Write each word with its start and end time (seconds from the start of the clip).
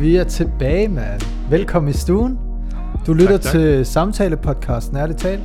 Vi 0.00 0.16
er 0.16 0.24
tilbage, 0.24 0.88
mand. 0.88 1.20
Velkommen 1.50 1.90
i 1.90 1.92
stuen. 1.92 2.38
Du 3.06 3.12
lytter 3.12 3.36
Tak, 3.36 3.40
tak. 3.42 3.52
til 3.52 3.86
samtalepodcasten 3.86 4.96
Ærligt 4.96 5.18
Talt. 5.18 5.42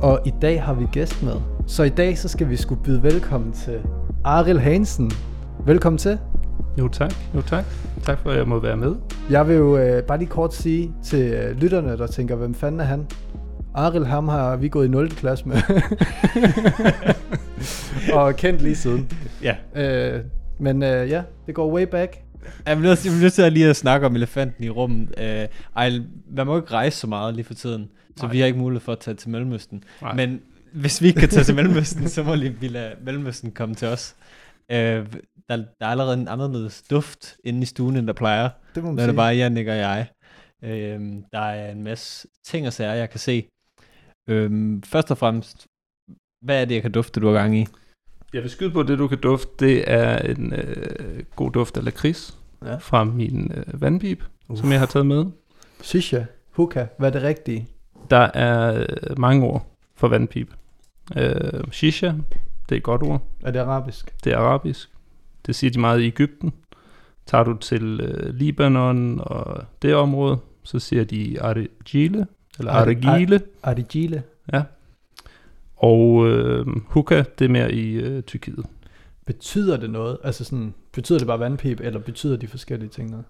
Og 0.00 0.20
i 0.26 0.32
dag 0.42 0.62
har 0.62 0.74
vi 0.74 0.86
gæst 0.92 1.22
med. 1.22 1.32
Så 1.66 1.82
i 1.82 1.88
dag 1.88 2.18
så 2.18 2.28
skal 2.28 2.48
vi 2.48 2.56
skulle 2.56 2.82
byde 2.82 3.02
velkommen 3.02 3.52
til 3.52 3.80
Aril 4.24 4.60
Hansen. 4.60 5.10
Velkommen 5.66 5.98
til. 5.98 6.18
Jo 6.78 6.88
tak, 6.88 7.12
jo 7.34 7.42
tak. 7.42 7.64
Tak 8.02 8.18
for, 8.18 8.30
at 8.30 8.38
jeg 8.38 8.48
må 8.48 8.58
være 8.60 8.76
med. 8.76 8.94
Jeg 9.30 9.48
vil 9.48 9.56
jo 9.56 9.78
øh, 9.78 10.02
bare 10.02 10.18
lige 10.18 10.28
kort 10.28 10.54
sige 10.54 10.92
til 11.04 11.32
øh, 11.32 11.56
lytterne, 11.56 11.98
der 11.98 12.06
tænker, 12.06 12.36
hvem 12.36 12.54
fanden 12.54 12.80
er 12.80 12.84
han? 12.84 13.06
Aril, 13.74 14.06
ham 14.06 14.28
har 14.28 14.56
vi 14.56 14.68
gået 14.68 14.86
i 14.86 14.90
0. 14.90 15.10
klasse 15.10 15.48
med. 15.48 15.56
og 18.18 18.36
kendt 18.36 18.62
lige 18.62 18.76
siden. 18.76 19.10
Ja. 19.42 19.54
Øh, 19.76 20.20
men 20.60 20.82
øh, 20.82 21.10
ja, 21.10 21.22
det 21.46 21.54
går 21.54 21.72
way 21.72 21.82
back. 21.82 22.27
Jeg 22.66 22.76
bliver 22.76 22.88
nødt 22.90 22.98
til- 22.98 23.10
jeg 23.12 23.20
nødt 23.20 23.32
til 23.32 23.42
at 23.42 23.52
lige 23.52 23.70
at 23.70 23.76
snakke 23.76 24.06
om 24.06 24.16
elefanten 24.16 24.64
i 24.64 24.68
rummet. 24.70 25.08
Uh, 25.18 25.24
ej, 25.76 25.90
man 26.30 26.46
må 26.46 26.56
ikke 26.56 26.70
rejse 26.72 26.98
så 26.98 27.06
meget 27.06 27.34
lige 27.34 27.44
for 27.44 27.54
tiden, 27.54 27.90
så 28.16 28.22
Nej. 28.26 28.32
vi 28.32 28.38
har 28.38 28.46
ikke 28.46 28.58
mulighed 28.58 28.80
for 28.80 28.92
at 28.92 28.98
tage 28.98 29.14
til 29.14 29.30
Mellemøsten. 29.30 29.84
Nej. 30.02 30.14
Men 30.14 30.40
hvis 30.72 31.02
vi 31.02 31.06
ikke 31.06 31.20
kan 31.20 31.28
tage 31.28 31.44
til 31.44 31.54
Mellemøsten, 31.54 32.08
så 32.08 32.22
må 32.22 32.34
lige, 32.34 32.50
vi 32.60 32.68
lade 32.68 32.94
Mellemøsten 33.04 33.50
komme 33.52 33.74
til 33.74 33.88
os. 33.88 34.16
Uh, 34.72 34.76
der, 34.76 35.06
der 35.48 35.64
er 35.80 35.86
allerede 35.86 36.14
en 36.20 36.28
anderledes 36.28 36.82
duft 36.90 37.36
inde 37.44 37.62
i 37.62 37.64
stuen, 37.64 37.96
end 37.96 38.06
der 38.06 38.12
plejer. 38.12 38.48
Det 38.74 38.82
må 38.82 38.88
man 38.88 38.94
Når 38.96 39.02
det 39.02 39.10
sige. 39.10 39.16
bare 39.16 39.34
er 39.34 39.38
Jannik 39.38 39.66
og 39.66 39.76
jeg. 39.76 40.06
Uh, 40.62 40.68
der 41.32 41.38
er 41.40 41.72
en 41.72 41.82
masse 41.82 42.28
ting 42.46 42.66
og 42.66 42.72
sager, 42.72 42.92
jeg 42.94 43.10
kan 43.10 43.20
se. 43.20 43.48
Uh, 44.30 44.80
først 44.84 45.10
og 45.10 45.18
fremmest, 45.18 45.66
hvad 46.44 46.60
er 46.60 46.64
det, 46.64 46.74
jeg 46.74 46.82
kan 46.82 46.92
dufte, 46.92 47.20
du 47.20 47.26
har 47.26 47.34
gang 47.34 47.56
i? 47.58 47.66
Jeg 48.32 48.42
vil 48.42 48.50
skyde 48.50 48.70
på, 48.70 48.82
det 48.82 48.98
du 48.98 49.08
kan 49.08 49.18
dufte, 49.18 49.50
det 49.66 49.84
er 49.90 50.18
en 50.18 50.52
øh, 50.52 51.22
god 51.36 51.50
duft 51.52 51.76
af 51.76 51.84
lakrids 51.84 52.34
Ja. 52.66 52.76
fra 52.76 53.04
min 53.04 53.52
øh, 53.54 53.82
vandpip, 53.82 54.24
som 54.54 54.72
jeg 54.72 54.78
har 54.78 54.86
taget 54.86 55.06
med. 55.06 55.24
Shisha, 55.82 56.22
hookah, 56.52 56.86
hvad 56.98 57.08
er 57.08 57.12
det 57.12 57.22
rigtige? 57.22 57.68
Der 58.10 58.30
er 58.34 58.80
øh, 58.80 59.18
mange 59.18 59.46
ord 59.46 59.66
for 59.96 60.08
vandpip. 60.08 60.54
Øh, 61.16 61.32
shisha, 61.72 62.06
det 62.68 62.72
er 62.72 62.76
et 62.76 62.82
godt 62.82 63.02
ord. 63.02 63.22
Er 63.42 63.50
det 63.50 63.58
arabisk? 63.58 64.14
Det 64.24 64.32
er 64.32 64.38
arabisk. 64.38 64.90
Det 65.46 65.54
siger 65.54 65.70
de 65.70 65.80
meget 65.80 66.00
i 66.00 66.06
Ægypten. 66.06 66.52
Tager 67.26 67.44
du 67.44 67.56
til 67.56 68.00
øh, 68.00 68.34
Libanon 68.34 69.20
og 69.20 69.64
det 69.82 69.94
område, 69.94 70.38
så 70.62 70.78
siger 70.78 71.04
de 71.04 71.36
argile, 71.42 72.26
eller 72.58 72.72
Ar- 72.72 72.80
argile. 72.88 73.40
Arigile. 73.62 74.22
Ja. 74.52 74.62
Og 75.78 76.28
øh, 76.28 76.66
hookah, 76.86 77.24
det 77.38 77.44
er 77.44 77.48
mere 77.48 77.72
i 77.72 77.92
øh, 77.92 78.22
Tyrkiet. 78.22 78.64
Betyder 79.26 79.76
det 79.76 79.90
noget? 79.90 80.18
Altså 80.24 80.44
sådan, 80.44 80.74
betyder 80.92 81.18
det 81.18 81.26
bare 81.26 81.40
vandpip, 81.40 81.80
eller 81.80 82.00
betyder 82.00 82.36
de 82.36 82.46
forskellige 82.46 82.88
ting 82.88 83.10
noget? 83.10 83.24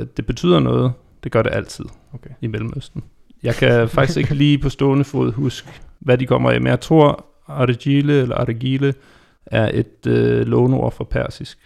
Øh, 0.00 0.06
det 0.16 0.26
betyder 0.26 0.60
noget. 0.60 0.92
Det 1.24 1.32
gør 1.32 1.42
det 1.42 1.50
altid 1.52 1.84
Okay. 2.14 2.30
i 2.40 2.46
Mellemøsten. 2.46 3.02
Jeg 3.42 3.54
kan 3.54 3.88
faktisk 3.88 4.18
ikke 4.18 4.34
lige 4.34 4.58
på 4.58 4.68
stående 4.68 5.04
fod 5.04 5.32
huske, 5.32 5.68
hvad 5.98 6.18
de 6.18 6.26
kommer 6.26 6.50
af, 6.50 6.60
men 6.60 6.66
jeg 6.66 6.80
tror, 6.80 7.26
argile 7.46 8.22
eller 8.22 8.36
argile 8.36 8.94
er 9.46 9.70
et 9.74 10.06
øh, 10.06 10.46
låneord 10.46 10.92
fra 10.92 11.04
persisk. 11.04 11.58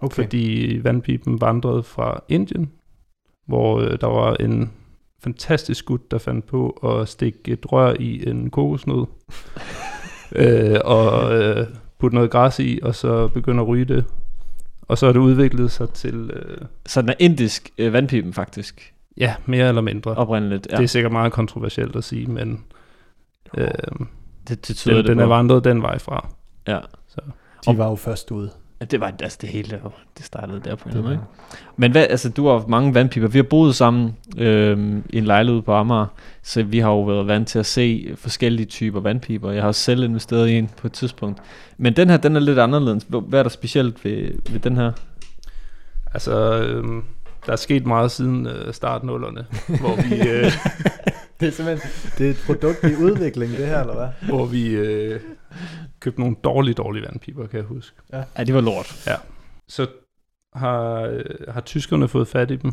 Okay. 0.00 0.22
Fordi 0.22 0.80
vandpipen 0.82 1.40
vandrede 1.40 1.82
fra 1.82 2.22
Indien, 2.28 2.70
hvor 3.46 3.80
øh, 3.80 3.98
der 4.00 4.06
var 4.06 4.34
en 4.34 4.72
fantastisk 5.22 5.84
gut, 5.84 6.10
der 6.10 6.18
fandt 6.18 6.46
på 6.46 6.70
at 6.70 7.08
stikke 7.08 7.38
et 7.52 7.72
rør 7.72 7.94
i 8.00 8.28
en 8.28 8.50
kokosnød, 8.50 9.06
øh, 10.36 10.80
og 10.84 11.34
øh, 11.34 11.66
putte 11.98 12.14
noget 12.14 12.30
græs 12.30 12.58
i, 12.58 12.80
og 12.82 12.94
så 12.94 13.28
begynde 13.28 13.60
at 13.62 13.68
ryge 13.68 13.84
det. 13.84 14.04
Og 14.82 14.98
så 14.98 15.06
er 15.06 15.12
det 15.12 15.20
udviklet 15.20 15.70
sig 15.70 15.90
til, 15.90 16.30
øh, 16.30 16.58
Så 16.86 17.02
den 17.02 17.08
er 17.08 17.14
indisk 17.18 17.70
øh, 17.78 17.92
vandpipen 17.92 18.32
faktisk, 18.32 18.94
ja, 19.16 19.34
mere 19.46 19.68
eller 19.68 19.80
mindre. 19.82 20.14
oprindeligt. 20.14 20.66
Ja. 20.70 20.76
Det 20.76 20.82
er 20.82 20.88
sikkert 20.88 21.12
meget 21.12 21.32
kontroversielt 21.32 21.96
at 21.96 22.04
sige, 22.04 22.26
men 22.26 22.64
øh, 23.56 23.68
det, 24.48 24.68
det 24.68 24.76
tyder 24.76 24.94
den, 24.94 25.04
det 25.04 25.10
den 25.10 25.20
er 25.20 25.26
vandret 25.26 25.64
den 25.64 25.82
vej 25.82 25.98
fra. 25.98 26.28
Ja. 26.68 26.78
De 27.68 27.78
var 27.78 27.88
jo 27.88 27.94
først 27.94 28.30
ude. 28.30 28.50
Ja, 28.80 28.84
Det 28.84 29.00
var 29.00 29.12
altså 29.22 29.38
det 29.40 29.48
hele, 29.48 29.80
det 30.18 30.24
startede 30.24 30.60
der 30.64 30.74
på 30.74 30.88
en 30.88 30.94
Det 30.94 31.04
måde. 31.04 31.20
Men 31.76 31.92
hvad, 31.92 32.06
altså, 32.10 32.28
du 32.28 32.46
har 32.48 32.64
mange 32.68 32.94
vandpiber. 32.94 33.28
Vi 33.28 33.38
har 33.38 33.42
boet 33.42 33.74
sammen 33.74 34.16
øh, 34.36 34.98
i 35.10 35.18
en 35.18 35.24
lejlighed 35.24 35.62
på 35.62 35.72
Amager, 35.72 36.06
så 36.42 36.62
vi 36.62 36.78
har 36.78 36.90
jo 36.90 37.02
været 37.02 37.26
vant 37.26 37.48
til 37.48 37.58
at 37.58 37.66
se 37.66 38.14
forskellige 38.16 38.66
typer 38.66 39.00
vandpiber. 39.00 39.52
Jeg 39.52 39.62
har 39.62 39.68
også 39.68 39.80
selv 39.80 40.02
investeret 40.04 40.48
i 40.48 40.52
en 40.58 40.70
på 40.76 40.86
et 40.86 40.92
tidspunkt. 40.92 41.38
Men 41.76 41.96
den 41.96 42.10
her, 42.10 42.16
den 42.16 42.36
er 42.36 42.40
lidt 42.40 42.58
anderledes. 42.58 43.06
Hvad 43.08 43.38
er 43.38 43.42
der 43.42 43.50
specielt 43.50 44.04
ved, 44.04 44.50
ved 44.50 44.60
den 44.60 44.76
her? 44.76 44.92
Altså, 46.14 46.62
øh, 46.62 47.02
der 47.46 47.52
er 47.52 47.56
sket 47.56 47.86
meget 47.86 48.10
siden 48.10 48.46
øh, 48.46 48.74
startnullerne, 48.74 49.46
hvor 49.80 49.96
vi... 50.08 50.28
Øh, 50.28 50.52
Det 51.40 51.48
er 51.48 51.52
simpelthen 51.52 51.90
det 52.18 52.26
er 52.26 52.30
et 52.30 52.42
produkt 52.46 52.84
i 52.84 52.96
udvikling, 52.96 53.56
det 53.56 53.66
her, 53.66 53.80
eller 53.80 53.94
hvad? 53.94 54.28
hvor 54.28 54.46
vi 54.46 54.70
øh, 54.70 55.20
købte 56.00 56.20
nogle 56.20 56.36
dårlige, 56.44 56.74
dårlige 56.74 57.02
vandpiber, 57.02 57.46
kan 57.46 57.56
jeg 57.56 57.66
huske. 57.66 57.96
Ja, 58.12 58.44
det 58.44 58.54
var 58.54 58.60
lort. 58.60 59.08
Så 59.68 59.86
har, 60.54 61.10
har 61.52 61.60
tyskerne 61.60 62.08
fået 62.08 62.28
fat 62.28 62.50
i 62.50 62.56
dem, 62.56 62.72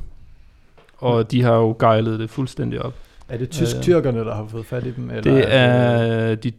og 0.97 1.31
de 1.31 1.41
har 1.43 1.53
jo 1.55 1.75
gejlet 1.79 2.19
det 2.19 2.29
fuldstændig 2.29 2.81
op. 2.81 2.93
Er 3.29 3.37
det 3.37 3.49
tysk 3.49 3.75
Øh, 3.75 3.81
der 4.25 4.35
har 4.35 4.47
fået 4.47 4.65
fat 4.65 4.85
i 4.85 4.91
dem? 4.91 5.09
Eller 5.09 5.21
Det 5.21 5.53
er 5.53 6.31
øh, 6.31 6.37
de 6.37 6.51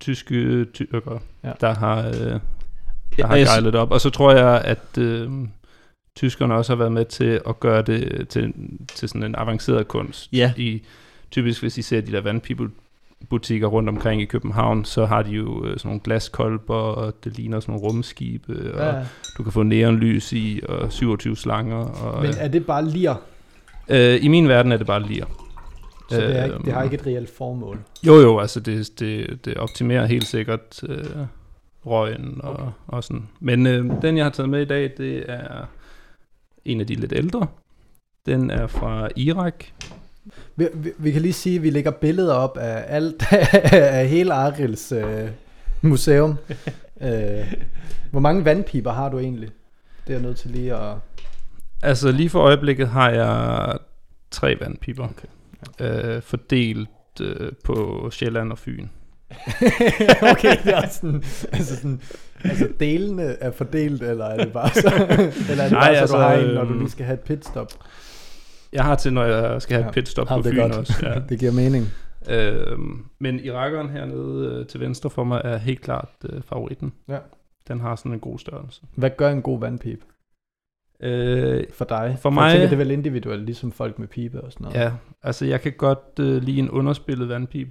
tyske 0.00 0.64
tyrker, 0.64 1.18
Ja. 1.42 1.48
ja. 1.48 1.54
der 1.60 1.74
har, 1.74 2.06
øh, 2.08 2.14
der 2.14 2.40
Ja, 3.18 3.26
har 3.26 3.36
gejlet 3.36 3.72
det 3.72 3.80
op. 3.80 3.90
Og 3.90 4.00
så 4.00 4.10
tror 4.10 4.32
jeg, 4.32 4.60
at 4.64 4.98
øh, 4.98 5.30
tyskerne 6.16 6.54
også 6.54 6.72
har 6.72 6.78
været 6.78 6.92
med 6.92 7.04
til 7.04 7.40
at 7.48 7.60
gøre 7.60 7.82
det 7.82 8.28
til, 8.28 8.52
til 8.94 9.08
sådan 9.08 9.22
en 9.22 9.34
avanceret 9.34 9.88
kunst. 9.88 10.32
Ja. 10.32 10.52
I, 10.56 10.82
typisk 11.30 11.62
hvis 11.62 11.78
I 11.78 11.82
ser 11.82 12.00
de 12.00 12.12
der 12.12 12.20
vandpibebutikker 13.20 13.66
rundt 13.66 13.88
omkring 13.88 14.22
i 14.22 14.24
København, 14.24 14.84
så 14.84 15.06
har 15.06 15.22
de 15.22 15.30
jo 15.30 15.64
øh, 15.64 15.78
sådan 15.78 15.88
nogle 15.88 16.00
glaskolber, 16.04 16.74
og 16.74 17.24
det 17.24 17.36
ligner 17.36 17.60
sådan 17.60 17.72
nogle 17.72 17.86
rumskibe, 17.88 18.74
og 18.74 18.94
Ja, 18.94 19.04
du 19.38 19.42
kan 19.42 19.52
få 19.52 19.62
neonlys 19.62 20.32
i, 20.32 20.60
og 20.68 20.92
27 20.92 21.36
slanger. 21.36 21.76
Og, 21.76 22.22
men 22.22 22.34
er 22.38 22.48
det 22.48 22.66
bare 22.66 22.88
lir? 22.88 23.14
øh, 23.88 24.18
I 24.24 24.28
min 24.28 24.48
verden 24.48 24.72
er 24.72 24.76
det 24.76 24.86
bare 24.86 25.02
lir. 25.02 25.24
Så 26.10 26.16
det, 26.20 26.38
er 26.38 26.44
ikke, 26.44 26.58
det 26.64 26.72
har 26.72 26.80
Øhm, 26.80 26.92
ikke 26.92 27.00
et 27.00 27.06
reelt 27.06 27.30
formål. 27.36 27.78
Jo 28.06 28.14
jo, 28.14 28.38
altså 28.38 28.60
det, 28.60 29.00
det, 29.00 29.44
det 29.44 29.56
optimerer 29.56 30.06
helt 30.06 30.26
sikkert 30.26 30.82
øh, 30.88 31.04
røgen 31.86 32.40
og, 32.42 32.52
okay. 32.52 32.62
og 32.86 33.04
sådan. 33.04 33.28
Men 33.40 33.66
øh, 33.66 34.02
den 34.02 34.16
jeg 34.16 34.24
har 34.24 34.30
taget 34.30 34.48
med 34.50 34.62
i 34.62 34.64
dag, 34.64 34.92
det 34.96 35.24
er 35.28 35.66
en 36.64 36.80
af 36.80 36.86
de 36.86 36.94
lidt 36.94 37.12
ældre. 37.16 37.46
Den 38.26 38.50
er 38.50 38.66
fra 38.66 39.08
Irak. 39.16 39.64
Vi, 40.56 40.68
vi, 40.74 40.92
vi 40.98 41.10
kan 41.10 41.22
lige 41.22 41.32
sige, 41.32 41.56
at 41.56 41.62
vi 41.62 41.70
lægger 41.70 41.90
billeder 41.90 42.34
op 42.34 42.56
af 42.56 42.84
alt 42.88 43.32
af 43.72 44.08
hele 44.08 44.34
Arils 44.34 44.92
øh, 44.92 45.28
museum. 45.82 46.36
øh, 47.06 47.54
hvor 48.10 48.20
mange 48.20 48.44
vandpiber 48.44 48.92
har 48.92 49.08
du 49.08 49.18
egentlig? 49.18 49.48
Det 50.06 50.12
er 50.12 50.18
jeg 50.18 50.22
nødt 50.22 50.36
til 50.36 50.50
lige 50.50 50.74
at... 50.74 50.96
Altså 51.82 52.12
lige 52.12 52.30
for 52.30 52.40
øjeblikket 52.40 52.88
har 52.88 53.10
jeg 53.10 53.78
tre 54.30 54.56
vandpiber. 54.60 55.08
Okay. 55.08 56.16
Øh, 56.16 56.22
fordelt 56.22 56.88
øh, 57.20 57.52
på 57.64 58.08
Sjælland 58.12 58.52
og 58.52 58.58
Fyn. 58.58 58.88
okay, 60.32 60.56
det 60.64 60.74
er 60.74 60.88
sådan, 60.88 61.24
altså 61.52 61.76
sådan, 61.76 62.00
altså 62.44 62.68
delene 62.80 63.22
er 63.22 63.50
fordelt, 63.50 64.02
eller 64.02 64.24
er 64.24 64.44
det 64.44 64.52
bare 64.52 64.70
så, 64.70 64.92
eller 65.50 65.64
er 65.64 65.68
det 65.68 65.72
Nej, 65.72 65.80
bare 65.80 65.94
så, 65.94 66.00
altså, 66.00 66.16
du 66.16 66.22
har 66.22 66.34
en, 66.34 66.54
når 66.54 66.64
du 66.64 66.70
øhm, 66.70 66.78
lige 66.78 66.90
skal 66.90 67.06
have 67.06 67.14
et 67.14 67.20
pitstop? 67.20 67.72
Jeg 68.74 68.84
har 68.84 68.94
til, 68.94 69.12
når 69.12 69.24
jeg 69.24 69.62
skal 69.62 69.74
have 69.74 69.82
Ja. 69.84 69.88
et 69.88 69.94
pitstop 69.94 70.30
Ja, 70.30 70.36
på 70.36 70.42
det 70.42 70.46
er 70.46 70.52
Fyn 70.52 70.60
godt. 70.60 70.72
også. 70.76 71.06
Ja. 71.06 71.18
Det 71.28 71.38
giver 71.38 71.52
mening. 71.52 71.86
Øhm, 72.30 73.04
men 73.18 73.40
irakeren 73.40 73.90
hernede 73.90 74.48
øh, 74.60 74.66
til 74.66 74.80
venstre 74.80 75.10
for 75.10 75.24
mig 75.24 75.40
er 75.44 75.56
helt 75.56 75.80
klart 75.80 76.08
øh, 76.30 76.42
favoritten. 76.42 76.92
Ja. 77.08 77.18
Den 77.68 77.80
har 77.80 77.96
sådan 77.96 78.12
en 78.12 78.20
god 78.20 78.38
størrelse. 78.38 78.82
Hvad 78.96 79.10
gør 79.16 79.30
en 79.30 79.42
god 79.42 79.60
vandpip 79.60 80.00
Øh, 81.00 81.64
for 81.72 81.84
dig? 81.84 82.16
For 82.20 82.28
Jeg 82.30 82.34
mig- 82.34 82.50
tænker, 82.52 82.66
det 82.66 82.72
er 82.72 82.76
vel 82.76 82.90
individuelt, 82.90 83.44
ligesom 83.44 83.72
folk 83.72 83.98
med 83.98 84.08
pibe 84.08 84.40
og 84.40 84.52
sådan 84.52 84.64
noget. 84.64 84.76
ja, 84.80 84.92
altså 85.22 85.44
jeg 85.46 85.60
kan 85.60 85.72
godt 85.78 86.18
øh, 86.20 86.42
lide 86.42 86.58
en 86.58 86.70
underspillet 86.70 87.28
vandpip. 87.28 87.68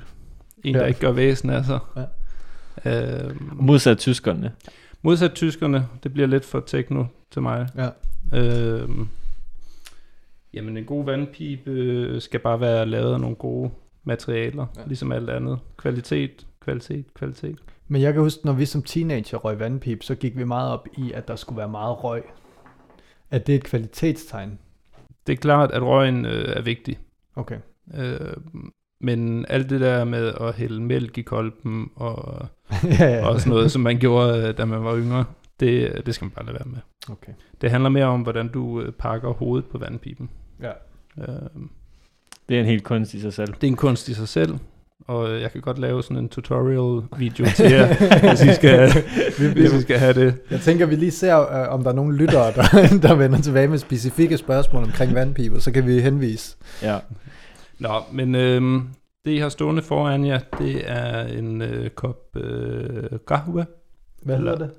En, 0.63 0.75
Ja. 0.75 0.79
der 0.79 0.85
ikke 0.85 0.99
gør 0.99 1.11
væsen 1.11 1.49
af 1.49 1.65
sig. 1.65 1.79
Ja. 2.85 3.23
Øhm, 3.25 3.49
Modsat 3.53 3.97
tyskerne. 3.97 4.51
modsat 5.01 5.33
tyskerne, 5.33 5.87
det 6.03 6.13
bliver 6.13 6.27
lidt 6.27 6.45
for 6.45 6.59
techno 6.59 7.05
til 7.31 7.41
mig. 7.41 7.67
Ja. 7.77 7.89
Øhm, 8.39 9.07
jamen 10.53 10.77
en 10.77 10.85
god 10.85 11.05
vandpipe 11.05 11.71
øh, 11.71 12.21
skal 12.21 12.39
bare 12.39 12.59
være 12.59 12.85
lavet 12.85 13.13
af 13.13 13.19
nogle 13.19 13.35
gode 13.35 13.71
materialer, 14.03 14.65
Ja. 14.77 14.81
ligesom 14.85 15.11
alt 15.11 15.29
andet. 15.29 15.59
Kvalitet, 15.77 16.47
kvalitet, 16.61 17.13
kvalitet. 17.13 17.59
Men 17.87 18.01
jeg 18.01 18.13
kan 18.13 18.21
huske, 18.21 18.45
når 18.45 18.53
vi 18.53 18.65
som 18.65 18.81
teenager 18.83 19.37
røg 19.37 19.59
vandpip, 19.59 20.03
så 20.03 20.15
gik 20.15 20.37
vi 20.37 20.43
meget 20.43 20.71
op 20.71 20.87
i, 20.97 21.11
at 21.11 21.27
der 21.27 21.35
skulle 21.35 21.57
være 21.57 21.69
meget 21.69 22.03
røg. 22.03 22.23
Er 23.31 23.37
det 23.37 23.55
et 23.55 23.63
kvalitetstegn? 23.63 24.59
Det 25.27 25.33
er 25.33 25.37
klart, 25.37 25.71
at 25.71 25.81
røgen 25.83 26.25
øh, 26.25 26.57
er 26.57 26.61
vigtig. 26.61 26.99
Okay. 27.35 27.57
Øh, 27.95 28.19
men 29.01 29.45
alt 29.49 29.69
det 29.69 29.81
der 29.81 30.03
med 30.03 30.33
at 30.41 30.55
hælde 30.55 30.81
mælk 30.81 31.17
i 31.17 31.21
kolben 31.21 31.91
og, 31.95 32.45
ja, 32.99 33.05
ja. 33.05 33.27
og 33.27 33.39
sådan 33.39 33.53
noget, 33.53 33.71
som 33.71 33.81
man 33.81 33.99
gjorde, 33.99 34.47
øh, 34.47 34.57
da 34.57 34.65
man 34.65 34.83
var 34.83 34.97
yngre, 34.97 35.25
det, 35.59 36.01
det 36.05 36.15
skal 36.15 36.25
man 36.25 36.31
bare 36.31 36.45
lade 36.45 36.55
være 36.55 36.67
med. 36.71 36.79
Okay. 37.11 37.31
Det 37.61 37.71
handler 37.71 37.89
mere 37.89 38.05
om, 38.05 38.21
hvordan 38.21 38.47
du 38.47 38.81
øh, 38.81 38.91
pakker 38.91 39.29
hovedet 39.29 39.65
på 39.69 39.77
vandpipen. 39.77 40.29
Ja. 40.63 40.71
Øh, 41.17 41.27
Det 42.49 42.55
er 42.55 42.59
en 42.59 42.65
helt 42.65 42.83
kunst 42.83 43.13
i 43.13 43.19
sig 43.19 43.33
selv. 43.33 43.53
det 43.53 43.63
er 43.63 43.67
en 43.67 43.75
kunst 43.75 44.09
i 44.09 44.13
sig 44.13 44.27
selv, 44.27 44.55
og 45.07 45.41
jeg 45.41 45.51
kan 45.51 45.61
godt 45.61 45.77
lave 45.79 46.03
sådan 46.03 46.17
en 46.17 46.29
tutorial 46.29 47.03
video 47.17 47.45
til 47.55 47.71
jer, 47.71 47.87
hvis 48.29 48.41
I 48.43 48.53
skal, 48.53 48.91
hvis 49.53 49.73
I 49.73 49.81
skal 49.81 49.99
have 49.99 50.13
det. 50.13 50.35
Jeg 50.51 50.59
tænker, 50.61 50.85
vi 50.85 50.95
lige 50.95 51.11
ser, 51.11 51.39
øh, 51.39 51.73
om 51.73 51.83
der 51.83 51.91
er 51.91 51.95
nogle 51.95 52.17
lyttere, 52.17 52.51
der, 52.53 52.63
der 53.07 53.15
vender 53.15 53.41
tilbage 53.41 53.67
med 53.67 53.77
specifikke 53.77 54.37
spørgsmål 54.37 54.83
omkring 54.83 55.15
vandpiber, 55.15 55.59
så 55.59 55.71
kan 55.71 55.87
vi 55.87 55.99
henvise. 56.01 56.57
Ja. 56.81 56.99
Nå, 57.79 57.89
men 58.11 58.35
øh, 58.35 58.61
det 59.25 59.31
I 59.31 59.37
har 59.37 59.49
stående 59.49 59.81
foran 59.81 60.25
jer, 60.25 60.39
det 60.59 60.81
er 60.91 61.23
en 61.23 61.61
øh, 61.61 61.89
kop 61.89 62.35
øh, 62.35 63.03
kahua, 63.27 63.65
Hvad 64.21 64.37
hedder 64.37 64.57
det? 64.57 64.71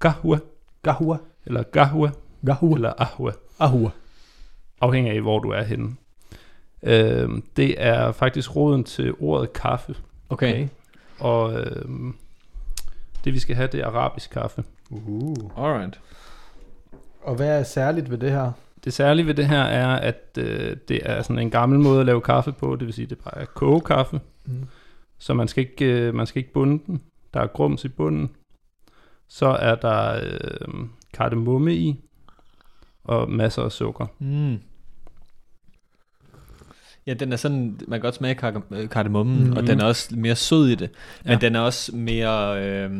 kahua, 0.00 0.38
Gahua. 0.82 1.16
eller 1.46 1.62
gahua, 1.62 2.10
Gahua. 2.46 2.74
eller 2.76 2.92
ahua, 2.98 3.32
Ahua. 3.58 3.90
Afhængig 4.80 5.12
af, 5.12 5.20
hvor 5.20 5.38
du 5.38 5.50
er 5.50 5.62
henne. 5.62 5.96
Øh, 6.82 7.28
det 7.56 7.74
er 7.78 8.12
faktisk 8.12 8.56
roden 8.56 8.84
til 8.84 9.14
ordet 9.20 9.52
kaffe, 9.52 9.94
Okay. 10.28 10.68
og 11.18 11.60
øh, 11.60 11.84
det 13.24 13.32
vi 13.34 13.38
skal 13.38 13.56
have, 13.56 13.68
det 13.72 13.80
er 13.80 13.86
arabisk 13.86 14.30
kaffe. 14.30 14.64
Uh. 14.90 15.34
Alright. 15.56 16.00
Og 17.22 17.34
hvad 17.34 17.58
er 17.58 17.62
særligt 17.62 18.10
ved 18.10 18.18
det 18.18 18.30
her? 18.30 18.52
Det 18.84 18.92
særlige 18.92 19.26
ved 19.26 19.34
det 19.34 19.46
her 19.48 19.62
er, 19.62 19.96
at 19.96 20.22
øh, 20.38 20.76
det 20.88 21.00
er 21.04 21.22
sådan 21.22 21.38
en 21.38 21.50
gammel 21.50 21.78
måde 21.78 22.00
at 22.00 22.06
lave 22.06 22.20
kaffe 22.20 22.52
på, 22.52 22.76
det 22.76 22.86
vil 22.86 22.94
sige, 22.94 23.06
det 23.06 23.18
bare 23.18 23.38
er 23.38 23.44
kogekaffe, 23.44 24.20
Mm. 24.44 24.66
så 25.18 25.34
man 25.34 25.48
skal 25.48 25.60
ikke, 25.64 25.84
øh, 25.84 26.14
man 26.14 26.26
skal 26.26 26.38
ikke 26.40 26.52
bunde 26.52 26.82
den. 26.86 27.02
Der 27.34 27.40
er 27.40 27.46
grums 27.46 27.84
i 27.84 27.88
bunden. 27.88 28.30
Så 29.28 29.46
er 29.46 29.74
der 29.74 30.20
øh, 30.22 30.68
kardemomme 31.14 31.74
i, 31.74 32.04
og 33.04 33.30
masser 33.30 33.62
af 33.62 33.72
sukker. 33.72 34.06
Mm. 34.18 34.58
Ja, 37.08 37.14
den 37.14 37.32
er 37.32 37.36
sådan, 37.36 37.80
man 37.88 37.98
kan 38.00 38.02
godt 38.06 38.14
smage 38.14 38.34
kar- 38.34 38.62
øh, 38.70 38.88
kardemommen, 38.88 39.38
Mhm. 39.38 39.46
mm. 39.50 39.56
og 39.56 39.66
den 39.66 39.80
er 39.80 39.84
også 39.84 40.16
mere 40.16 40.36
sød 40.36 40.68
i 40.68 40.74
det. 40.74 40.90
Men 41.24 41.32
Ja. 41.32 41.38
den 41.38 41.54
er 41.56 41.60
også 41.60 41.96
mere, 41.96 42.62
øh, 42.64 42.90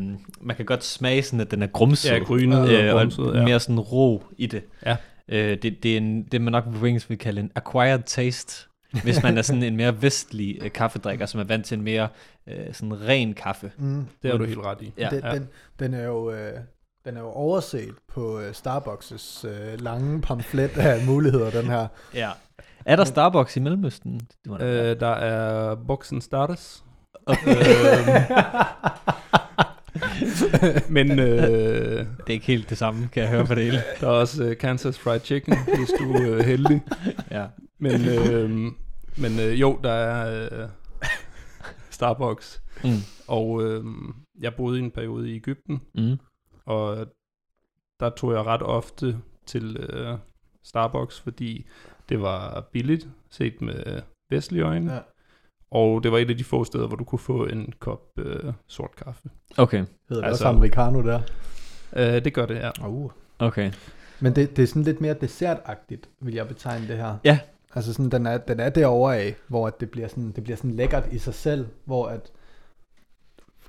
man 0.41 0.57
kan 0.57 0.65
godt 0.65 0.85
smage 0.85 1.23
sådan, 1.23 1.41
at 1.41 1.51
den 1.51 1.63
er 1.63 1.67
grumset. 1.67 2.11
Ja, 2.11 2.19
grynet 2.19 2.69
øh, 2.69 2.89
og 2.89 2.95
og 2.95 3.01
grumset, 3.01 3.35
ja. 3.35 3.45
mere 3.45 3.61
sådan 3.61 3.81
ro 3.81 4.23
i 4.39 4.47
det. 4.47 4.63
Ja. 4.87 4.97
Øh, 5.29 5.59
det, 5.63 5.83
det 5.83 5.93
er 5.93 5.97
en, 5.97 6.23
det 6.23 6.41
man 6.41 6.53
nok 6.53 6.65
på 6.79 6.87
engelsk 6.87 7.11
vil 7.11 7.19
kalde 7.19 7.41
en 7.41 7.51
acquired 7.55 8.03
taste. 8.07 8.65
Hvis 9.03 9.23
man 9.23 9.39
er 9.39 9.43
sådan 9.43 9.63
en 9.63 9.77
mere 9.77 10.03
vestlig 10.03 10.59
øh, 10.63 10.71
kaffedrikker, 10.73 11.27
som 11.27 11.41
er 11.41 11.45
vant 11.45 11.65
til 11.67 11.79
en 11.79 11.85
mere 11.85 12.09
øh, 12.47 12.55
sådan 12.73 13.09
ren 13.09 13.35
kaffe. 13.35 13.73
Mm. 13.79 14.05
Det 14.23 14.31
har 14.31 14.39
du 14.39 14.45
helt 14.45 14.59
ret 14.59 14.79
i. 14.83 14.93
Ja. 14.99 15.09
den, 15.11 15.21
ja. 15.25 15.35
den, 15.35 15.49
den, 15.79 15.95
er 15.95 16.05
jo, 16.05 16.31
øh, 16.31 16.53
den 17.05 17.17
er 17.17 17.21
jo 17.21 17.29
overset 17.31 17.91
på 18.15 18.41
øh, 18.41 18.51
Starbucks' 18.51 19.47
øh, 19.49 19.81
lange 19.81 20.21
pamflet 20.21 20.79
af 20.79 21.07
muligheder, 21.07 21.51
den 21.51 21.65
her. 21.65 21.87
Ja. 22.15 22.31
Er 22.89 22.97
der 22.97 23.05
Starbucks 23.05 23.57
i 23.57 23.61
Mellemøsten? 23.61 24.19
Det 24.21 24.47
må 24.47 24.57
der. 24.59 24.91
Øh, 24.91 25.01
der 25.01 25.07
er 25.09 25.75
Boxen 25.75 26.21
Starters. 26.21 26.85
Okay. 27.27 27.55
Men 30.97 31.19
øh, 31.19 31.27
det 31.99 32.27
er 32.27 32.31
ikke 32.31 32.47
helt 32.47 32.71
det 32.71 32.79
samme, 32.79 33.09
kan 33.13 33.23
jeg 33.23 33.31
høre 33.31 33.47
på 33.47 33.55
det 33.55 33.65
hele. 33.65 33.79
der 34.01 34.07
er 34.07 34.11
også 34.13 34.45
øh, 34.45 34.57
Kansas 34.57 34.99
Fried 34.99 35.21
Chicken, 35.21 35.55
hvis 35.77 35.89
du 35.99 36.13
er 36.13 36.35
øh, 36.35 36.41
heldig. 36.41 36.83
Ja. 37.31 37.47
Men, 37.79 38.09
øh, 38.09 38.51
men 39.19 39.41
øh, 39.41 39.61
jo, 39.61 39.79
der 39.85 39.93
er 39.93 40.49
øh, 40.63 40.69
Starbucks. 41.91 42.63
Mm. 42.85 42.91
Og 43.29 43.63
øh, 43.65 43.85
jeg 44.41 44.55
boede 44.55 44.79
i 44.81 44.83
en 44.83 44.91
periode 44.91 45.31
i 45.31 45.37
Ægypten, 45.37 45.81
Mm. 45.95 46.17
og 46.67 47.07
der 48.01 48.11
tog 48.11 48.33
jeg 48.33 48.47
ret 48.47 48.63
ofte 48.63 49.19
til 49.47 49.77
øh, 49.77 50.19
Starbucks, 50.65 51.21
fordi 51.21 51.67
det 52.09 52.21
var 52.23 52.69
billigt 52.73 53.09
set 53.31 53.63
med 53.63 54.01
vestlige 54.31 54.63
øjne. 54.63 54.93
Ja. 54.95 54.99
Og 55.71 56.03
det 56.03 56.13
var 56.13 56.19
et 56.19 56.31
af 56.31 56.37
de 56.37 56.45
få 56.45 56.65
steder, 56.65 56.87
hvor 56.87 56.97
du 56.97 57.05
kunne 57.05 57.19
få 57.19 57.45
en 57.47 57.73
kop 57.79 58.03
øh, 58.19 58.53
sort 58.67 58.91
kaffe. 59.05 59.31
Okay, 59.57 59.79
Hedder 59.79 60.23
det 60.23 60.29
Altså- 60.29 60.45
også 60.45 60.49
americano 60.57 61.03
der? 61.03 61.21
Øh, 61.97 62.25
det 62.25 62.35
gør 62.35 62.47
det, 62.47 62.55
ja. 62.55 62.89
Uh. 62.89 63.11
okay. 63.39 63.73
Men 64.21 64.37
det, 64.37 64.57
det 64.57 64.63
er 64.63 64.67
sådan 64.67 64.83
lidt 64.83 65.01
mere 65.01 65.15
dessertagtigt, 65.15 66.09
vil 66.21 66.35
jeg 66.35 66.49
betegne 66.49 66.89
det 66.89 66.97
her. 66.97 67.17
Ja. 67.25 67.39
Altså 67.75 67.93
sådan, 67.95 68.11
den 68.11 68.27
er, 68.27 68.39
den 68.39 68.61
er 68.61 68.69
derovre 68.71 69.17
af, 69.19 69.37
hvor 69.49 69.67
at 69.67 69.81
det, 69.81 69.91
bliver 69.91 70.09
sådan, 70.09 70.33
det 70.33 70.45
bliver 70.45 70.57
sådan 70.57 70.77
lækkert 70.77 71.09
i 71.13 71.19
sig 71.19 71.35
selv, 71.35 71.67
hvor 71.85 72.07
at 72.07 72.33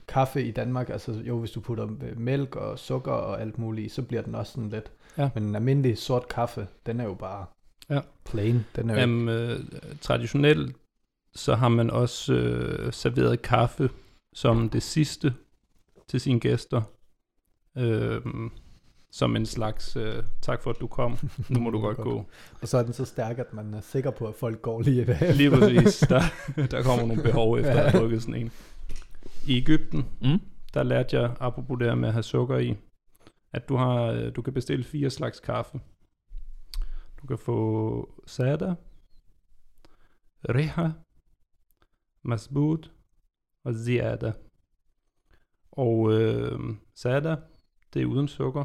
kaffe 0.07 0.43
i 0.43 0.51
Danmark, 0.51 0.89
altså 0.89 1.11
jo, 1.11 1.39
hvis 1.39 1.51
du 1.51 1.59
putter 1.59 1.87
øh, 2.01 2.19
mælk 2.19 2.55
og 2.55 2.79
sukker 2.79 3.11
og 3.11 3.41
alt 3.41 3.57
muligt 3.57 3.85
i, 3.85 3.89
så 3.89 4.01
bliver 4.01 4.21
den 4.21 4.35
også 4.35 4.51
sådan 4.51 4.69
lidt. 4.69 4.91
Ja. 5.17 5.29
Men 5.33 5.43
en 5.43 5.55
almindelig 5.55 5.97
sort 5.97 6.27
kaffe, 6.27 6.67
den 6.85 6.99
er 6.99 7.03
jo 7.03 7.13
bare 7.13 7.45
Ja. 7.89 7.99
plain. 8.25 8.65
Den 8.75 8.89
er 8.89 8.93
jo 8.93 8.99
Jamen, 8.99 9.29
øh, 9.29 9.59
traditionelt 10.01 10.75
så 11.35 11.55
har 11.55 11.69
man 11.69 11.89
også 11.89 12.33
øh, 12.33 12.93
serveret 12.93 13.41
kaffe 13.41 13.89
som 14.33 14.69
det 14.69 14.83
sidste 14.83 15.33
til 16.07 16.19
sine 16.21 16.39
gæster. 16.39 16.81
Øh, 17.77 18.21
som 19.11 19.35
en 19.35 19.45
slags, 19.45 19.95
øh, 19.95 20.23
tak 20.41 20.61
for 20.63 20.69
at 20.69 20.75
du 20.79 20.87
kom, 20.87 21.17
nu 21.49 21.59
må 21.59 21.69
du 21.69 21.79
godt 21.87 21.97
gå. 21.97 22.25
og 22.61 22.67
så 22.67 22.77
er 22.77 22.83
den 22.83 22.93
så 22.93 23.05
stærk, 23.05 23.39
at 23.39 23.53
man 23.53 23.73
er 23.73 23.81
sikker 23.81 24.11
på, 24.11 24.27
at 24.27 24.35
folk 24.35 24.61
går 24.61 24.81
lige 24.81 25.07
ved. 25.07 25.33
Lige 25.33 25.51
præcis, 25.51 25.99
der, 26.09 26.21
der 26.71 26.83
kommer 26.83 27.05
nogle 27.07 27.23
behov 27.23 27.57
efter 27.57 27.71
at 27.71 27.91
have 27.91 28.01
drukket 28.01 28.21
sådan 28.21 28.35
en. 28.35 28.51
I 29.47 29.57
Ægypten, 29.57 30.05
Mm. 30.21 30.39
der 30.73 30.83
lærte 30.83 31.19
jeg, 31.19 31.31
apropos 31.39 31.79
det 31.79 31.87
her 31.87 31.95
med 31.95 32.07
at 32.07 32.13
have 32.13 32.23
sukker 32.23 32.57
i, 32.57 32.75
at 33.53 33.69
du, 33.69 33.75
har, 33.75 34.01
øh, 34.03 34.35
du 34.35 34.41
kan 34.41 34.53
bestille 34.53 34.83
fire 34.85 35.09
slags 35.09 35.39
kaffe. 35.39 35.79
Du 37.21 37.27
kan 37.27 37.37
få 37.37 38.09
sada, 38.25 38.75
riha, 40.49 40.87
masbud 42.23 42.89
og 43.65 43.73
ziada. 43.73 44.33
Og 45.71 46.13
øh, 46.13 46.59
sada, 46.95 47.35
det 47.93 48.01
er 48.01 48.05
uden 48.05 48.27
sukker. 48.27 48.63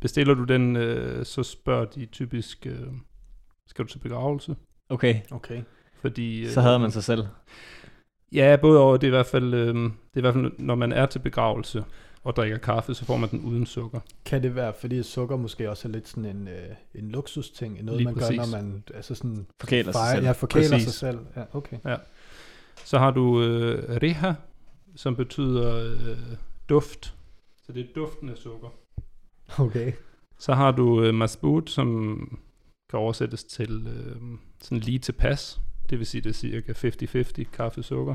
Bestiller 0.00 0.34
du 0.34 0.44
den, 0.44 0.76
øh, 0.76 1.24
så 1.24 1.42
spørger 1.42 1.84
de 1.84 2.06
typisk, 2.06 2.66
øh, 2.66 2.92
skal 3.66 3.84
du 3.84 3.90
til 3.90 3.98
begravelse? 3.98 4.56
Okay, 4.88 5.20
Okay. 5.30 5.62
Fordi, 6.00 6.44
øh, 6.44 6.50
så 6.50 6.60
havde 6.60 6.78
man 6.78 6.90
sig 6.90 7.04
selv. 7.04 7.26
Ja, 8.32 8.58
både 8.60 8.80
over, 8.80 8.96
det 8.96 9.06
er 9.06 9.08
i 9.08 9.16
hvert 9.16 9.26
fald, 9.26 9.54
øh, 9.54 9.74
det 9.74 9.92
er 10.14 10.18
i 10.18 10.20
hvert 10.20 10.34
fald, 10.34 10.58
når 10.58 10.74
man 10.74 10.92
er 10.92 11.06
til 11.06 11.18
begravelse 11.18 11.84
og 12.26 12.36
drikker 12.36 12.58
kaffe, 12.58 12.94
så 12.94 13.04
får 13.04 13.16
man 13.16 13.30
den 13.30 13.40
uden 13.44 13.66
sukker. 13.66 14.00
Kan 14.24 14.42
det 14.42 14.54
være, 14.54 14.72
fordi 14.80 15.02
sukker 15.02 15.36
måske 15.36 15.70
også 15.70 15.88
er 15.88 15.92
lidt 15.92 16.08
sådan 16.08 16.24
en, 16.24 16.48
øh, 16.48 16.68
en 16.94 17.10
luksusting, 17.10 17.84
noget 17.84 18.00
Lige 18.00 18.04
man 18.04 18.14
præcis. 18.14 18.38
gør, 18.38 18.46
når 18.46 18.62
man 18.62 18.84
altså 18.94 19.14
sådan 19.14 19.46
Forkæler 19.60 19.92
sig 19.92 19.98
fejrer- 20.00 20.14
selv. 20.14 20.24
Ja, 20.26 20.32
forkæler 20.32 20.68
Præcis. 20.70 20.82
sig 20.82 20.94
selv. 20.94 21.18
Ja, 21.36 21.42
okay. 21.52 21.76
Så 22.84 22.98
har 22.98 23.10
du 23.10 23.42
øh, 23.42 23.98
riha, 24.02 24.32
som 24.96 25.16
betyder 25.16 25.74
øh, 25.92 26.18
duft. 26.68 27.14
Så 27.66 27.72
det 27.72 27.80
er 27.82 27.86
duften 27.94 28.28
af 28.28 28.36
sukker. 28.36 28.68
Okay. 29.58 29.92
Så 30.38 30.54
har 30.54 30.70
du 30.70 31.02
øh, 31.02 31.14
masbud, 31.14 31.62
som 31.66 32.18
kan 32.90 32.98
oversættes 32.98 33.44
til 33.44 33.86
øh, 33.86 34.16
sådan 34.62 34.78
lige 34.78 34.98
tilpas. 34.98 35.60
Det 35.90 35.98
vil 35.98 36.06
sige, 36.06 36.20
det 36.20 36.30
er 36.30 36.34
cirka 36.34 36.72
50-50 36.72 37.44
kaffe 37.52 37.82
sukker. 37.82 38.14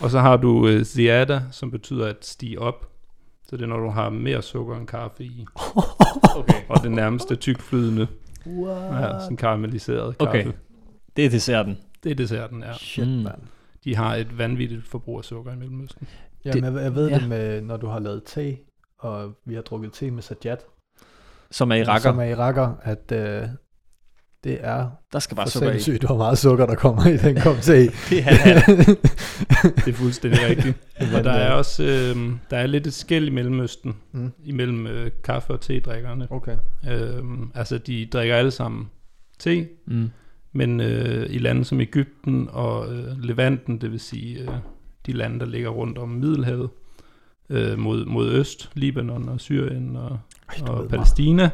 Og 0.00 0.10
så 0.10 0.18
har 0.20 0.36
du 0.36 0.68
øh, 0.68 0.84
ziada, 0.84 1.42
som 1.50 1.70
betyder 1.70 2.06
at 2.06 2.24
stige 2.26 2.60
op. 2.60 2.92
Så 3.48 3.56
det 3.56 3.62
er, 3.62 3.66
når 3.66 3.76
du 3.80 3.88
har 3.90 4.10
mere 4.10 4.42
sukker 4.42 4.76
end 4.76 4.86
kaffe 4.86 5.24
i. 5.24 5.46
Okay. 6.36 6.62
Og 6.68 6.82
det 6.82 6.90
nærmeste 6.92 7.36
tykflydende, 7.36 8.06
What? 8.46 9.02
ja, 9.02 9.20
sådan 9.20 9.36
karamelliseret 9.36 10.18
kaffe. 10.18 10.28
Okay. 10.40 10.52
Det 11.16 11.24
er 11.26 11.30
desserten. 11.30 11.78
Det 12.04 12.10
er 12.12 12.14
desserten, 12.14 12.62
ja. 12.62 12.72
Shit, 12.72 13.06
Mm. 13.08 13.12
mand. 13.14 13.38
De 13.84 13.96
har 13.96 14.14
et 14.14 14.38
vanvittigt 14.38 14.86
forbrug 14.86 15.18
af 15.18 15.24
sukker 15.24 15.52
i 15.52 15.56
Mellemøsten. 15.56 16.08
Jamen, 16.44 16.64
jeg, 16.74 16.82
jeg 16.82 16.94
ved 16.94 17.08
ja. 17.08 17.18
det 17.18 17.28
med, 17.28 17.60
når 17.62 17.76
du 17.76 17.86
har 17.86 17.98
lavet 17.98 18.22
te, 18.26 18.56
og 18.98 19.32
vi 19.44 19.54
har 19.54 19.62
drukket 19.62 19.92
te 19.92 20.10
med 20.10 20.22
sajat, 20.22 20.64
Som 21.50 21.70
er 21.70 21.74
i 21.76 21.84
rakker. 21.84 22.10
som 22.10 22.18
er 22.18 22.24
iraker, 22.24 22.74
at 22.82 23.12
øh, 23.12 23.48
det 24.46 24.58
er 24.60 24.86
Der 25.12 25.18
skal 25.18 25.36
bare 25.36 25.48
sukker 25.48 25.68
i. 25.68 25.72
sindssygt, 25.72 26.04
hvor 26.06 26.16
meget 26.16 26.38
sukker, 26.38 26.66
der 26.66 26.74
kommer 26.74 27.06
i 27.06 27.16
den 27.16 27.36
kop 27.40 27.56
te. 27.60 27.72
Det 28.10 28.24
er 28.26 28.60
Det 29.84 29.88
er 29.88 29.92
fuldstændig 29.92 30.40
rigtigt. 30.48 30.76
Og 31.16 31.24
der 31.24 31.32
er 31.32 31.52
også 31.52 31.82
øh, 31.82 32.30
der 32.50 32.56
er 32.56 32.66
lidt 32.66 32.86
et 32.86 32.94
skæld 32.94 33.26
i 33.26 33.30
Mellemøsten, 33.30 33.94
Mm. 34.12 34.32
imellem 34.44 34.86
øh, 34.86 35.10
kaffe- 35.24 35.52
og 35.52 35.60
te-drikkerne. 35.60 36.26
Okay. 36.30 36.56
Øh, 36.90 37.22
altså, 37.54 37.78
de 37.78 38.06
drikker 38.12 38.36
alle 38.36 38.50
sammen 38.50 38.88
te, 39.38 39.66
Mm. 39.86 40.10
men 40.52 40.80
øh, 40.80 41.26
i 41.30 41.38
lande 41.38 41.64
som 41.64 41.80
Ægypten 41.80 42.48
og 42.52 42.94
øh, 42.94 43.22
Levanten, 43.22 43.80
det 43.80 43.92
vil 43.92 44.00
sige 44.00 44.38
øh, 44.40 44.48
de 45.06 45.12
lande, 45.12 45.40
der 45.40 45.46
ligger 45.46 45.68
rundt 45.68 45.98
om 45.98 46.08
Middelhavet, 46.08 46.68
øh, 47.50 47.78
mod, 47.78 48.04
mod 48.04 48.30
øst, 48.32 48.70
Libanon 48.74 49.28
og 49.28 49.40
Syrien 49.40 49.96
og, 49.96 50.18
Ej, 50.48 50.68
og 50.68 50.88
Palæstina, 50.88 51.50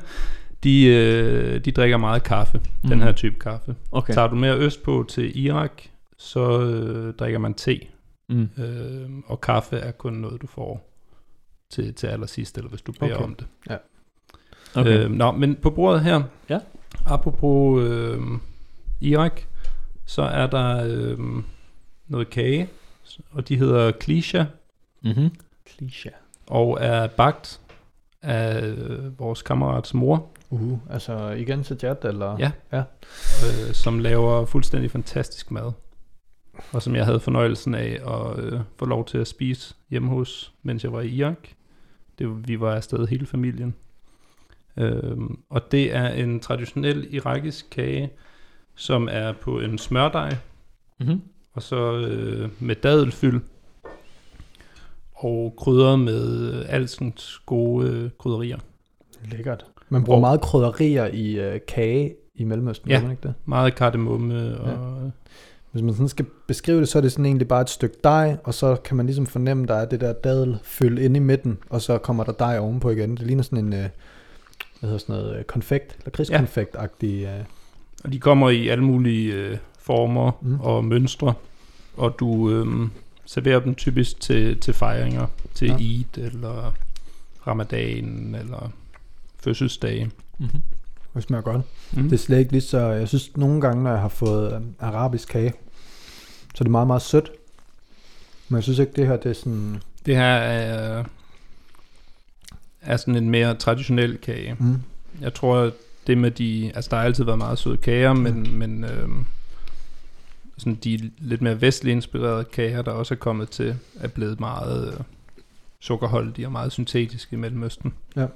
de, 0.64 0.84
øh, 0.86 1.64
de 1.64 1.72
drikker 1.72 1.96
meget 1.96 2.22
kaffe, 2.22 2.60
mm. 2.82 2.88
den 2.88 3.00
her 3.02 3.12
type 3.12 3.38
kaffe. 3.38 3.76
Okay. 3.92 4.14
Tager 4.14 4.28
du 4.28 4.34
mere 4.36 4.56
østpå 4.58 5.04
til 5.08 5.44
Irak, 5.44 5.82
så 6.18 6.60
øh, 6.62 7.14
drikker 7.14 7.38
man 7.38 7.54
te, 7.54 7.80
Mm. 8.28 8.48
øh, 8.58 9.10
og 9.26 9.40
kaffe 9.40 9.76
er 9.76 9.90
kun 9.92 10.12
noget, 10.12 10.42
du 10.42 10.46
får 10.46 10.88
til, 11.70 11.94
til 11.94 12.06
allersidst, 12.06 12.58
eller 12.58 12.70
hvis 12.70 12.82
du 12.82 12.92
beder 12.92 13.14
Okay. 13.14 13.24
om 13.24 13.34
det. 13.34 13.46
Okay. 14.74 15.04
Øh, 15.04 15.10
nå, 15.10 15.30
men 15.32 15.54
på 15.54 15.70
bordet 15.70 16.00
her, 16.02 16.22
Ja. 16.50 16.58
apropos 17.06 17.82
øh, 17.88 18.18
Irak, 19.00 19.40
så 20.06 20.22
er 20.22 20.46
der 20.46 20.84
øh, 20.86 21.18
noget 22.08 22.30
kage, 22.30 22.68
og 23.30 23.48
de 23.48 23.56
hedder 23.56 23.90
Klisha, 23.90 24.44
mm-hmm. 25.02 25.30
Kliché. 25.70 26.10
og 26.46 26.78
er 26.80 27.06
bagt 27.06 27.60
af 28.22 28.66
øh, 28.66 29.18
vores 29.18 29.42
kammerats 29.42 29.94
mor, 29.94 30.28
Uh, 30.50 30.78
altså 30.90 31.30
igen 31.30 31.64
Jad, 31.82 32.04
eller? 32.04 32.36
Ja. 32.38 32.52
ja. 32.72 32.82
øh, 33.42 33.72
som 33.72 33.98
laver 33.98 34.44
fuldstændig 34.44 34.90
fantastisk 34.90 35.50
mad. 35.50 35.72
Og 36.72 36.82
som 36.82 36.96
jeg 36.96 37.04
havde 37.04 37.20
fornøjelsen 37.20 37.74
af 37.74 38.00
at 38.06 38.44
øh, 38.44 38.60
få 38.78 38.84
lov 38.84 39.04
til 39.04 39.18
at 39.18 39.26
spise 39.28 39.74
hjemme 39.90 40.08
hos, 40.08 40.52
mens 40.62 40.84
jeg 40.84 40.92
var 40.92 41.00
i 41.00 41.08
Irak. 41.08 41.48
Det, 42.18 42.48
vi 42.48 42.60
var 42.60 42.74
afsted 42.74 43.06
hele 43.06 43.26
familien. 43.26 43.74
Øhm, 44.76 45.38
og 45.50 45.72
det 45.72 45.94
er 45.94 46.08
en 46.08 46.40
traditionel 46.40 47.14
irakisk 47.14 47.70
kage, 47.70 48.10
som 48.74 49.08
er 49.10 49.32
på 49.32 49.60
en 49.60 49.78
smørdej, 49.78 50.36
Mm-hmm. 50.98 51.22
og 51.52 51.62
så 51.62 51.92
øh, 51.92 52.50
med 52.60 52.76
dadelfyld, 52.76 53.40
og 55.24 55.54
krydret 55.58 55.98
med 55.98 56.52
alskens 56.68 57.40
gode 57.46 57.88
øh, 57.88 58.10
krydderier. 58.18 58.58
Lækkert. 59.30 59.66
Man 59.88 60.04
bruger 60.04 60.16
Og- 60.16 60.20
meget 60.20 60.40
krydderier 60.40 61.06
i 61.06 61.38
øh, 61.40 61.60
kage 61.68 62.14
i 62.34 62.44
Mellemøsten, 62.44 62.90
Ja. 62.90 63.02
man 63.02 63.10
ikke 63.10 63.22
det? 63.22 63.34
Meget 63.44 63.74
kardemomme 63.74 64.58
og... 64.58 65.10
Hvis 65.72 65.82
man 65.82 65.94
sådan 65.94 66.08
skal 66.08 66.26
beskrive 66.46 66.80
det, 66.80 66.88
så 66.88 66.98
er 66.98 67.02
det 67.02 67.12
sådan 67.12 67.26
egentlig 67.26 67.48
bare 67.48 67.60
et 67.60 67.70
stykke 67.70 67.96
dej, 68.04 68.36
og 68.44 68.54
så 68.54 68.76
kan 68.84 68.96
man 68.96 69.06
ligesom 69.06 69.26
fornemme, 69.26 69.66
der 69.66 69.74
er 69.74 69.84
det 69.84 70.00
der 70.00 70.12
dadelfyld 70.12 70.98
inde 70.98 71.16
i 71.16 71.20
midten, 71.20 71.58
og 71.70 71.82
så 71.82 71.98
kommer 71.98 72.24
der 72.24 72.32
dej 72.32 72.58
ovenpå 72.58 72.90
igen. 72.90 73.10
Det 73.16 73.26
ligner 73.26 73.42
sådan 73.42 73.58
en, 73.64 73.72
øh, 73.72 73.78
hvad 73.78 73.88
hedder 74.90 74.98
sådan 74.98 75.14
noget, 75.16 75.38
øh, 75.38 75.44
konfekt, 75.44 75.96
eller 75.98 76.10
krigskonfekt-agtig. 76.10 77.06
Øh. 77.06 77.44
Og 78.04 78.12
de 78.12 78.18
kommer 78.20 78.50
i 78.50 78.68
alle 78.68 78.84
mulige 78.84 79.34
øh, 79.34 79.56
former 79.78 80.30
mm. 80.42 80.60
og 80.60 80.84
mønstre, 80.84 81.34
og 81.96 82.16
du 82.20 82.50
øh, 82.50 82.66
serverer 83.32 83.60
dem 83.60 83.74
typisk 83.74 84.20
til, 84.20 84.60
til 84.60 84.74
fejringer, 84.74 85.26
til 85.54 85.68
Ja. 85.68 85.76
Eid 85.76 86.18
eller 86.18 86.74
Ramadan 87.46 88.34
eller 88.40 88.72
fødselsdage. 89.40 90.10
Mm-hmm. 90.38 90.60
Det 91.14 91.22
smager 91.22 91.42
godt. 91.42 91.62
Mm. 91.92 92.02
Det 92.02 92.12
er 92.12 92.16
slet 92.16 92.38
ikke 92.38 92.52
lige 92.52 92.62
så... 92.62 92.78
Jeg 92.78 93.08
synes 93.08 93.36
nogle 93.36 93.60
gange, 93.60 93.82
når 93.82 93.90
jeg 93.90 94.00
har 94.00 94.08
fået 94.08 94.54
øh, 94.54 94.60
arabisk 94.80 95.28
kage, 95.28 95.52
så 96.54 96.58
er 96.58 96.62
det 96.62 96.70
meget, 96.70 96.86
meget 96.86 97.02
sødt. 97.02 97.32
Men 98.48 98.56
jeg 98.56 98.62
synes 98.62 98.78
ikke, 98.78 98.92
det 98.96 99.06
her 99.06 99.16
det 99.16 99.30
er 99.30 99.34
sådan... 99.34 99.82
det 100.06 100.16
her 100.16 100.34
er, 100.34 101.04
er 102.80 102.96
sådan 102.96 103.16
en 103.16 103.30
mere 103.30 103.54
traditionel 103.54 104.18
kage. 104.18 104.56
Mm. 104.58 104.76
Jeg 105.20 105.34
tror, 105.34 105.70
det 106.06 106.18
med 106.18 106.30
de... 106.30 106.72
Altså, 106.74 106.88
der 106.90 106.96
har 106.96 107.04
altid 107.04 107.24
været 107.24 107.38
meget 107.38 107.58
søde 107.58 107.76
kager, 107.76 108.12
men, 108.12 108.58
men 108.58 108.84
øh, 108.84 109.08
sådan 110.62 110.74
de 110.74 111.10
lidt 111.18 111.42
mere 111.42 111.60
vestligt 111.60 111.94
inspirerede 111.94 112.44
kager, 112.44 112.82
der 112.82 112.92
også 112.92 113.14
er 113.14 113.18
kommet 113.18 113.50
til, 113.50 113.76
er 114.00 114.08
blevet 114.08 114.40
meget 114.40 114.94
øh, 114.94 115.00
sukkerholdige 115.80 116.46
og 116.46 116.52
meget 116.52 116.72
syntetiske 116.72 117.34
i 117.34 117.38
Mellemøsten. 117.38 117.94
Ja. 118.16 118.26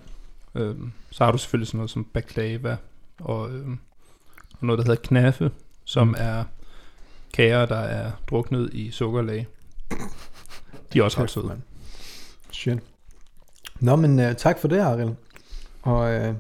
Øhm, 0.55 0.93
så 1.11 1.25
har 1.25 1.33
du 1.33 1.39
selvfølgelig 1.39 1.69
sådan 1.69 1.79
noget 1.79 1.91
som 1.91 2.05
baklava 2.05 2.77
og, 3.19 3.51
øhm, 3.51 3.79
og 4.61 4.67
noget, 4.67 4.79
der 4.79 4.85
hedder 4.85 5.03
knaffe, 5.03 5.51
som 5.85 6.09
Mm. 6.09 6.15
er 6.19 6.45
kager, 7.35 7.67
der 7.67 7.77
er 7.77 8.13
druknet 8.31 8.71
i 8.75 8.91
sukkerlag. 8.91 9.47
De 10.93 10.99
er 10.99 11.03
også 11.03 11.23
ret 11.23 11.31
søde. 11.31 11.61
Shit. 12.51 12.79
Nå, 13.81 13.97
men 13.97 14.19
uh, 14.19 14.33
tak 14.37 14.59
for 14.59 14.69
det, 14.69 14.79
Ariel. 14.79 15.15
Og 15.83 16.29
uh, 16.29 16.35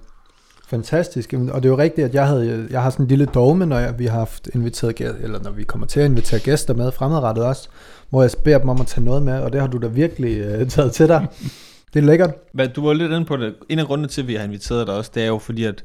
fantastisk. 0.66 1.32
Og 1.32 1.62
det 1.62 1.68
er 1.68 1.72
jo 1.72 1.78
rigtigt, 1.78 2.04
at 2.04 2.14
jeg, 2.14 2.26
havde, 2.26 2.66
jeg 2.70 2.82
har 2.82 2.90
sådan 2.90 3.04
en 3.04 3.08
lille 3.08 3.26
dogme, 3.26 3.66
når 3.66 3.78
jeg, 3.78 3.98
vi 3.98 4.06
har 4.06 4.18
haft 4.18 4.48
inviteret 4.54 4.94
gæster, 4.94 5.14
eller 5.22 5.42
når 5.42 5.50
vi 5.50 5.64
kommer 5.64 5.86
til 5.86 6.00
at 6.00 6.06
invitere 6.06 6.40
gæster 6.40 6.74
med 6.74 6.92
fremadrettet 6.92 7.44
også, 7.44 7.68
hvor 8.10 8.22
jeg 8.22 8.30
beder 8.44 8.58
dem 8.58 8.68
om 8.68 8.80
at 8.80 8.86
tage 8.86 9.04
noget 9.04 9.22
med, 9.22 9.40
og 9.40 9.52
det 9.52 9.60
har 9.60 9.68
du 9.68 9.78
da 9.78 9.86
virkelig 9.86 10.60
uh, 10.60 10.68
taget 10.68 10.92
til 10.92 11.08
dig. 11.08 11.26
Det 11.94 12.02
er 12.02 12.06
lækkert. 12.06 12.34
Men 12.52 12.70
du 12.70 12.86
var 12.86 12.92
lidt 12.92 13.12
inde 13.12 13.24
på 13.24 13.36
det. 13.36 13.54
En 13.68 13.78
af 13.78 13.86
grundene 13.86 14.08
til, 14.08 14.22
at 14.22 14.28
vi 14.28 14.34
har 14.34 14.44
inviteret 14.44 14.86
dig 14.86 14.96
også, 14.96 15.10
det 15.14 15.22
er 15.22 15.26
jo 15.26 15.38
fordi, 15.38 15.64
at, 15.64 15.84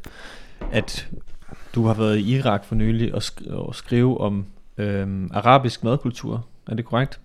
at 0.71 1.07
du 1.75 1.85
har 1.85 1.93
været 1.93 2.17
i 2.17 2.35
Irak 2.37 2.65
for 2.65 2.75
nylig 2.75 3.15
og, 3.15 3.21
sk- 3.23 3.53
og 3.53 3.75
skrive 3.75 4.21
om 4.21 4.45
øhm, 4.77 5.29
arabisk 5.33 5.83
madkultur. 5.83 6.45
Er 6.67 6.75
det 6.75 6.85
korrekt? 6.85 7.19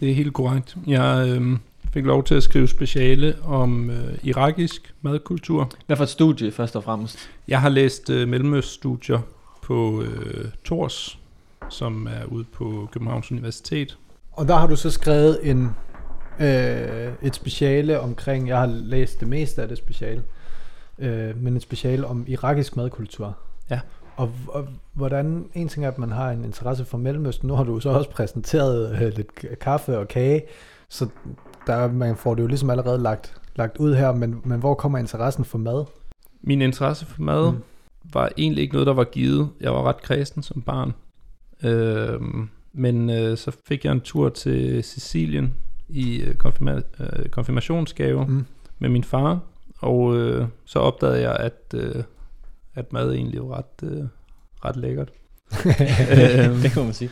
Det 0.00 0.10
er 0.10 0.14
helt 0.14 0.32
korrekt. 0.32 0.76
Jeg 0.86 1.28
øhm, 1.28 1.58
fik 1.92 2.04
lov 2.04 2.24
til 2.24 2.34
at 2.34 2.42
skrive 2.42 2.68
speciale 2.68 3.36
om 3.44 3.90
øh, 3.90 4.18
irakisk 4.22 4.94
madkultur. 5.02 5.70
Hvad 5.86 5.96
for 5.96 6.04
et 6.04 6.10
studie, 6.10 6.52
først 6.52 6.76
og 6.76 6.84
fremmest? 6.84 7.30
Jeg 7.48 7.60
har 7.60 7.68
læst 7.68 8.10
øh, 8.10 8.28
mellemøststudier 8.28 9.20
på 9.62 10.02
øh, 10.02 10.44
Tors, 10.64 11.18
som 11.68 12.06
er 12.06 12.24
ude 12.24 12.44
på 12.44 12.88
Københavns 12.92 13.32
Universitet. 13.32 13.98
Og 14.32 14.48
der 14.48 14.54
har 14.54 14.66
du 14.66 14.76
så 14.76 14.90
skrevet 14.90 15.38
en, 15.42 15.70
øh, 16.40 17.12
et 17.22 17.34
speciale 17.34 18.00
omkring, 18.00 18.48
jeg 18.48 18.58
har 18.58 18.66
læst 18.66 19.20
det 19.20 19.28
meste 19.28 19.62
af 19.62 19.68
det 19.68 19.78
speciale, 19.78 20.22
øh, 20.98 21.42
men 21.42 21.56
et 21.56 21.62
speciale 21.62 22.06
om 22.06 22.24
irakisk 22.26 22.76
madkultur. 22.76 23.36
Ja. 23.70 23.80
Og, 24.16 24.32
og 24.48 24.66
hvordan, 24.92 25.44
en 25.54 25.68
ting 25.68 25.84
er, 25.84 25.90
at 25.90 25.98
man 25.98 26.12
har 26.12 26.30
en 26.30 26.44
interesse 26.44 26.84
for 26.84 26.98
Mellemøsten, 26.98 27.48
nu 27.48 27.54
har 27.54 27.64
du 27.64 27.80
så 27.80 27.90
også 27.90 28.10
præsenteret 28.10 29.02
øh, 29.02 29.16
lidt 29.16 29.58
kaffe 29.60 29.98
og 29.98 30.08
kage, 30.08 30.42
så 30.88 31.08
der, 31.66 31.92
man 31.92 32.16
får 32.16 32.34
det 32.34 32.42
jo 32.42 32.46
ligesom 32.46 32.70
allerede 32.70 32.98
lagt, 33.02 33.34
lagt 33.56 33.76
ud 33.76 33.94
her, 33.94 34.12
men, 34.12 34.40
men 34.44 34.60
hvor 34.60 34.74
kommer 34.74 34.98
interessen 34.98 35.44
for 35.44 35.58
mad? 35.58 35.84
Min 36.42 36.62
interesse 36.62 37.06
for 37.06 37.22
mad 37.22 37.52
Mm. 37.52 37.62
var 38.12 38.30
egentlig 38.38 38.62
ikke 38.62 38.74
noget, 38.74 38.86
der 38.86 38.92
var 38.94 39.04
givet. 39.04 39.48
Jeg 39.60 39.72
var 39.72 39.82
ret 39.82 40.02
kristen 40.02 40.42
som 40.42 40.62
barn. 40.62 40.94
Øhm, 41.64 42.48
men 42.72 43.10
øh, 43.10 43.36
så 43.36 43.52
fik 43.68 43.84
jeg 43.84 43.92
en 43.92 44.00
tur 44.00 44.28
til 44.28 44.84
Sicilien 44.84 45.54
i 45.88 46.20
øh, 46.22 46.34
konfirma- 46.44 47.02
øh, 47.02 47.28
konfirmationsgave 47.28 48.26
Mm. 48.26 48.46
med 48.78 48.88
min 48.88 49.04
far. 49.04 49.40
Og 49.78 50.16
øh, 50.16 50.46
så 50.64 50.78
opdagede 50.78 51.20
jeg, 51.20 51.36
at, 51.36 51.74
øh, 51.74 52.02
at 52.74 52.92
mad 52.92 53.12
egentlig 53.12 53.40
var 53.42 53.56
ret, 53.58 53.90
øh, 53.90 54.04
ret 54.64 54.76
lækkert. 54.76 55.08
øhm, 56.46 56.60
det 56.62 56.70
kan 56.72 56.84
man 56.84 56.92
sige. 56.92 57.10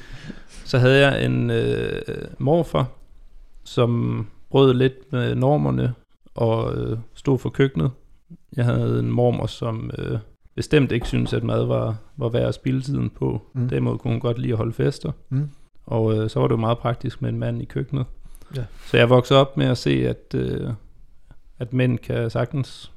så 0.64 0.78
havde 0.78 1.06
jeg 1.08 1.24
en 1.24 1.50
øh, 1.50 2.02
morfar, 2.38 2.86
som 3.64 4.26
brød 4.54 4.74
lidt 4.74 5.12
med 5.12 5.34
normerne 5.34 5.94
og 6.34 6.76
øh, 6.76 6.98
stod 7.14 7.38
for 7.38 7.50
køkkenet. 7.50 7.90
Jeg 8.56 8.64
havde 8.64 8.98
en 8.98 9.10
mormor, 9.10 9.46
som 9.46 9.90
øh, 9.98 10.18
bestemt 10.54 10.92
ikke 10.92 11.06
syntes, 11.06 11.32
at 11.32 11.42
mad 11.42 11.64
var, 11.64 11.96
var 12.16 12.28
værd 12.28 12.48
at 12.48 12.54
spilde 12.54 12.80
tiden 12.80 13.10
på. 13.10 13.42
Mm. 13.52 13.68
Derimod 13.68 13.98
kunne 13.98 14.12
hun 14.12 14.20
godt 14.20 14.38
lide 14.38 14.52
at 14.52 14.56
holde 14.56 14.72
fester. 14.72 15.12
Mm. 15.28 15.50
Og 15.86 16.16
øh, 16.16 16.30
så 16.30 16.40
var 16.40 16.48
det 16.48 16.52
jo 16.52 16.60
meget 16.60 16.78
praktisk 16.78 17.22
med 17.22 17.30
en 17.30 17.38
mand 17.38 17.62
i 17.62 17.64
køkkenet. 17.64 18.06
Ja. 18.56 18.64
Så 18.86 18.96
jeg 18.96 19.10
voksede 19.10 19.40
op 19.40 19.56
med 19.56 19.66
at 19.66 19.78
se, 19.78 20.08
at, 20.08 20.34
øh, 20.34 20.70
at 21.58 21.72
mænd 21.72 21.98
kan 21.98 22.30
sagtens 22.30 22.92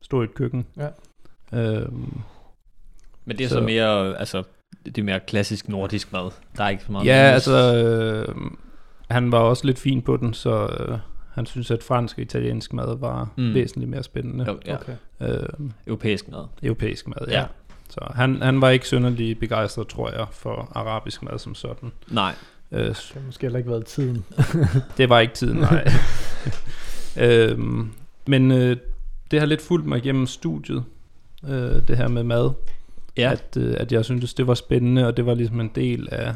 stå 0.00 0.20
i 0.20 0.24
et 0.24 0.34
køkken. 0.34 0.66
Ja. 0.76 0.88
Øhm, 1.52 2.20
Men 3.24 3.38
det 3.38 3.44
er 3.44 3.48
så, 3.48 3.54
så 3.54 3.60
mere, 3.60 4.18
altså, 4.18 4.42
det 4.84 4.98
er 4.98 5.02
mere 5.02 5.20
klassisk 5.20 5.68
nordisk 5.68 6.12
mad. 6.12 6.30
Der 6.56 6.64
er 6.64 6.68
ikke 6.68 6.84
så 6.84 6.92
meget 6.92 7.06
Ja, 7.06 7.12
altså, 7.12 7.76
øh, 7.76 8.34
han 9.10 9.32
var 9.32 9.38
også 9.38 9.66
lidt 9.66 9.78
fin 9.78 10.02
på 10.02 10.16
den, 10.16 10.34
så 10.34 10.66
øh, 10.66 10.98
han 11.34 11.46
synes, 11.46 11.70
at 11.70 11.82
fransk 11.82 12.16
og 12.18 12.22
italiensk 12.22 12.72
mad 12.72 12.98
var 12.98 13.28
Mm. 13.36 13.54
væsentligt 13.54 13.90
mere 13.90 14.02
spændende. 14.02 14.44
Jo, 14.48 14.58
ja, 14.66 14.76
Okay. 14.76 14.94
Øh, 15.20 15.48
europæisk 15.86 16.28
mad. 16.28 16.44
europæisk 16.62 17.08
mad, 17.08 17.28
ja. 17.28 17.40
Ja. 17.40 17.46
Så 17.90 18.00
han, 18.14 18.42
han 18.42 18.60
var 18.60 18.68
ikke 18.70 18.86
synderlig 18.86 19.38
begejstret, 19.38 19.86
tror 19.86 20.10
jeg, 20.10 20.26
for 20.32 20.72
arabisk 20.74 21.22
mad 21.22 21.38
som 21.38 21.54
sådan. 21.54 21.92
Nej. 22.10 22.34
Øh, 22.72 22.86
Det 22.86 23.10
har 23.14 23.20
måske 23.26 23.42
heller 23.42 23.58
ikke 23.58 23.70
været 23.70 23.86
tiden. 23.86 24.24
det 24.98 25.08
var 25.08 25.18
ikke 25.20 25.34
tiden, 25.34 25.58
nej. 25.58 25.88
øhm, 27.26 27.90
men 28.26 28.50
øh, 28.52 28.76
det 29.30 29.38
har 29.40 29.46
lidt 29.46 29.60
fulgt 29.62 29.86
mig 29.86 29.98
igennem 29.98 30.26
studiet, 30.26 30.84
øh, 31.48 31.88
det 31.88 31.96
her 31.96 32.08
med 32.08 32.22
mad. 32.22 32.50
Ja. 33.16 33.32
At, 33.32 33.56
øh, 33.56 33.74
at 33.78 33.92
jeg 33.92 34.04
syntes, 34.04 34.34
det 34.34 34.46
var 34.46 34.54
spændende, 34.54 35.06
og 35.06 35.16
det 35.16 35.26
var 35.26 35.34
ligesom 35.34 35.60
en 35.60 35.70
del 35.74 36.08
af, 36.12 36.34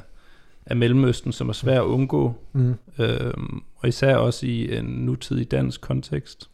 af 0.67 0.77
Mellemøsten, 0.77 1.33
som 1.33 1.49
er 1.49 1.53
svær 1.53 1.81
at 1.81 1.87
undgå. 1.87 2.35
Mm. 2.53 2.75
Øhm, 2.99 3.63
og 3.77 3.89
især 3.89 4.17
også 4.17 4.47
i 4.47 4.77
en 4.79 4.85
nutidig 4.85 5.51
dansk 5.51 5.81
kontekst. 5.81 6.51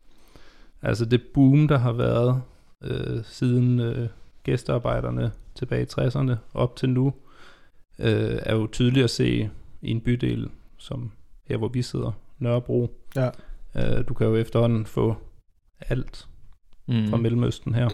Altså 0.82 1.04
det 1.04 1.22
boom, 1.34 1.68
der 1.68 1.78
har 1.78 1.92
været 1.92 2.42
øh, 2.84 3.24
siden 3.24 3.80
øh, 3.80 4.08
gæstearbejderne 4.42 5.30
tilbage 5.54 5.82
i 5.82 5.86
60'erne 6.00 6.32
op 6.54 6.76
til 6.76 6.90
nu, 6.90 7.12
øh, 7.98 8.38
er 8.42 8.54
jo 8.54 8.66
tydeligt 8.72 9.04
at 9.04 9.10
se 9.10 9.50
i 9.82 9.90
en 9.90 10.00
bydel, 10.00 10.48
som 10.78 11.10
her 11.48 11.56
hvor 11.56 11.68
vi 11.68 11.82
sidder, 11.82 12.12
Nørrebro. 12.38 12.90
Ja. 13.16 13.30
Øh, 13.76 14.04
du 14.08 14.14
kan 14.14 14.26
jo 14.26 14.36
efterhånden 14.36 14.86
få 14.86 15.16
alt 15.80 16.26
Mm. 16.90 17.08
fra 17.10 17.16
Mellemøsten 17.16 17.74
her. 17.74 17.88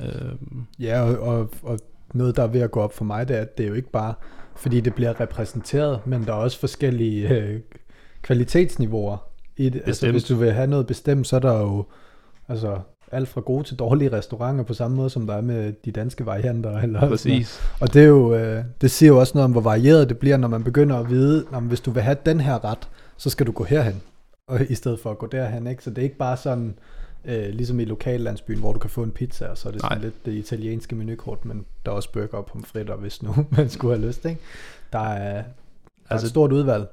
Øhm, 0.00 0.64
Ja, 0.78 1.00
og, 1.02 1.18
og, 1.38 1.50
og 1.62 1.78
noget, 2.14 2.36
der 2.36 2.42
er 2.42 2.46
ved 2.46 2.60
at 2.60 2.70
gå 2.70 2.80
op 2.80 2.92
for 2.92 3.04
mig, 3.04 3.28
det 3.28 3.36
er, 3.36 3.40
at 3.40 3.58
det 3.58 3.64
er 3.64 3.68
jo 3.68 3.74
ikke 3.74 3.90
bare, 3.90 4.14
fordi 4.58 4.80
det 4.80 4.94
bliver 4.94 5.20
repræsenteret, 5.20 6.00
men 6.06 6.24
der 6.24 6.32
er 6.32 6.36
også 6.36 6.58
forskellige 6.60 7.28
øh, 7.28 7.60
kvalitetsniveauer 8.22 9.16
I, 9.56 9.64
det- 9.64 9.74
altså, 9.74 9.86
Bestemt. 9.90 10.12
hvis 10.12 10.24
du 10.24 10.34
vil 10.36 10.52
have 10.52 10.66
noget 10.66 10.86
bestemt, 10.86 11.26
så 11.26 11.36
er 11.36 11.40
der 11.40 11.60
jo 11.60 11.84
altså, 12.48 12.78
alt 13.12 13.28
fra 13.28 13.40
gode 13.40 13.64
til 13.64 13.76
dårlige 13.76 14.12
restauranter 14.12 14.64
på 14.64 14.74
samme 14.74 14.96
måde, 14.96 15.10
som 15.10 15.26
der 15.26 15.34
er 15.34 15.40
med 15.40 15.72
de 15.84 15.90
danske 15.92 16.26
varianter. 16.26 16.78
Eller. 16.82 17.08
Præcis. 17.08 17.60
Og 17.80 17.94
det, 17.94 18.02
er 18.02 18.06
jo, 18.06 18.34
øh, 18.34 18.64
det 18.80 18.90
siger 18.90 19.08
jo 19.08 19.18
også 19.20 19.32
noget 19.34 19.44
om, 19.44 19.52
hvor 19.52 19.60
varieret 19.60 20.08
det 20.08 20.18
bliver, 20.18 20.36
når 20.36 20.48
man 20.48 20.64
begynder 20.64 20.96
at 20.96 21.10
vide, 21.10 21.46
at 21.54 21.62
hvis 21.62 21.80
du 21.80 21.90
vil 21.90 22.02
have 22.02 22.16
den 22.26 22.40
her 22.40 22.64
ret, 22.64 22.88
så 23.16 23.30
skal 23.30 23.46
du 23.46 23.52
gå 23.52 23.64
herhen, 23.64 24.02
og, 24.48 24.60
i 24.70 24.74
stedet 24.74 25.00
for 25.00 25.10
at 25.10 25.18
gå 25.18 25.26
derhen. 25.26 25.66
Ikke? 25.66 25.84
Så 25.84 25.90
det 25.90 25.98
er 25.98 26.02
ikke 26.02 26.16
bare 26.16 26.36
sådan, 26.36 26.74
øh, 27.24 27.48
ligesom 27.48 27.80
i 27.80 27.84
lokallandsbyen, 27.84 28.58
hvor 28.58 28.72
du 28.72 28.78
kan 28.78 28.90
få 28.90 29.02
en 29.02 29.10
pizza, 29.10 29.46
og 29.46 29.58
så 29.58 29.68
er 29.68 29.72
det 29.72 29.80
sådan 29.80 29.98
Nej. 29.98 30.04
lidt 30.04 30.26
det 30.26 30.32
italienske 30.34 30.94
menukort, 30.96 31.44
men 31.44 31.64
der 31.86 31.92
er 31.92 31.96
også 31.96 32.12
burger 32.12 32.38
og 32.38 32.46
pomfritter, 32.46 32.96
hvis 32.96 33.22
nu 33.22 33.34
man 33.56 33.68
skulle 33.70 33.96
have 33.96 34.06
lyst. 34.08 34.24
Ikke? 34.24 34.40
Der 34.92 34.98
er, 34.98 35.32
der 35.32 35.38
er 35.38 35.44
Altså- 36.10 36.26
et 36.26 36.30
stort 36.30 36.52
udvalg. 36.52 36.88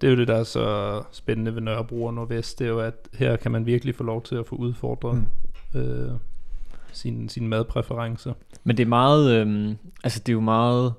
Det 0.00 0.06
er 0.06 0.10
jo 0.10 0.16
det, 0.18 0.28
der 0.28 0.36
er 0.36 0.44
så 0.44 1.02
spændende 1.12 1.54
ved 1.54 1.62
Nørrebro 1.62 2.04
og 2.04 2.14
Nordvest, 2.14 2.58
det 2.58 2.64
er 2.64 2.68
jo, 2.68 2.80
at 2.80 2.94
her 3.14 3.36
kan 3.36 3.50
man 3.50 3.66
virkelig 3.66 3.94
få 3.94 4.04
lov 4.04 4.22
til 4.22 4.34
at 4.34 4.46
få 4.46 4.56
udfordret 4.56 5.24
Mm. 5.74 5.80
øh, 5.80 6.10
sine, 6.92 7.30
sine 7.30 7.48
madpræferencer. 7.48 8.32
Men 8.64 8.76
det 8.76 8.82
er 8.82 8.88
meget, 8.88 9.30
øhm, 9.34 9.76
altså 10.04 10.18
det 10.20 10.28
er 10.28 10.32
jo 10.32 10.40
meget 10.40 10.92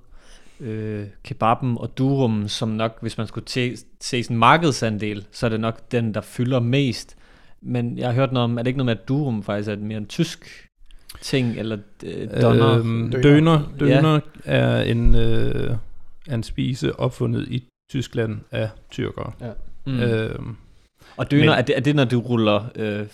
øh, 0.59 1.07
kebaben 1.23 1.77
og 1.77 1.97
durum, 1.97 2.47
som 2.47 2.69
nok, 2.69 2.97
hvis 3.01 3.17
man 3.17 3.27
skulle 3.27 3.45
te- 3.45 3.77
se 4.01 4.23
sådan 4.23 4.35
en 4.35 4.39
markedsandel, 4.39 5.25
så 5.31 5.45
er 5.45 5.49
det 5.49 5.59
nok 5.59 5.91
den, 5.91 6.13
der 6.13 6.21
fylder 6.21 6.59
mest. 6.59 7.15
Men 7.62 7.98
jeg 7.98 8.08
har 8.08 8.13
hørt 8.13 8.32
noget 8.32 8.44
om, 8.44 8.58
er 8.58 8.62
det 8.63 8.68
ikke 8.68 8.77
noget 8.77 8.86
med, 8.98 9.01
at 9.01 9.08
durum 9.08 9.44
faktisk 9.44 9.70
er 9.70 9.75
mere 9.75 9.98
en 9.98 10.06
tysk 10.06 10.68
ting, 11.22 11.58
eller 11.60 11.77
øh, 12.03 12.41
donner? 12.41 12.77
Øhm, 12.80 13.12
Døner. 13.12 13.22
døner 13.24 13.62
Ja. 13.80 13.96
døner 13.96 14.20
er, 14.46 14.82
en, 14.82 15.15
øh, 15.15 15.75
en 16.32 16.44
spise 16.44 17.00
opfundet 17.00 17.48
i 17.48 17.63
Tyskland 17.91 18.39
af 18.51 18.70
tyrkere. 18.91 19.32
mm. 19.86 19.94
Mm. 19.94 20.00
Øhm, 20.00 20.56
og 21.18 21.32
døner, 21.32 21.44
men- 21.46 21.50
er 21.58 21.62
det, 21.62 21.77
er 21.77 21.82
det, 21.82 21.96
når 21.96 22.06
du 22.06 22.20
ruller 22.20 22.63
øh, 22.75 23.06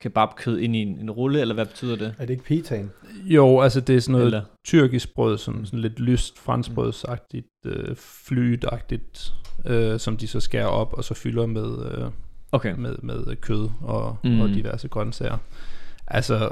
kebabkød 0.00 0.58
ind 0.58 0.76
i 0.76 0.78
en, 0.82 0.98
en 1.00 1.10
rulle, 1.10 1.40
eller 1.40 1.54
hvad 1.54 1.66
betyder 1.66 1.96
det? 1.96 2.14
Er 2.18 2.24
det 2.26 2.30
ikke 2.30 2.44
pitaen? 2.44 2.90
jo, 3.24 3.60
altså 3.60 3.80
det 3.80 3.96
er 3.96 4.00
sådan 4.00 4.12
noget 4.12 4.26
Eller? 4.26 4.42
tyrkisk 4.66 5.14
brød, 5.14 5.38
sådan, 5.38 5.66
sådan 5.66 5.78
lidt 5.80 6.00
lyst 6.00 6.38
franskbrødsagtigt, 6.38 7.46
øh, 7.66 7.96
flytagtigt, 7.96 9.32
øh, 9.66 9.98
som 10.00 10.16
de 10.16 10.26
så 10.26 10.40
skærer 10.40 10.66
op 10.66 10.92
og 10.92 11.04
så 11.04 11.14
fylder 11.14 11.46
med, 11.46 11.92
øh, 11.92 12.04
Okay. 12.52 12.74
med, 12.78 12.96
med 13.02 13.36
kød 13.36 13.68
og, 13.80 14.16
Mm. 14.24 14.40
og 14.40 14.48
diverse 14.48 14.88
grøntsager. 14.88 15.38
Altså, 16.06 16.50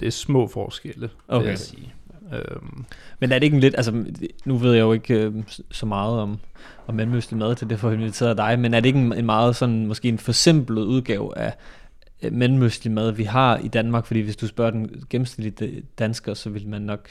det 0.00 0.06
er 0.06 0.10
små 0.10 0.46
forskelle, 0.48 1.10
okay. 1.28 1.42
vil 1.42 1.48
jeg 1.48 1.58
sige. 1.58 1.94
Øhm, 2.32 2.84
Men 3.20 3.32
er 3.32 3.38
det 3.38 3.44
ikke 3.44 3.54
en 3.54 3.60
lidt, 3.60 3.74
altså 3.74 4.04
nu 4.44 4.56
ved 4.56 4.72
jeg 4.72 4.80
jo 4.80 4.92
ikke 4.92 5.14
øh, 5.14 5.34
så 5.70 5.86
meget 5.86 6.20
om, 6.20 6.38
om 6.86 6.94
mellemøstlig 6.94 7.38
mad 7.38 7.54
til 7.54 7.70
det 7.70 7.78
for 7.80 7.88
at 7.88 7.94
invitere 7.94 8.36
dig, 8.36 8.58
men 8.58 8.74
er 8.74 8.80
det 8.80 8.86
ikke 8.86 8.98
en, 8.98 9.12
en 9.12 9.26
meget 9.26 9.56
sådan, 9.56 9.86
måske 9.86 10.08
en 10.08 10.18
forsimplet 10.18 10.82
udgave 10.82 11.38
af 11.38 11.54
øh, 12.22 12.32
mellemøstlig 12.32 12.92
mad, 12.92 13.12
vi 13.12 13.24
har 13.24 13.56
i 13.58 13.68
Danmark? 13.68 14.06
Fordi 14.06 14.20
hvis 14.20 14.36
du 14.36 14.46
spørger 14.46 14.70
den 14.70 15.04
gennemsnitlige 15.10 15.82
dansker, 15.98 16.34
så 16.34 16.50
vil 16.50 16.68
man 16.68 16.82
nok 16.82 17.08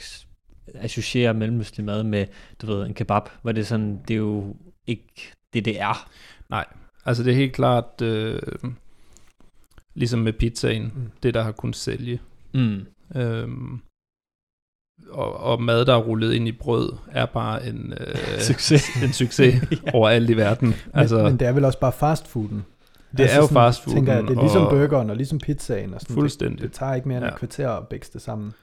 associere 0.74 1.34
mellemøstlig 1.34 1.86
mad 1.86 2.02
med, 2.02 2.26
du 2.62 2.66
ved, 2.66 2.86
en 2.86 2.94
kebab, 2.94 3.22
hvor 3.42 3.52
det 3.52 3.60
er 3.60 3.64
sådan, 3.64 4.00
det 4.08 4.14
er 4.14 4.18
jo 4.18 4.56
ikke 4.86 5.32
det, 5.54 5.64
det 5.64 5.80
er. 5.80 6.08
altså 7.06 7.22
det 7.22 7.30
er 7.32 7.36
helt 7.36 7.52
klart, 7.52 8.00
øh, 8.02 8.40
ligesom 9.94 10.18
med 10.20 10.32
pizzaen, 10.32 10.82
Mm. 10.82 11.10
det 11.22 11.34
der 11.34 11.42
har 11.42 11.52
kunnet 11.52 11.76
sælge. 11.76 12.20
Mm. 12.54 12.86
Øhm, 13.16 13.80
og, 15.10 15.36
og 15.36 15.62
mad, 15.62 15.84
der 15.84 15.94
er 15.94 15.98
rullet 16.02 16.32
ind 16.32 16.48
i 16.48 16.52
brød, 16.52 16.92
er 17.12 17.26
bare 17.26 17.66
en, 17.66 17.92
øh, 18.00 18.40
Succes. 18.48 19.02
en 19.02 19.12
succes 19.12 19.54
Ja. 19.86 19.90
overalt 19.94 20.30
i 20.30 20.36
verden. 20.36 20.68
Men, 20.68 20.76
Altså, 20.94 21.22
men 21.22 21.38
det 21.38 21.48
er 21.48 21.52
vel 21.52 21.64
også 21.64 21.80
bare 21.80 21.92
fastfooden? 21.92 22.64
Det 23.16 23.32
er 23.32 23.36
jo 23.36 23.42
sådan, 23.42 23.54
fastfooden, 23.54 23.96
Tænker 23.98 24.12
jeg, 24.14 24.22
det 24.22 24.36
er 24.36 24.40
ligesom 24.42 24.62
og- 24.62 24.70
burgeren 24.70 25.10
og 25.10 25.16
ligesom 25.16 25.38
pizzaen. 25.38 25.94
Og 25.94 26.00
sådan, 26.00 26.14
Fuldstændig. 26.14 26.58
Det, 26.62 26.68
det 26.70 26.72
tager 26.72 26.94
ikke 26.94 27.08
mere 27.08 27.18
end. 27.18 27.24
Ja. 27.26 27.32
et 27.32 27.38
kvarter 27.38 27.70
at 27.70 27.88
bækse 27.88 28.12
det 28.12 28.22
sammen. 28.22 28.54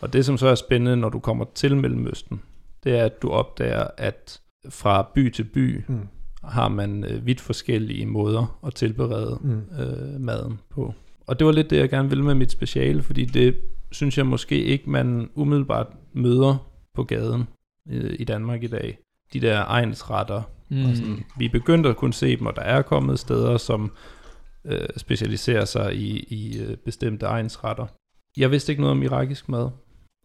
Og 0.00 0.12
det, 0.12 0.24
som 0.24 0.38
så 0.38 0.46
er 0.48 0.54
spændende, 0.54 0.96
når 0.96 1.08
du 1.08 1.18
kommer 1.20 1.44
til 1.54 1.76
Mellemøsten, 1.76 2.42
det 2.84 2.98
er, 2.98 3.04
at 3.04 3.22
du 3.22 3.30
opdager, 3.30 3.86
at 3.96 4.40
fra 4.68 5.10
by 5.14 5.30
til 5.30 5.44
by 5.44 5.84
Mm. 5.88 6.08
Har 6.48 6.68
man 6.68 7.04
øh, 7.04 7.26
vidt 7.26 7.40
forskellige 7.40 8.06
måder 8.06 8.58
at 8.66 8.74
tilberede 8.74 9.38
Mm. 9.42 9.62
øh, 9.80 10.20
maden 10.20 10.58
på. 10.70 10.94
Og 11.26 11.38
det 11.38 11.46
var 11.46 11.52
lidt 11.52 11.70
det, 11.70 11.76
jeg 11.76 11.88
gerne 11.90 12.08
ville 12.08 12.24
med 12.24 12.34
mit 12.34 12.50
speciale, 12.50 13.02
fordi 13.02 13.24
det 13.24 13.56
synes 13.92 14.18
jeg 14.18 14.26
måske 14.26 14.64
ikke, 14.64 14.90
man 14.90 15.30
umiddelbart 15.34 15.86
møder 16.12 16.70
på 16.94 17.04
gaden 17.04 17.44
øh, 17.90 18.16
i 18.18 18.24
Danmark 18.24 18.62
i 18.62 18.66
dag. 18.66 18.98
De 19.32 19.40
der 19.40 19.64
egensretter. 19.68 20.42
Mm. 20.70 20.84
Og 20.84 20.96
sådan. 20.96 21.24
Vi 21.38 21.44
er 21.44 21.50
begyndt 21.50 21.86
at 21.86 21.96
kunne 21.96 22.12
se 22.12 22.36
dem, 22.36 22.46
og 22.46 22.56
der 22.56 22.62
er 22.62 22.82
kommet 22.82 23.18
steder, 23.18 23.56
som 23.56 23.92
øh, 24.66 24.88
specialiserer 24.96 25.64
sig 25.64 25.94
i, 25.96 26.18
i 26.18 26.58
øh, 26.62 26.76
bestemte 26.76 27.26
egensretter. 27.26 27.86
Jeg 28.36 28.50
vidste 28.50 28.72
ikke 28.72 28.82
noget 28.82 28.96
om 28.96 29.02
irakisk 29.02 29.48
mad, 29.48 29.70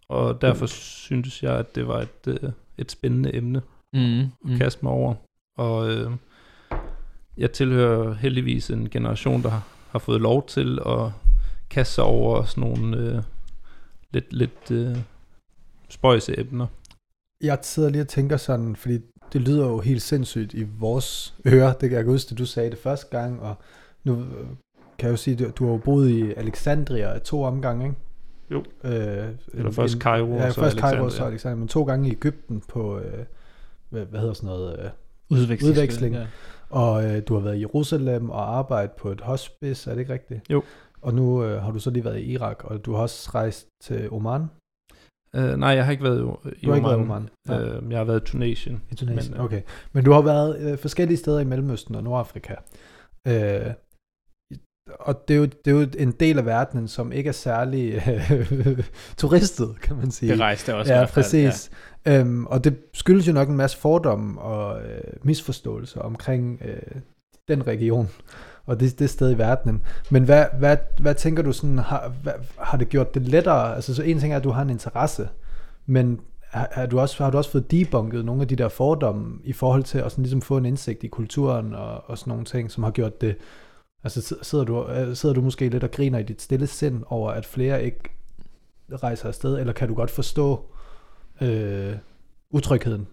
og 0.10 0.41
derfor 0.41 0.65
synes 0.65 1.43
jeg, 1.43 1.55
at 1.58 1.75
det 1.75 1.88
var 1.88 2.01
et, 2.01 2.27
øh, 2.27 2.49
et 2.77 2.91
spændende 2.91 3.36
emne 3.36 3.62
Mm. 3.93 4.19
at 4.19 4.25
Mm. 4.45 4.58
kaste 4.58 4.79
mig 4.86 4.91
over. 4.91 5.15
Og 5.57 5.91
øh, 5.91 6.12
jeg 7.38 7.51
tilhører 7.51 8.13
heldigvis 8.13 8.69
en 8.69 8.89
generation, 8.89 9.43
der 9.43 9.49
har, 9.49 9.67
har 9.89 9.99
fået 9.99 10.21
lov 10.21 10.47
til 10.47 10.79
at 10.85 11.12
kaste 11.69 11.93
sig 11.93 12.03
over 12.03 12.43
sådan 12.43 12.69
nogle 12.69 12.97
øh, 12.97 13.23
lidt, 14.12 14.33
lidt 14.33 14.71
øh, 14.71 14.97
spøjse 15.89 16.39
emner. 16.39 16.67
Jeg 17.41 17.59
sidder 17.62 17.89
lige 17.89 18.01
og 18.01 18.07
tænker 18.07 18.38
sådan, 18.38 18.75
fordi 18.75 18.99
det 19.33 19.41
lyder 19.41 19.67
jo 19.67 19.79
helt 19.79 20.01
sindssygt 20.01 20.53
i 20.53 20.63
vores 20.79 21.33
ører. 21.45 21.73
Det 21.73 21.89
kan 21.89 21.97
jeg 21.97 22.05
huske, 22.05 22.31
at 22.31 22.38
du 22.38 22.45
sagde 22.45 22.69
det 22.69 22.79
første 22.79 23.17
gang, 23.17 23.41
og 23.41 23.55
nu 24.03 24.19
øh, 24.19 24.47
kan 24.97 25.07
jeg 25.07 25.12
jo 25.12 25.17
sige, 25.17 25.47
at 25.47 25.57
du 25.57 25.65
har 25.65 25.71
jo 25.71 25.77
boet 25.77 26.09
i 26.09 26.33
Alexandria 26.33 27.19
to 27.19 27.43
omgange, 27.43 27.85
ikke? 27.85 27.97
Jo. 28.51 28.63
Øh, 28.83 29.29
Eller 29.53 29.71
først 29.71 29.97
Cairo, 29.97 30.35
ja, 30.35 30.47
og 30.47 30.53
så 30.53 30.62
først 30.62 30.77
Cairo, 30.77 31.03
og 31.03 31.12
så 31.12 31.23
Alexandria, 31.23 31.59
men 31.59 31.67
to 31.67 31.83
gange 31.83 32.09
i 32.09 32.12
Ægypten 32.12 32.62
på, 32.67 32.99
øh, 32.99 33.25
hvad, 33.89 34.05
hvad 34.05 34.19
hedder 34.19 34.33
sådan 34.33 34.47
noget, 34.47 34.79
øh, 34.79 34.89
Udveksling. 35.29 35.71
Udveksling. 35.71 36.15
Ja. 36.15 36.25
og 36.69 37.05
øh, 37.05 37.21
du 37.27 37.33
har 37.33 37.41
været 37.41 37.55
i 37.55 37.59
Jerusalem 37.59 38.29
og 38.29 38.57
arbejdet 38.57 38.91
på 38.91 39.11
et 39.11 39.21
hospice, 39.21 39.89
er 39.89 39.95
det 39.95 40.01
ikke 40.01 40.13
rigtigt? 40.13 40.41
Jo. 40.49 40.63
Og 41.01 41.13
nu 41.13 41.43
øh, 41.43 41.61
har 41.61 41.71
du 41.71 41.79
så 41.79 41.89
lige 41.89 42.03
været 42.05 42.19
i 42.19 42.31
Irak, 42.31 42.63
og 42.63 42.85
du 42.85 42.93
har 42.93 43.01
også 43.01 43.31
rejst 43.33 43.67
til 43.83 44.11
Oman. 44.11 44.45
Øh, 45.35 45.57
nej, 45.57 45.69
jeg 45.69 45.85
har 45.85 45.91
ikke 45.91 46.03
været 46.03 46.17
i, 46.17 46.21
Du 46.21 46.37
har 46.43 46.75
ikke 46.75 46.87
været 46.87 46.97
i 46.97 47.01
Oman. 47.01 47.01
Oman? 47.01 47.29
Nej. 47.47 47.61
Øh, 47.61 47.91
jeg 47.91 47.97
har 47.97 48.05
været 48.05 48.21
i 48.21 48.31
Tunesien. 48.31 48.81
I 48.91 48.95
Tunesien, 48.95 49.31
Men, 49.31 49.39
øh, 49.39 49.45
okay. 49.45 49.61
Men 49.93 50.05
du 50.05 50.11
har 50.11 50.21
været 50.21 50.59
øh, 50.59 50.77
forskellige 50.77 51.17
steder 51.17 51.39
i 51.39 51.43
Mellemøsten 51.43 51.95
og 51.95 52.03
Nordafrika. 52.03 52.55
Øh, 53.27 53.33
og 54.99 55.28
det 55.28 55.34
er, 55.34 55.38
jo, 55.38 55.45
det 55.45 55.67
er 55.67 55.71
jo 55.71 55.88
en 55.97 56.12
del 56.12 56.38
af 56.38 56.45
verdenen, 56.45 56.88
som 56.88 57.12
ikke 57.12 57.28
er 57.28 57.34
særlig 57.34 58.04
øh, 58.08 58.84
turistet, 59.17 59.75
kan 59.82 59.95
man 59.95 60.12
sige. 60.12 60.32
Det 60.32 60.39
rejste 60.39 60.75
også. 60.75 60.93
Ja, 60.93 61.06
præcis. 61.06 61.71
Ja. 62.06 62.19
Øhm, 62.19 62.45
og 62.45 62.63
det 62.63 62.78
skyldes 62.93 63.28
jo 63.28 63.34
nok 63.34 63.49
en 63.49 63.58
masse 63.58 63.78
fordomme 63.78 64.41
og 64.41 64.82
øh, 64.82 65.02
misforståelser 65.23 66.02
omkring 66.02 66.62
øh, 66.65 67.02
den 67.47 67.67
region 67.67 68.10
og 68.65 68.80
det, 68.80 68.99
det 68.99 69.10
sted 69.10 69.32
i 69.32 69.38
verdenen. 69.38 69.82
Men 70.10 70.23
hvad, 70.23 70.45
hvad, 70.60 70.78
hvad 70.99 71.15
tænker 71.15 71.43
du 71.43 71.52
sådan, 71.52 71.78
har, 71.78 72.12
hvad, 72.23 72.34
har 72.58 72.78
det 72.78 72.89
gjort 72.89 73.13
det 73.13 73.21
lettere? 73.21 73.75
Altså 73.75 73.95
så 73.95 74.04
en 74.04 74.19
ting 74.19 74.34
er, 74.34 74.38
at 74.38 74.43
du 74.43 74.49
har 74.49 74.62
en 74.62 74.69
interesse, 74.69 75.30
men 75.86 76.19
har, 76.49 76.69
har, 76.71 76.86
du 76.86 76.99
også, 76.99 77.23
har 77.23 77.32
du 77.32 77.38
også 77.38 77.52
fået 77.52 77.71
debunket 77.71 78.25
nogle 78.25 78.41
af 78.41 78.47
de 78.47 78.56
der 78.56 78.69
fordomme 78.69 79.39
i 79.43 79.54
forhold 79.54 79.84
til 79.84 79.97
at 79.97 80.12
sådan 80.12 80.23
ligesom 80.23 80.41
få 80.41 80.58
en 80.58 80.65
indsigt 80.65 81.04
i 81.04 81.08
kulturen 81.08 81.75
og, 81.75 82.10
og 82.10 82.17
sådan 82.17 82.32
nogle 82.32 82.45
ting, 82.45 82.71
som 82.71 82.84
har 82.84 82.91
gjort 82.91 83.21
det, 83.21 83.36
altså 84.03 84.19
sid- 84.21 84.43
sidder 84.43 84.63
du, 84.65 84.88
øh, 84.88 85.15
sidder 85.15 85.35
du 85.35 85.41
måske 85.41 85.69
lidt 85.69 85.83
og 85.83 85.91
griner 85.91 86.19
i 86.19 86.23
dit 86.23 86.41
stille 86.41 86.67
sind 86.67 87.03
over, 87.07 87.31
at 87.31 87.45
flere 87.45 87.83
ikke 87.83 87.99
rejser 88.91 89.27
afsted, 89.27 89.59
eller 89.59 89.73
kan 89.73 89.88
du 89.88 89.93
godt 89.95 90.12
forstå 90.12 90.65
øh, 91.41 91.95
utrygheden? 92.49 93.07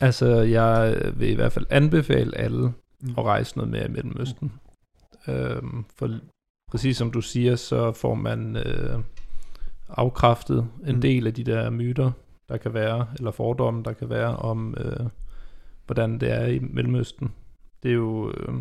Altså, 0.00 0.26
jeg 0.26 1.00
vil 1.16 1.28
i 1.30 1.34
hvert 1.34 1.52
fald 1.52 1.66
anbefale 1.70 2.38
alle 2.38 2.72
Mm. 3.02 3.14
at 3.18 3.24
rejse 3.24 3.56
noget 3.56 3.70
mere 3.70 3.84
i 3.84 3.88
Mellemøsten. 3.90 4.52
Øhm, 5.28 5.84
for 5.98 6.10
præcis 6.70 6.96
som 6.96 7.10
du 7.10 7.20
siger, 7.20 7.56
så 7.56 7.92
får 7.92 8.14
man 8.14 8.56
øh, 8.56 8.98
afkræftet 9.88 10.68
en 10.86 10.94
Mm. 10.94 11.00
del 11.00 11.26
af 11.26 11.34
de 11.34 11.44
der 11.44 11.70
myter, 11.70 12.10
der 12.48 12.56
kan 12.56 12.74
være, 12.74 13.06
eller 13.18 13.30
fordomme, 13.30 13.82
der 13.82 13.92
kan 13.92 14.10
være 14.10 14.36
om, 14.36 14.74
øh, 14.78 15.06
hvordan 15.86 16.18
det 16.18 16.32
er 16.32 16.46
i 16.46 16.58
Mellemøsten. 16.58 17.32
Det 17.82 17.90
er 17.90 17.94
jo, 17.94 18.30
øh, 18.30 18.54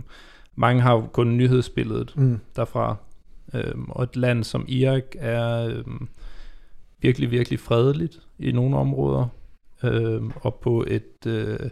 mange 0.55 0.81
har 0.81 0.93
jo 0.93 1.07
kun 1.07 1.37
nyhedsbilledet 1.37 2.13
Mm. 2.17 2.39
derfra, 2.55 2.95
øhm, 3.53 3.89
og 3.89 4.03
et 4.03 4.15
land 4.15 4.43
som 4.43 4.65
Irak 4.67 5.03
er 5.15 5.67
øhm, 5.67 6.07
virkelig, 7.01 7.31
virkelig 7.31 7.59
fredeligt 7.59 8.27
i 8.39 8.51
nogle 8.51 8.77
områder, 8.77 9.27
øhm, 9.83 10.31
og 10.35 10.55
på 10.55 10.85
et, 10.87 11.25
øh, 11.27 11.69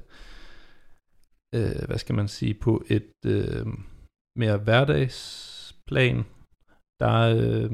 øh, 1.56 1.86
hvad 1.88 1.98
skal 1.98 2.16
man 2.16 2.28
sige, 2.28 2.54
på 2.54 2.84
et 2.88 3.12
øh, 3.26 3.66
mere 4.36 4.58
hverdagsplan, 4.58 6.24
der 7.00 7.18
øh, 7.38 7.72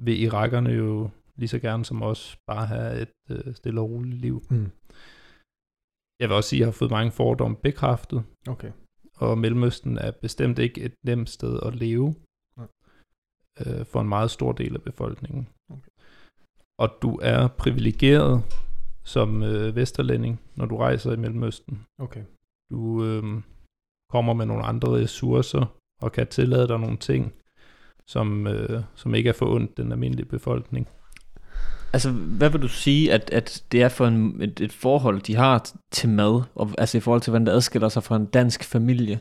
vil 0.00 0.22
irakerne 0.22 0.70
jo 0.70 1.10
lige 1.36 1.48
så 1.48 1.58
gerne 1.58 1.84
som 1.84 2.02
os 2.02 2.36
bare 2.46 2.66
have 2.66 3.00
et 3.02 3.12
øh, 3.30 3.54
stille 3.54 3.80
og 3.80 3.90
roligt 3.90 4.20
liv. 4.20 4.42
Mm. 4.50 4.70
Jeg 6.20 6.28
vil 6.28 6.36
også 6.36 6.48
sige, 6.48 6.58
at 6.58 6.60
jeg 6.60 6.66
har 6.66 6.72
fået 6.72 6.90
mange 6.90 7.12
fordomme 7.12 7.56
bekræftet, 7.56 8.24
Okay. 8.48 8.72
Og 9.16 9.38
Mellemøsten 9.38 9.98
er 9.98 10.10
bestemt 10.10 10.58
ikke 10.58 10.80
et 10.80 10.94
nemt 11.02 11.30
sted 11.30 11.60
at 11.62 11.74
leve 11.74 12.14
Nej. 12.58 12.66
øh, 13.66 13.86
for 13.86 14.00
en 14.00 14.08
meget 14.08 14.30
stor 14.30 14.52
del 14.52 14.74
af 14.74 14.82
befolkningen. 14.82 15.48
Okay. 15.70 15.90
Og 16.78 16.88
du 17.02 17.18
er 17.22 17.48
privilegeret 17.48 18.42
som 19.04 19.42
øh, 19.42 19.76
vesterlænding, 19.76 20.40
når 20.54 20.66
du 20.66 20.76
rejser 20.76 21.12
i 21.12 21.16
Mellemøsten. 21.16 21.86
Okay. 21.98 22.24
Du 22.70 23.04
øh, 23.04 23.42
kommer 24.10 24.32
med 24.32 24.46
nogle 24.46 24.64
andre 24.64 24.88
ressourcer 24.92 25.76
og 26.02 26.12
kan 26.12 26.26
tillade 26.26 26.68
dig 26.68 26.78
nogle 26.78 26.96
ting, 26.96 27.32
som, 28.06 28.46
øh, 28.46 28.82
som 28.94 29.14
ikke 29.14 29.28
er 29.28 29.32
for 29.32 29.54
ondt 29.54 29.76
den 29.76 29.92
almindelige 29.92 30.28
befolkning. 30.28 30.88
Altså, 31.94 32.10
hvad 32.10 32.50
vil 32.50 32.62
du 32.62 32.68
sige, 32.68 33.12
at, 33.12 33.30
at 33.30 33.64
det 33.72 33.82
er 33.82 33.88
for 33.88 34.06
en, 34.06 34.42
et, 34.42 34.60
et 34.60 34.72
forhold, 34.72 35.20
de 35.20 35.36
har 35.36 35.70
til 35.90 36.08
mad, 36.08 36.42
og, 36.54 36.70
altså 36.78 36.98
i 36.98 37.00
forhold 37.00 37.20
til, 37.20 37.30
hvordan 37.30 37.46
det 37.46 37.52
adskiller 37.52 37.88
sig 37.88 38.02
fra 38.02 38.16
en 38.16 38.26
dansk 38.26 38.64
familie? 38.64 39.20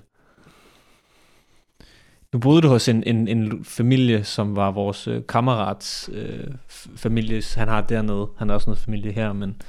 Nu 2.34 2.40
boede 2.40 2.62
du 2.62 2.68
hos 2.68 2.88
en, 2.88 3.04
en, 3.04 3.28
en 3.28 3.66
familie, 3.66 4.24
som 4.24 4.56
var 4.56 4.72
vores 4.72 5.08
øh, 5.08 5.22
kammerats 5.30 6.10
øh, 6.14 6.48
familie. 6.96 7.42
Han 7.56 7.68
har 7.68 7.82
dernede. 7.82 8.28
Han 8.38 8.50
har 8.50 8.56
også 8.56 8.70
noget 8.70 8.80
familie 8.80 9.12
her, 9.12 9.34
men, 9.34 9.62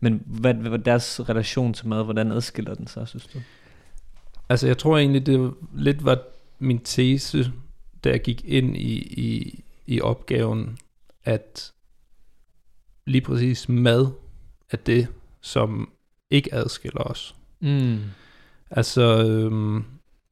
men 0.00 0.22
hvad, 0.26 0.54
hvad 0.54 0.78
deres 0.78 1.20
relation 1.28 1.74
til 1.74 1.88
mad? 1.88 2.04
Hvordan 2.04 2.32
adskiller 2.32 2.74
den 2.74 2.86
sig, 2.86 3.08
synes 3.08 3.26
du? 3.26 3.38
Altså, 4.48 4.66
jeg 4.66 4.78
tror 4.78 4.98
egentlig, 4.98 5.26
det 5.26 5.54
lidt 5.74 6.04
var 6.04 6.18
min 6.58 6.78
tese, 6.78 7.52
da 8.04 8.10
jeg 8.10 8.20
gik 8.20 8.44
ind 8.44 8.76
i, 8.76 8.96
i, 8.96 9.64
i 9.86 10.00
opgaven, 10.00 10.78
at 11.24 11.72
lige 13.06 13.22
præcis 13.22 13.68
mad 13.68 14.06
er 14.70 14.76
det, 14.76 15.08
som 15.40 15.90
ikke 16.30 16.54
adskiller 16.54 17.02
os. 17.02 17.34
Mm. 17.60 17.98
Altså, 18.70 19.26
øhm, 19.26 19.84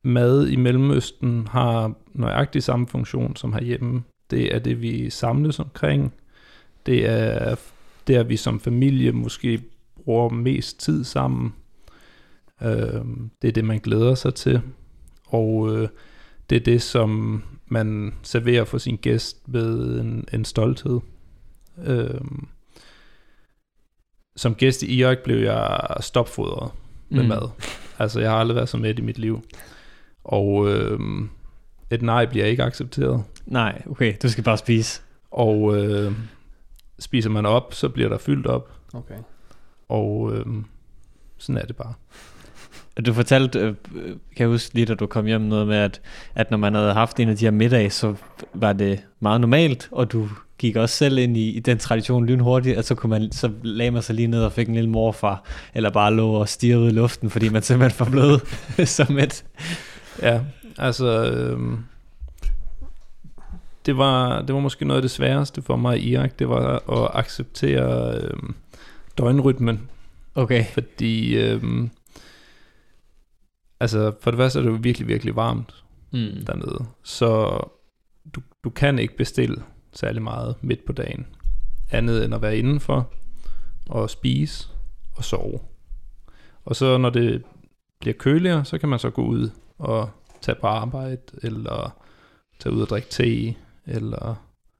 mad 0.02 0.46
i 0.46 0.56
Mellemøsten 0.56 1.46
har 1.46 1.94
nøjagtig 2.12 2.62
samme 2.62 2.86
funktion 2.86 3.36
som 3.36 3.52
herhjemme. 3.52 4.02
Det 4.30 4.54
er 4.54 4.58
det, 4.58 4.82
vi 4.82 5.10
samles 5.10 5.58
omkring. 5.58 6.12
Det 6.86 7.08
er 7.08 7.54
der, 8.06 8.22
vi 8.22 8.36
som 8.36 8.60
familie 8.60 9.12
måske 9.12 9.62
bruger 10.04 10.28
mest 10.28 10.80
tid 10.80 11.04
sammen. 11.04 11.54
Øhm, 12.62 13.30
det 13.42 13.48
er 13.48 13.52
det, 13.52 13.64
man 13.64 13.78
glæder 13.78 14.14
sig 14.14 14.34
til. 14.34 14.60
Og 15.26 15.76
øh, 15.76 15.88
det 16.50 16.56
er 16.56 16.60
det, 16.60 16.82
som 16.82 17.42
man 17.66 18.14
serverer 18.22 18.64
for 18.64 18.78
sin 18.78 18.96
gæst 18.96 19.48
med 19.48 20.00
en, 20.00 20.24
en 20.32 20.44
stolthed. 20.44 21.00
Øhm, 21.84 22.48
som 24.36 24.54
gæst 24.54 24.82
i 24.82 24.94
Irak 24.94 25.18
blev 25.18 25.36
jeg 25.36 25.80
stopfodret 26.00 26.70
med 27.08 27.22
Mm. 27.22 27.28
mad. 27.28 27.48
Altså, 27.98 28.20
jeg 28.20 28.30
har 28.30 28.36
aldrig 28.38 28.56
været 28.56 28.68
så 28.68 28.76
mæt 28.76 28.98
i 28.98 29.02
mit 29.02 29.18
liv. 29.18 29.42
Og 30.24 30.68
øh, 30.68 31.00
et 31.90 32.02
nej 32.02 32.26
bliver 32.26 32.46
ikke 32.46 32.62
accepteret. 32.62 33.24
Nej, 33.46 33.82
okay, 33.90 34.14
du 34.22 34.28
skal 34.28 34.44
bare 34.44 34.58
spise. 34.58 35.00
Og 35.30 35.76
øh, 35.76 36.12
spiser 36.98 37.30
man 37.30 37.46
op, 37.46 37.74
så 37.74 37.88
bliver 37.88 38.08
der 38.08 38.18
fyldt 38.18 38.46
op. 38.46 38.70
Okay. 38.94 39.14
Og 39.88 40.32
øh, 40.34 40.46
sådan 41.38 41.62
er 41.62 41.66
det 41.66 41.76
bare. 41.76 41.92
Du 43.06 43.12
fortalte, 43.12 43.58
øh, 43.58 43.74
kan 44.06 44.16
jeg 44.38 44.48
huske 44.48 44.74
lige, 44.74 44.86
da 44.86 44.94
du 44.94 45.06
kom 45.06 45.26
hjem, 45.26 45.40
noget 45.40 45.66
med, 45.66 45.76
at, 45.76 46.00
at 46.34 46.50
når 46.50 46.58
man 46.58 46.74
havde 46.74 46.92
haft 46.92 47.20
en 47.20 47.28
af 47.28 47.36
de 47.36 47.44
her 47.44 47.50
middage, 47.50 47.90
så 47.90 48.14
var 48.54 48.72
det 48.72 49.04
meget 49.20 49.40
normalt, 49.40 49.88
og 49.92 50.12
du 50.12 50.28
gik 50.60 50.76
også 50.76 50.96
selv 50.96 51.18
ind 51.18 51.36
i, 51.36 51.50
i 51.50 51.60
den 51.60 51.78
tradition 51.78 52.26
lynhurtigt, 52.26 52.78
at 52.78 52.84
så, 52.84 52.94
kunne 52.94 53.10
man, 53.10 53.32
så 53.32 53.50
lagde 53.62 53.90
man 53.90 54.02
sig 54.02 54.14
lige 54.14 54.28
ned 54.28 54.44
og 54.44 54.52
fik 54.52 54.68
en 54.68 54.74
lille 54.74 54.90
morfar, 54.90 55.44
eller 55.74 55.90
bare 55.90 56.14
lå 56.14 56.32
og 56.32 56.48
stirrede 56.48 56.82
ud 56.84 56.90
i 56.90 56.94
luften, 56.94 57.30
fordi 57.30 57.48
man 57.48 57.62
simpelthen 57.62 58.06
var 58.06 58.10
blevet 58.10 58.42
som 58.96 59.18
et... 59.18 59.44
Ja, 60.22 60.40
altså... 60.78 61.32
Øh, 61.32 61.78
det 63.86 63.96
var, 63.96 64.42
det 64.42 64.54
var 64.54 64.60
måske 64.60 64.84
noget 64.84 64.98
af 64.98 65.02
det 65.02 65.10
sværeste 65.10 65.62
for 65.62 65.76
mig 65.76 65.98
i 65.98 66.10
Irak, 66.10 66.38
det 66.38 66.48
var 66.48 66.92
at 67.04 67.10
acceptere 67.14 68.14
øh, 68.18 68.38
døgnrytmen. 69.18 69.88
Okay. 70.34 70.64
Fordi, 70.64 71.36
øh, 71.36 71.62
altså 73.80 74.12
for 74.20 74.30
det 74.30 74.38
første 74.38 74.58
er 74.58 74.62
det 74.62 74.70
jo 74.70 74.78
virkelig, 74.80 75.08
virkelig 75.08 75.36
varmt. 75.36 75.74
Mm. 76.12 76.44
dernede. 76.46 76.84
Så 77.02 77.60
du, 78.34 78.40
du 78.64 78.70
kan 78.70 78.98
ikke 78.98 79.16
bestille 79.16 79.62
særlig 79.92 80.22
meget 80.22 80.56
midt 80.60 80.84
på 80.84 80.92
dagen. 80.92 81.26
Andet 81.90 82.24
end 82.24 82.34
at 82.34 82.42
være 82.42 82.58
indenfor 82.58 83.12
og 83.88 84.10
spise 84.10 84.68
og 85.14 85.24
sove. 85.24 85.60
Og 86.64 86.76
så 86.76 86.98
når 86.98 87.10
det 87.10 87.42
bliver 88.00 88.14
køligere, 88.14 88.64
så 88.64 88.78
kan 88.78 88.88
man 88.88 88.98
så 88.98 89.10
gå 89.10 89.22
ud 89.22 89.50
og 89.78 90.10
tage 90.40 90.58
på 90.60 90.66
arbejde, 90.66 91.22
eller 91.42 91.96
tage 92.58 92.74
ud 92.74 92.82
og 92.82 92.88
drikke 92.88 93.08
te, 93.08 93.54
eller 93.86 94.34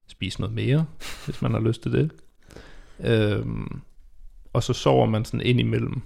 spise 0.09 0.41
noget 0.41 0.55
mere, 0.55 0.87
hvis 1.25 1.43
man 1.43 1.53
har 1.53 1.61
lyst 1.61 1.83
til 1.83 1.93
det. 1.93 2.11
Øhm, 3.01 3.81
og 4.53 4.63
så 4.63 4.73
sover 4.73 5.07
man 5.07 5.25
sådan 5.25 5.47
ind 5.47 5.61
imellem. 5.61 6.03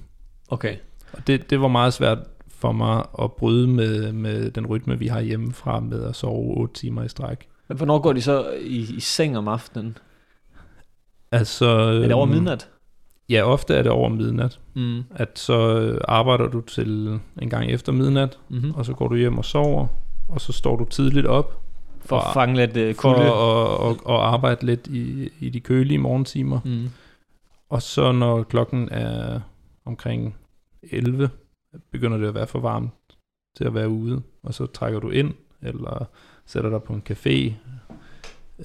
Okay. 0.49 0.77
Og 1.13 1.27
det, 1.27 1.51
det 1.51 1.61
var 1.61 1.69
meget 1.69 1.95
svært 1.95 2.19
for 2.49 2.73
mig 2.73 3.07
at 3.23 3.33
bryde 3.33 3.69
med, 3.69 4.13
med 4.13 4.51
den 4.51 4.67
rytme, 4.67 4.99
vi 4.99 5.07
har 5.07 5.21
hjemmefra 5.21 5.81
med 5.81 6.05
at 6.05 6.17
sove 6.17 6.57
8 6.57 6.75
timer 6.75 7.03
i 7.03 7.09
stræk. 7.09 7.49
Men 7.69 7.77
hvornår 7.77 7.99
går 7.99 8.13
de 8.13 8.23
så 8.23 8.51
i, 8.61 8.95
i 8.97 9.01
seng 9.01 9.39
om 9.39 9.49
aftenen? 9.49 9.99
Altså, 11.33 11.67
Er 11.67 11.93
det 12.01 12.13
over 12.13 12.27
øhm, 12.27 12.33
midnat? 12.35 12.69
Ja, 13.29 13.43
ofte 13.43 13.75
er 13.75 13.83
det 13.83 13.93
over 13.93 14.09
midnat. 14.09 14.61
Mm. 14.75 15.03
At 15.15 15.39
så 15.39 15.79
øh, 15.81 16.01
arbejder 16.09 16.49
du 16.49 16.61
til 16.61 17.21
en 17.43 17.51
gang 17.51 17.71
efter 17.71 17.93
midnat, 17.93 18.39
Mm-hmm. 18.49 18.71
og 18.75 18.87
så 18.87 18.93
går 18.95 19.09
du 19.09 19.15
hjem 19.17 19.39
og 19.39 19.45
sover, 19.45 19.87
og 20.29 20.41
så 20.41 20.53
står 20.53 20.77
du 20.77 20.85
tidligt 20.85 21.27
op 21.27 21.61
For 22.01 22.19
at 22.19 22.35
fange 22.35 22.67
lidt 22.67 22.77
uh, 22.91 22.95
for 22.95 23.03
kulde. 23.03 23.27
at, 23.27 23.91
at, 23.91 24.15
at 24.15 24.21
arbejde 24.21 24.67
lidt 24.67 24.87
i, 24.87 25.31
i 25.41 25.49
de 25.51 25.61
kølige 25.61 25.99
morgentimer. 25.99 26.61
Mm. 26.65 26.91
Og 27.71 27.83
så 27.83 28.13
når 28.13 28.43
klokken 28.43 28.89
er 28.91 29.41
omkring 29.85 30.37
11, 30.83 31.31
begynder 31.93 32.19
det 32.19 32.29
at 32.29 32.35
være 32.35 32.47
for 32.47 32.61
varmt 32.61 32.91
til 33.57 33.65
at 33.65 33.75
være 33.75 33.89
ude, 33.89 34.23
og 34.43 34.55
så 34.55 34.67
trækker 34.67 35.01
du 35.01 35.11
ind, 35.11 35.35
eller 35.63 36.09
sætter 36.47 36.71
dig 36.71 36.83
på 36.83 36.93
en 36.93 37.03
café. 37.11 37.53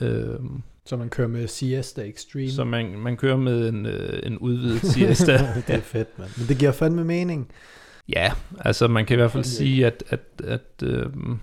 Øhm, 0.05 0.61
Så 0.85 0.97
man 0.97 1.09
kører 1.09 1.27
med 1.27 1.47
Siesta 1.47 2.01
Extreme. 2.01 2.51
så 2.51 2.63
man, 2.63 2.99
man 2.99 3.17
kører 3.17 3.37
med 3.37 3.69
en, 3.69 3.85
øh, 3.85 4.19
en 4.23 4.37
udvidet 4.37 4.81
siesta. 4.93 5.33
det 5.67 5.75
er 5.75 5.79
fedt, 5.81 6.19
mand. 6.19 6.29
Men 6.37 6.47
det 6.47 6.57
giver 6.57 6.71
fandme 6.71 7.03
mening. 7.03 7.51
ja, 8.09 8.31
altså 8.59 8.87
man 8.87 9.05
kan 9.05 9.15
i 9.15 9.19
hvert 9.19 9.31
fald 9.31 9.43
sige, 9.43 9.85
at, 9.85 10.03
at, 10.09 10.19
at 10.43 10.83
øhm, 10.83 11.39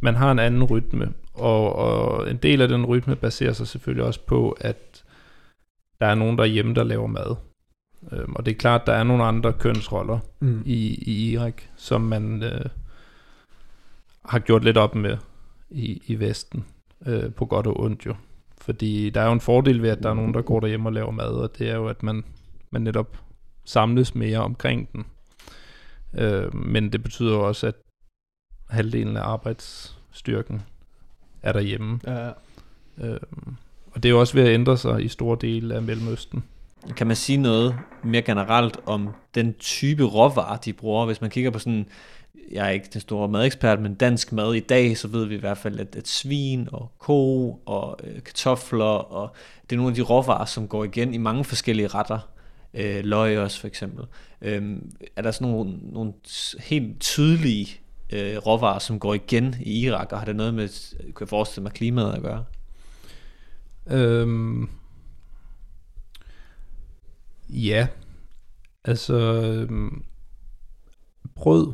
man 0.00 0.14
har 0.14 0.32
en 0.32 0.38
anden 0.38 0.64
rytme, 0.64 1.12
og, 1.34 1.72
og 1.76 2.30
en 2.30 2.36
del 2.36 2.60
af 2.62 2.68
den 2.68 2.86
rytme 2.86 3.16
baserer 3.16 3.52
sig 3.52 3.68
selvfølgelig 3.68 4.04
også 4.04 4.20
på, 4.26 4.50
at 4.60 5.04
der 6.00 6.06
er 6.06 6.14
nogen 6.14 6.38
derhjemme, 6.38 6.74
der 6.74 6.84
laver 6.84 7.06
mad. 7.06 7.36
Øhm, 8.12 8.32
og 8.34 8.46
det 8.46 8.52
er 8.52 8.58
klart, 8.58 8.82
der 8.86 8.92
er 8.92 9.02
nogle 9.04 9.24
andre 9.24 9.52
kønsroller 9.52 10.18
Mm. 10.40 10.62
i, 10.66 10.94
i 11.06 11.30
Irak, 11.32 11.62
som 11.76 12.00
man 12.00 12.42
øh, 12.42 12.64
har 14.28 14.38
gjort 14.38 14.64
lidt 14.64 14.76
op 14.76 14.94
med 14.94 15.16
i, 15.70 16.02
i 16.06 16.20
Vesten, 16.20 16.64
øh, 17.06 17.32
på 17.32 17.46
godt 17.46 17.66
og 17.66 17.80
ondt 17.80 18.06
jo. 18.06 18.14
Fordi 18.58 19.10
der 19.10 19.20
er 19.20 19.26
jo 19.26 19.32
en 19.32 19.40
fordel 19.40 19.82
ved, 19.82 19.90
at 19.90 20.02
der 20.02 20.10
er 20.10 20.14
nogen, 20.14 20.34
der 20.34 20.42
går 20.42 20.60
derhjemme 20.60 20.88
og 20.88 20.92
laver 20.92 21.10
mad, 21.10 21.30
og 21.30 21.58
det 21.58 21.70
er 21.70 21.74
jo, 21.74 21.86
at 21.88 22.02
man, 22.02 22.24
man 22.70 22.82
netop 22.82 23.16
samles 23.64 24.14
mere 24.14 24.38
omkring 24.38 24.92
den. 24.92 25.06
Øh, 26.14 26.54
men 26.54 26.92
det 26.92 27.02
betyder 27.02 27.32
jo 27.32 27.46
også, 27.46 27.66
at 27.66 27.74
halvdelen 28.70 29.16
af 29.16 29.22
arbejdsstyrken 29.22 30.62
er 31.42 31.52
derhjemme. 31.52 32.00
Ja, 32.06 32.30
Øh, 33.00 33.20
og 33.90 34.02
det 34.02 34.04
er 34.04 34.10
jo 34.10 34.20
også 34.20 34.34
ved 34.34 34.42
at 34.42 34.54
ændre 34.54 34.76
sig 34.76 35.04
i 35.04 35.08
store 35.08 35.38
dele 35.40 35.74
af 35.74 35.82
Mellemøsten. 35.82 36.44
Kan 36.96 37.06
man 37.06 37.16
sige 37.16 37.36
noget 37.36 37.76
mere 38.04 38.22
generelt 38.22 38.76
om 38.86 39.08
den 39.34 39.54
type 39.54 40.04
råvarer, 40.04 40.56
de 40.56 40.72
bruger? 40.72 41.06
Hvis 41.06 41.20
man 41.20 41.30
kigger 41.30 41.50
på 41.50 41.58
sådan, 41.58 41.86
jeg 42.50 42.66
er 42.66 42.70
ikke 42.70 42.88
den 42.92 43.00
store 43.00 43.28
madekspert, 43.28 43.80
men 43.80 43.94
dansk 43.94 44.32
mad 44.32 44.54
i 44.54 44.60
dag, 44.60 44.98
så 44.98 45.08
ved 45.08 45.24
vi 45.24 45.34
i 45.34 45.38
hvert 45.38 45.58
fald, 45.58 45.80
at, 45.80 45.96
at 45.96 46.08
svin 46.08 46.68
og 46.72 46.92
ko 46.98 47.50
og 47.66 47.98
øh, 48.04 48.22
kartofler, 48.22 48.84
og 48.84 49.34
det 49.62 49.72
er 49.72 49.76
nogle 49.76 49.90
af 49.90 49.94
de 49.94 50.02
råvarer, 50.02 50.44
som 50.44 50.68
går 50.68 50.84
igen 50.84 51.14
i 51.14 51.18
mange 51.18 51.44
forskellige 51.44 51.88
retter. 51.88 52.18
Øh, 52.74 53.04
løg 53.04 53.38
også 53.38 53.60
for 53.60 53.66
eksempel. 53.66 54.04
Øh, 54.42 54.76
er 55.16 55.22
der 55.22 55.30
sådan 55.30 55.48
nogle, 55.48 55.78
nogle 55.82 56.12
helt 56.58 57.00
tydelige 57.00 57.68
øh, 58.12 58.36
råvarer, 58.36 58.78
som 58.78 59.00
går 59.00 59.14
igen 59.14 59.56
i 59.60 59.86
Irak, 59.86 60.12
og 60.12 60.18
har 60.18 60.24
det 60.24 60.36
noget 60.36 60.54
med, 60.54 60.68
kan 61.00 61.14
jeg 61.20 61.28
forestille 61.28 61.62
mig, 61.62 61.72
klimaet 61.72 62.12
at 62.12 62.22
gøre? 62.22 62.44
Øhm, 63.90 64.68
ja, 67.50 67.88
altså 68.84 69.14
øhm, 69.42 70.04
brød 71.34 71.72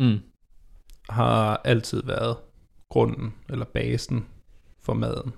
Mm. 0.00 0.18
har 1.08 1.60
altid 1.64 2.02
været 2.02 2.36
grunden 2.88 3.34
eller 3.48 3.64
basen 3.64 4.26
for 4.80 4.94
maden. 4.94 5.32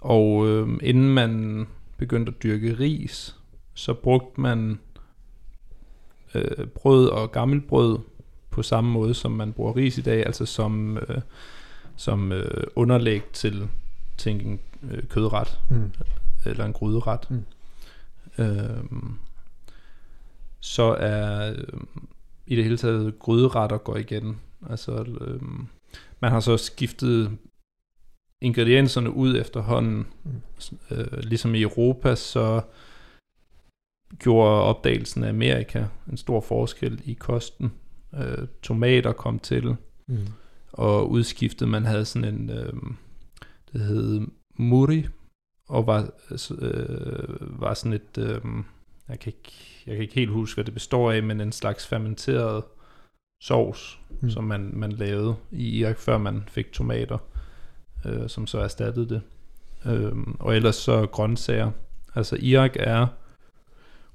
Og 0.00 0.46
øhm, 0.48 0.80
inden 0.82 1.14
man 1.14 1.66
begyndte 1.96 2.32
at 2.36 2.42
dyrke 2.42 2.78
ris, 2.78 3.36
så 3.74 3.94
brugte 3.94 4.40
man 4.40 4.78
øh, 6.34 6.66
brød 6.66 7.08
og 7.08 7.32
gammelbrød 7.32 7.98
på 8.50 8.62
samme 8.62 8.90
måde, 8.90 9.14
som 9.14 9.32
man 9.32 9.52
bruger 9.52 9.76
ris 9.76 9.98
i 9.98 10.02
dag, 10.02 10.26
altså 10.26 10.46
som, 10.46 10.96
øh, 10.98 11.20
som 11.96 12.32
øh, 12.32 12.64
underlæg 12.76 13.22
til, 13.32 13.68
til 14.16 14.46
en 14.46 14.60
øh, 14.90 15.02
kødret, 15.08 15.60
Mm. 15.70 15.90
eller 16.44 16.64
en 16.64 16.72
gryderet. 16.72 17.30
Mm. 17.30 17.44
Øhm, 18.38 19.18
så 20.60 20.82
er 20.82 21.50
øh, 21.52 21.80
i 22.46 22.56
det 22.56 22.64
hele 22.64 22.76
taget 22.76 23.18
gryderetter 23.18 23.78
går 23.78 23.96
igen. 23.96 24.40
Altså, 24.70 24.92
øh, 25.20 25.42
man 26.20 26.30
har 26.30 26.40
så 26.40 26.56
skiftet 26.56 27.38
ingredienserne 28.40 29.10
ud 29.10 29.36
efterhånden. 29.36 30.06
Mm. 30.24 30.30
Øh, 30.90 31.18
ligesom 31.22 31.54
i 31.54 31.62
Europa, 31.62 32.14
så 32.14 32.60
gjorde 34.18 34.62
opdagelsen 34.62 35.24
af 35.24 35.28
Amerika 35.28 35.84
en 36.10 36.16
stor 36.16 36.40
forskel 36.40 37.00
i 37.04 37.12
kosten. 37.12 37.72
Øh, 38.14 38.48
tomater 38.62 39.12
kom 39.12 39.38
til, 39.38 39.76
Mm. 40.10 40.26
og 40.72 41.10
udskiftet, 41.10 41.68
man 41.68 41.84
havde 41.84 42.04
sådan 42.04 42.34
en, 42.34 42.50
øh, 42.50 42.72
det 43.72 43.80
hed 43.80 44.26
muri, 44.56 45.06
og 45.68 45.86
var, 45.86 46.08
øh, 46.60 47.60
var 47.60 47.74
sådan 47.74 47.92
et, 47.92 48.18
øh, 48.18 48.40
jeg, 49.08 49.18
kan 49.20 49.32
ikke, 49.32 49.52
jeg 49.86 49.94
kan 49.94 50.02
ikke 50.02 50.14
helt 50.14 50.30
huske, 50.30 50.56
hvad 50.56 50.64
det 50.64 50.74
består 50.74 51.12
af, 51.12 51.22
men 51.22 51.40
en 51.40 51.52
slags 51.52 51.86
fermenteret 51.86 52.62
sovs, 53.42 54.00
Mm. 54.20 54.30
som 54.30 54.44
man, 54.44 54.70
man 54.74 54.92
lavede 54.92 55.34
i 55.52 55.78
Irak, 55.78 55.98
før 55.98 56.18
man 56.18 56.42
fik 56.48 56.72
tomater, 56.72 57.18
øh, 58.06 58.28
som 58.28 58.46
så 58.46 58.58
erstattede 58.58 59.08
det. 59.08 59.20
Øh, 59.86 60.12
og 60.40 60.56
ellers 60.56 60.76
så 60.76 61.06
grøntsager. 61.06 61.70
Altså 62.14 62.36
Irak 62.40 62.70
er 62.74 63.06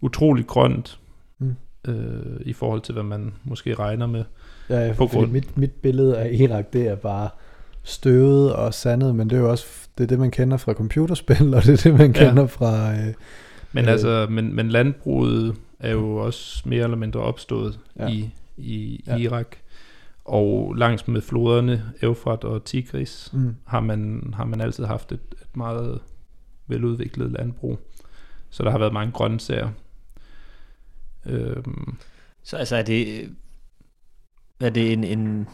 utrolig 0.01 0.47
grønt, 0.47 0.99
Mm. 1.39 1.55
øh, 1.87 2.39
i 2.41 2.53
forhold 2.53 2.81
til, 2.81 2.93
hvad 2.93 3.03
man 3.03 3.33
måske 3.43 3.75
regner 3.75 4.07
med. 4.07 4.23
Ja, 4.69 4.93
På 4.97 5.07
grund- 5.07 5.31
mit, 5.31 5.57
mit 5.57 5.71
billede 5.71 6.17
af 6.17 6.33
Irak, 6.33 6.73
det 6.73 6.87
er 6.87 6.95
bare 6.95 7.29
støvet 7.83 8.53
og 8.53 8.73
sandet, 8.73 9.15
men 9.15 9.29
det 9.29 9.35
er 9.35 9.39
jo 9.41 9.49
også 9.49 9.82
det, 9.97 10.03
er 10.03 10.07
det 10.07 10.19
man 10.19 10.31
kender 10.31 10.57
fra 10.57 10.73
computerspil, 10.73 11.53
og 11.53 11.63
det 11.63 11.85
er 11.85 11.91
det, 11.91 11.99
man 11.99 12.15
Ja. 12.15 12.27
kender 12.27 12.47
fra... 12.47 12.91
Øh, 12.93 13.13
Men 13.71 13.85
Øh. 13.85 13.91
altså, 13.91 14.27
men, 14.29 14.55
men 14.55 14.69
landbruget 14.69 15.55
er 15.79 15.91
jo 15.91 16.15
også 16.15 16.69
mere 16.69 16.83
eller 16.83 16.97
mindre 16.97 17.19
opstået 17.19 17.79
Ja. 17.99 18.07
i, 18.07 18.29
i 18.57 19.03
ja. 19.07 19.15
Irak. 19.17 19.47
Og 20.25 20.73
langs 20.75 21.07
med 21.07 21.21
floderne, 21.21 21.83
Eufrat 22.01 22.43
og 22.43 22.63
Tigris, 22.65 23.29
mm, 23.33 23.55
har 23.65 23.79
man, 23.79 24.33
har 24.35 24.45
man 24.45 24.61
altid 24.61 24.85
haft 24.85 25.11
et, 25.11 25.19
et 25.41 25.57
meget 25.57 25.99
veludviklet 26.67 27.31
landbrug. 27.31 27.79
Så 28.49 28.63
der 28.63 28.71
har 28.71 28.77
været 28.77 28.93
mange 28.93 29.11
grøntsager. 29.11 29.69
Øhm, 31.25 31.97
Så 32.43 32.57
altså 32.57 32.75
er 32.75 32.81
det, 32.81 33.29
er 34.59 34.69
det 34.69 34.93
en, 34.93 35.03
en, 35.03 35.47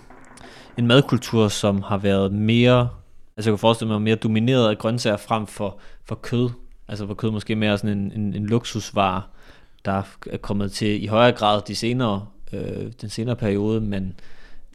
en 0.77 0.87
madkultur, 0.87 1.47
som 1.47 1.81
har 1.81 1.97
været 1.97 2.31
mere, 2.31 2.89
altså 3.39 3.49
jeg 3.49 3.53
kan 3.53 3.59
forestille 3.59 3.91
mig, 3.91 4.01
mere 4.01 4.15
domineret 4.15 4.69
af 4.69 4.77
grøntsager 4.77 5.17
frem 5.17 5.47
for, 5.47 5.79
for 6.05 6.15
kød. 6.15 6.49
Altså 6.87 7.05
hvor 7.05 7.15
kød 7.15 7.31
måske 7.31 7.55
mere 7.55 7.71
er 7.71 7.75
sådan 7.75 7.97
en, 7.97 8.11
en, 8.11 8.33
en 8.33 8.45
luksusvare, 8.45 9.21
der 9.85 10.03
er 10.31 10.37
kommet 10.37 10.71
til 10.71 11.03
i 11.03 11.07
højere 11.07 11.31
grad 11.31 11.61
de 11.67 11.75
senere, 11.75 12.25
øh, 12.53 12.91
den 13.01 13.09
senere 13.09 13.35
periode, 13.35 13.81
men 13.81 14.19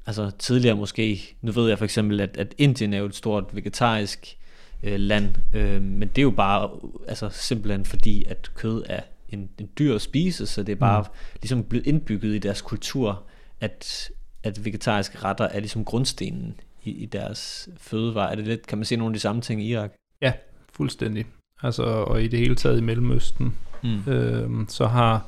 altså 0.07 0.31
tidligere 0.39 0.77
måske, 0.77 1.37
nu 1.43 1.53
ved 1.53 1.69
jeg 1.69 1.79
for 1.79 1.85
eksempel, 1.85 2.21
at, 2.21 2.37
at 2.37 2.55
Indien 2.59 2.93
er 2.93 2.99
jo 2.99 3.07
et 3.07 3.15
stort 3.15 3.45
vegetarisk 3.53 4.37
øh, 4.83 5.01
land, 5.01 5.35
øh, 5.55 5.83
men 5.83 6.09
det 6.09 6.19
er 6.19 6.23
jo 6.23 6.31
bare 6.31 6.71
altså 7.09 7.29
simpelthen 7.29 7.85
fordi, 7.85 8.25
at 8.25 8.51
kød 8.55 8.83
er 8.87 9.01
en, 9.29 9.49
en 9.59 9.69
dyr 9.79 9.95
at 9.95 10.03
spise, 10.03 10.47
så 10.47 10.63
det 10.63 10.73
er 10.73 10.77
bare 10.77 11.03
mm. 11.03 11.39
ligesom 11.43 11.65
blevet 11.65 11.87
indbygget 11.87 12.35
i 12.35 12.39
deres 12.39 12.63
kultur, 12.63 13.23
at, 13.61 14.11
at 14.43 14.65
vegetariske 14.65 15.19
retter 15.19 15.45
er 15.45 15.61
ligesom 15.61 15.85
grundstenen 15.85 16.55
i, 16.85 16.91
i 16.91 17.07
deres 17.07 17.69
fødevare. 17.79 18.31
Er 18.33 18.35
det 18.37 18.47
lidt, 18.47 18.67
kan 18.67 18.79
man 18.79 18.85
se 18.85 18.97
nogle 18.97 19.11
af 19.13 19.15
de 19.15 19.21
samme 19.21 19.43
ting 19.43 19.63
i 19.63 19.67
Irak? 19.73 19.91
fuldstændig. 20.73 21.27
Altså, 21.63 21.83
og 21.83 22.23
i 22.23 22.29
det 22.29 22.39
hele 22.39 22.55
taget 22.55 22.79
i 22.79 22.83
Mellemøsten, 22.83 23.55
Mm. 23.83 24.13
øhm, 24.13 24.67
så 24.69 24.87
har 24.87 25.27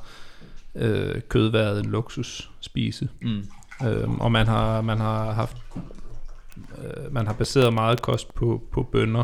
øh, 0.75 1.21
kød 1.29 1.49
været 1.51 1.79
en 1.79 1.85
luksus 1.85 2.51
spise. 2.59 3.09
Mm. 3.21 3.43
Øhm, 3.87 4.19
og 4.19 4.31
man 4.31 4.47
har, 4.47 4.81
man 4.81 4.97
har 4.97 5.31
haft 5.33 5.57
øh, 6.77 7.13
man 7.13 7.25
har 7.27 7.33
baseret 7.33 7.73
meget 7.73 8.01
kost 8.01 8.33
på, 8.33 8.61
på 8.71 8.83
bønner. 8.83 9.23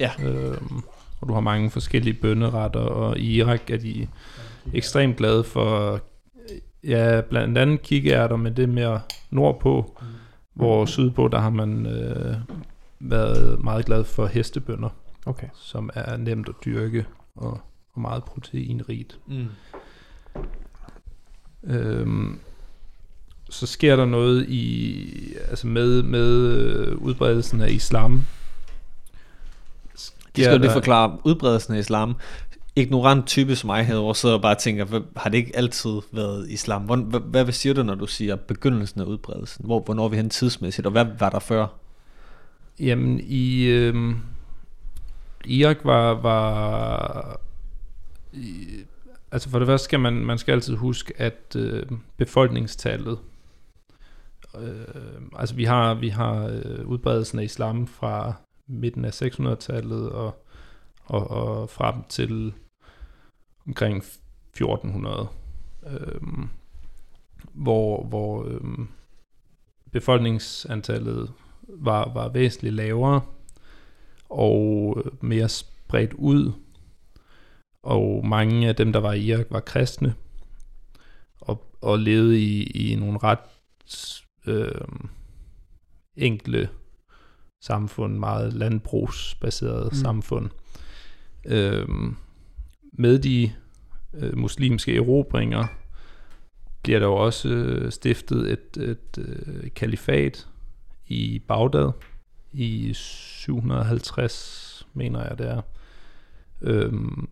Ja. 0.00 0.10
Øhm, 0.24 0.76
og 1.20 1.28
du 1.28 1.32
har 1.34 1.40
mange 1.40 1.70
forskellige 1.70 2.14
bønneretter, 2.14 2.80
og 2.80 3.18
i 3.18 3.34
Irak 3.36 3.70
er 3.70 3.76
de 3.76 4.08
ekstremt 4.74 5.16
glade 5.16 5.44
for 5.44 6.00
ja, 6.84 7.20
blandt 7.20 7.58
andet 7.58 7.82
kikærter, 7.82 8.36
men 8.36 8.56
det 8.56 8.62
er 8.62 8.66
mere 8.66 9.00
nordpå, 9.30 10.00
hvor 10.54 10.86
sydpå, 10.86 11.28
der 11.28 11.38
har 11.38 11.50
man 11.50 11.86
øh, 11.86 12.36
været 13.00 13.64
meget 13.64 13.86
glad 13.86 14.04
for 14.04 14.26
hestebønner, 14.26 14.88
okay. 15.26 15.48
som 15.54 15.90
er 15.94 16.16
nemt 16.16 16.48
at 16.48 16.54
dyrke 16.64 17.06
og, 17.36 17.60
og 17.92 18.00
meget 18.00 18.24
proteinrigt. 18.24 19.18
Mm. 19.26 19.48
Øhm, 21.64 22.38
så 23.50 23.66
sker 23.66 23.96
der 23.96 24.04
noget 24.04 24.48
i 24.48 25.34
altså 25.48 25.66
med 25.66 26.02
med 26.02 26.56
øh, 26.56 26.96
udbredelsen 26.96 27.60
af 27.60 27.70
islam. 27.70 28.24
Det 30.36 30.44
skal 30.44 30.52
jo 30.52 30.58
lige 30.58 30.72
forklare 30.72 31.18
udbredelsen 31.24 31.74
af 31.74 31.78
islam. 31.78 32.16
Ignorant 32.76 33.26
type 33.26 33.56
som 33.56 33.66
mig 33.66 33.86
herovre 33.86 34.14
sidder 34.14 34.34
og 34.34 34.42
bare 34.42 34.54
tænker, 34.54 34.84
hvad, 34.84 35.00
har 35.16 35.30
det 35.30 35.38
ikke 35.38 35.56
altid 35.56 36.00
været 36.12 36.50
islam? 36.50 36.82
Hvor, 36.82 36.96
hvad, 36.96 37.44
hvad 37.44 37.52
siger 37.52 37.74
du, 37.74 37.82
når 37.82 37.94
du 37.94 38.06
siger 38.06 38.36
begyndelsen 38.36 39.00
af 39.00 39.04
udbredelsen? 39.04 39.64
Hvor, 39.64 39.80
hvornår 39.80 40.04
er 40.04 40.08
vi 40.08 40.16
hen 40.16 40.30
tidsmæssigt, 40.30 40.86
og 40.86 40.92
hvad 40.92 41.06
var 41.18 41.30
der 41.30 41.38
før? 41.38 41.66
Jamen 42.80 43.20
i 43.20 43.64
øh, 43.64 44.14
Irak 45.44 45.78
var 45.84 46.14
var 46.14 47.40
i, 48.32 48.66
altså 49.32 49.50
for 49.50 49.58
det 49.58 49.68
første 49.68 49.84
skal 49.84 50.00
man 50.00 50.12
man 50.12 50.38
skal 50.38 50.52
altid 50.52 50.76
huske 50.76 51.14
at 51.16 51.56
øh, 51.56 51.86
befolkningstallet 52.16 53.18
øh, 54.60 55.22
altså 55.38 55.54
vi 55.54 55.64
har 55.64 55.94
vi 55.94 56.08
har 56.08 56.46
øh, 56.46 56.86
udbredelsen 56.86 57.38
af 57.38 57.44
islam 57.44 57.86
fra 57.86 58.34
midten 58.66 59.04
af 59.04 59.22
600-tallet 59.22 60.08
og 60.08 60.44
og, 61.04 61.30
og 61.30 61.70
frem 61.70 61.94
til 62.08 62.52
omkring 63.66 63.96
1400 63.96 65.28
øhm, 65.86 66.48
hvor 67.52 68.04
hvor 68.04 68.44
øhm, 68.44 68.88
befolkningsantallet 69.92 71.32
var, 71.68 72.12
var 72.12 72.28
væsentligt 72.28 72.74
lavere 72.74 73.20
og 74.28 75.02
øh, 75.04 75.12
mere 75.24 75.48
spredt 75.48 76.12
ud. 76.12 76.52
Og 77.82 78.26
mange 78.26 78.68
af 78.68 78.76
dem, 78.76 78.92
der 78.92 79.00
var 79.00 79.12
i 79.12 79.20
Irak, 79.24 79.46
var 79.50 79.60
kristne 79.60 80.14
og, 81.40 81.62
og 81.80 81.98
levede 81.98 82.40
i, 82.40 82.62
i 82.62 82.96
nogle 82.96 83.18
ret 83.18 83.38
øh, 84.46 84.80
enkle 86.16 86.68
samfund, 87.62 88.18
meget 88.18 88.52
landbrugsbaserede 88.52 89.88
Mm. 89.92 89.94
samfund. 89.94 90.50
Øh, 91.46 91.88
med 92.94 93.18
de 93.18 93.52
øh, 94.14 94.38
muslimske 94.38 94.96
erobringer 94.96 95.66
bliver 96.82 96.98
der 96.98 97.06
jo 97.06 97.14
også 97.14 97.48
øh, 97.48 97.92
stiftet 97.92 98.52
et, 98.52 98.82
et 98.82 99.18
øh, 99.18 99.70
kalifat 99.74 100.48
i 101.06 101.42
Bagdad 101.48 101.92
i 102.52 102.92
750, 102.94 104.86
mener 104.94 105.28
jeg 105.28 105.38
det 105.38 105.48
er. 105.48 105.62
Øhm, 106.60 107.28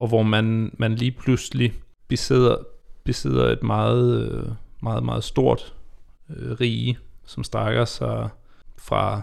og 0.00 0.08
hvor 0.08 0.22
man, 0.22 0.74
man 0.78 0.94
lige 0.94 1.10
pludselig 1.10 1.72
besidder, 2.08 2.56
besidder 3.04 3.48
et 3.48 3.62
meget, 3.62 4.30
øh, 4.30 4.48
meget, 4.82 5.02
meget 5.02 5.24
stort 5.24 5.74
øh, 6.30 6.50
rige, 6.60 6.98
som 7.24 7.44
strækker 7.44 7.84
sig 7.84 8.28
fra 8.76 9.22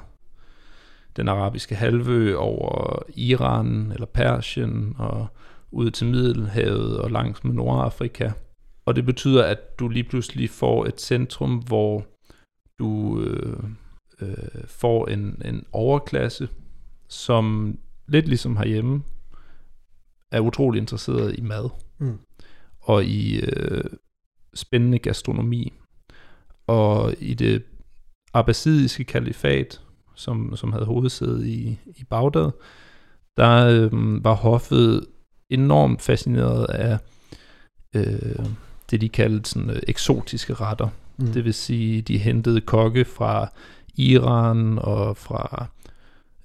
den 1.15 1.27
arabiske 1.27 1.75
halvø 1.75 2.35
over 2.35 3.03
Iran 3.15 3.91
eller 3.91 4.05
Persien 4.05 4.95
og 4.99 5.27
ud 5.71 5.91
til 5.91 6.07
Middelhavet 6.07 6.99
og 6.99 7.11
langs 7.11 7.43
med 7.43 7.53
Nordafrika. 7.53 8.31
Og 8.85 8.95
det 8.95 9.05
betyder, 9.05 9.43
at 9.43 9.79
du 9.79 9.87
lige 9.87 10.03
pludselig 10.03 10.49
får 10.49 10.85
et 10.85 11.01
centrum, 11.01 11.57
hvor 11.57 12.05
du 12.79 13.19
øh, 13.19 13.63
øh, 14.21 14.63
får 14.67 15.07
en, 15.07 15.41
en 15.45 15.65
overklasse, 15.71 16.49
som 17.07 17.77
lidt 18.07 18.27
ligesom 18.27 18.57
herhjemme, 18.57 19.03
er 20.31 20.39
utrolig 20.39 20.79
interesseret 20.79 21.37
i 21.37 21.41
mad 21.41 21.69
Mm. 21.99 22.17
og 22.79 23.03
i 23.03 23.39
øh, 23.39 23.83
spændende 24.53 24.99
gastronomi. 24.99 25.73
Og 26.67 27.13
i 27.19 27.33
det 27.33 27.63
abbasidiske 28.33 29.03
kalifat, 29.03 29.81
som, 30.15 30.55
som 30.55 30.71
havde 30.71 30.85
hovedsæde 30.85 31.49
i, 31.49 31.79
i 31.85 32.03
Bagdad, 32.09 32.51
der 33.37 33.67
øh, 33.67 34.23
var 34.23 34.33
hoffet 34.33 35.05
enormt 35.51 36.01
fascineret 36.01 36.65
af 36.65 36.97
øh, 37.95 38.45
det, 38.91 39.01
de 39.01 39.09
kaldte 39.09 39.49
sådan, 39.49 39.69
øh, 39.69 39.81
eksotiske 39.87 40.53
retter. 40.53 40.87
Mm. 41.17 41.27
Det 41.27 41.45
vil 41.45 41.53
sige, 41.53 42.01
de 42.01 42.17
hentede 42.17 42.61
kokke 42.61 43.05
fra 43.05 43.51
Iran 43.95 44.79
og 44.79 45.17
fra 45.17 45.65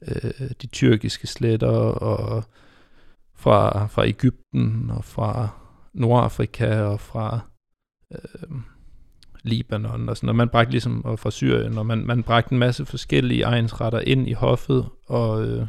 øh, 0.09 0.51
de 0.63 0.67
tyrkiske 0.67 1.27
sletter 1.27 1.69
og 1.69 2.45
fra, 3.37 3.87
fra 3.87 4.07
Ægypten 4.07 4.91
og 4.91 5.05
fra 5.05 5.49
Nordafrika 5.95 6.81
og 6.81 7.01
fra 7.01 7.41
øh, 8.13 8.57
Libanon 9.43 10.09
og 10.09 10.17
sådan 10.17 10.29
og 10.29 10.37
Man 10.37 10.49
bragte 10.49 10.71
ligesom, 10.71 11.05
og 11.05 11.19
fra 11.19 11.31
Syrien, 11.31 11.79
og 11.79 11.87
man, 11.87 12.07
man 12.07 12.23
bragte 12.23 12.53
en 12.53 12.59
masse 12.59 12.87
forskellige 12.87 13.43
egensretter 13.43 14.01
ind 14.01 14.29
i 14.29 14.33
hoffet 14.33 14.87
og 15.07 15.45
øh, 15.45 15.67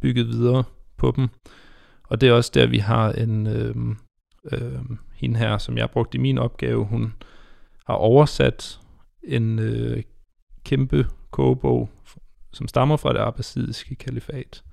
byggede 0.00 0.26
videre 0.26 0.64
på 0.98 1.12
dem. 1.16 1.28
Og 2.12 2.20
det 2.20 2.28
er 2.28 2.32
også 2.32 2.50
der, 2.54 2.66
vi 2.66 2.78
har 2.78 3.12
en, 3.12 3.46
øh, 3.46 3.76
øh, 4.52 4.80
hende 5.14 5.38
her, 5.38 5.58
som 5.58 5.78
jeg 5.78 5.90
brugte 5.90 6.18
i 6.18 6.20
min 6.20 6.38
opgave, 6.38 6.84
hun 6.84 7.14
har 7.86 7.94
oversat 7.94 8.80
en 9.22 9.58
øh, 9.58 10.02
kæmpe 10.64 11.06
kogebog, 11.30 11.90
som 12.52 12.68
stammer 12.68 12.96
fra 12.96 13.12
det 13.12 13.18
abbasidiske 13.18 13.94
kalifat, 13.94 14.64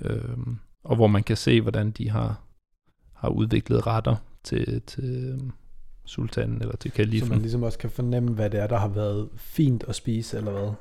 øh, 0.00 0.36
og 0.84 0.96
hvor 0.96 1.06
man 1.06 1.22
kan 1.22 1.36
se, 1.36 1.60
hvordan 1.60 1.90
de 1.90 2.10
har, 2.10 2.42
har 3.14 3.28
udviklet 3.28 3.86
retter 3.86 4.16
til, 4.44 4.82
til 4.82 5.34
øh, 5.34 5.50
sultanen 6.04 6.60
eller 6.60 6.76
til 6.76 6.90
Så 6.90 6.96
kalifen. 6.96 7.28
man 7.28 7.38
ligesom 7.40 7.62
også 7.62 7.78
kan 7.78 7.90
fornemme, 7.90 8.30
hvad 8.30 8.50
det 8.50 8.60
er, 8.60 8.66
der 8.66 8.78
har 8.78 8.88
været 8.88 9.28
fint 9.36 9.84
at 9.88 9.94
spise, 9.94 10.36
eller 10.36 10.52
hvad? 10.52 10.72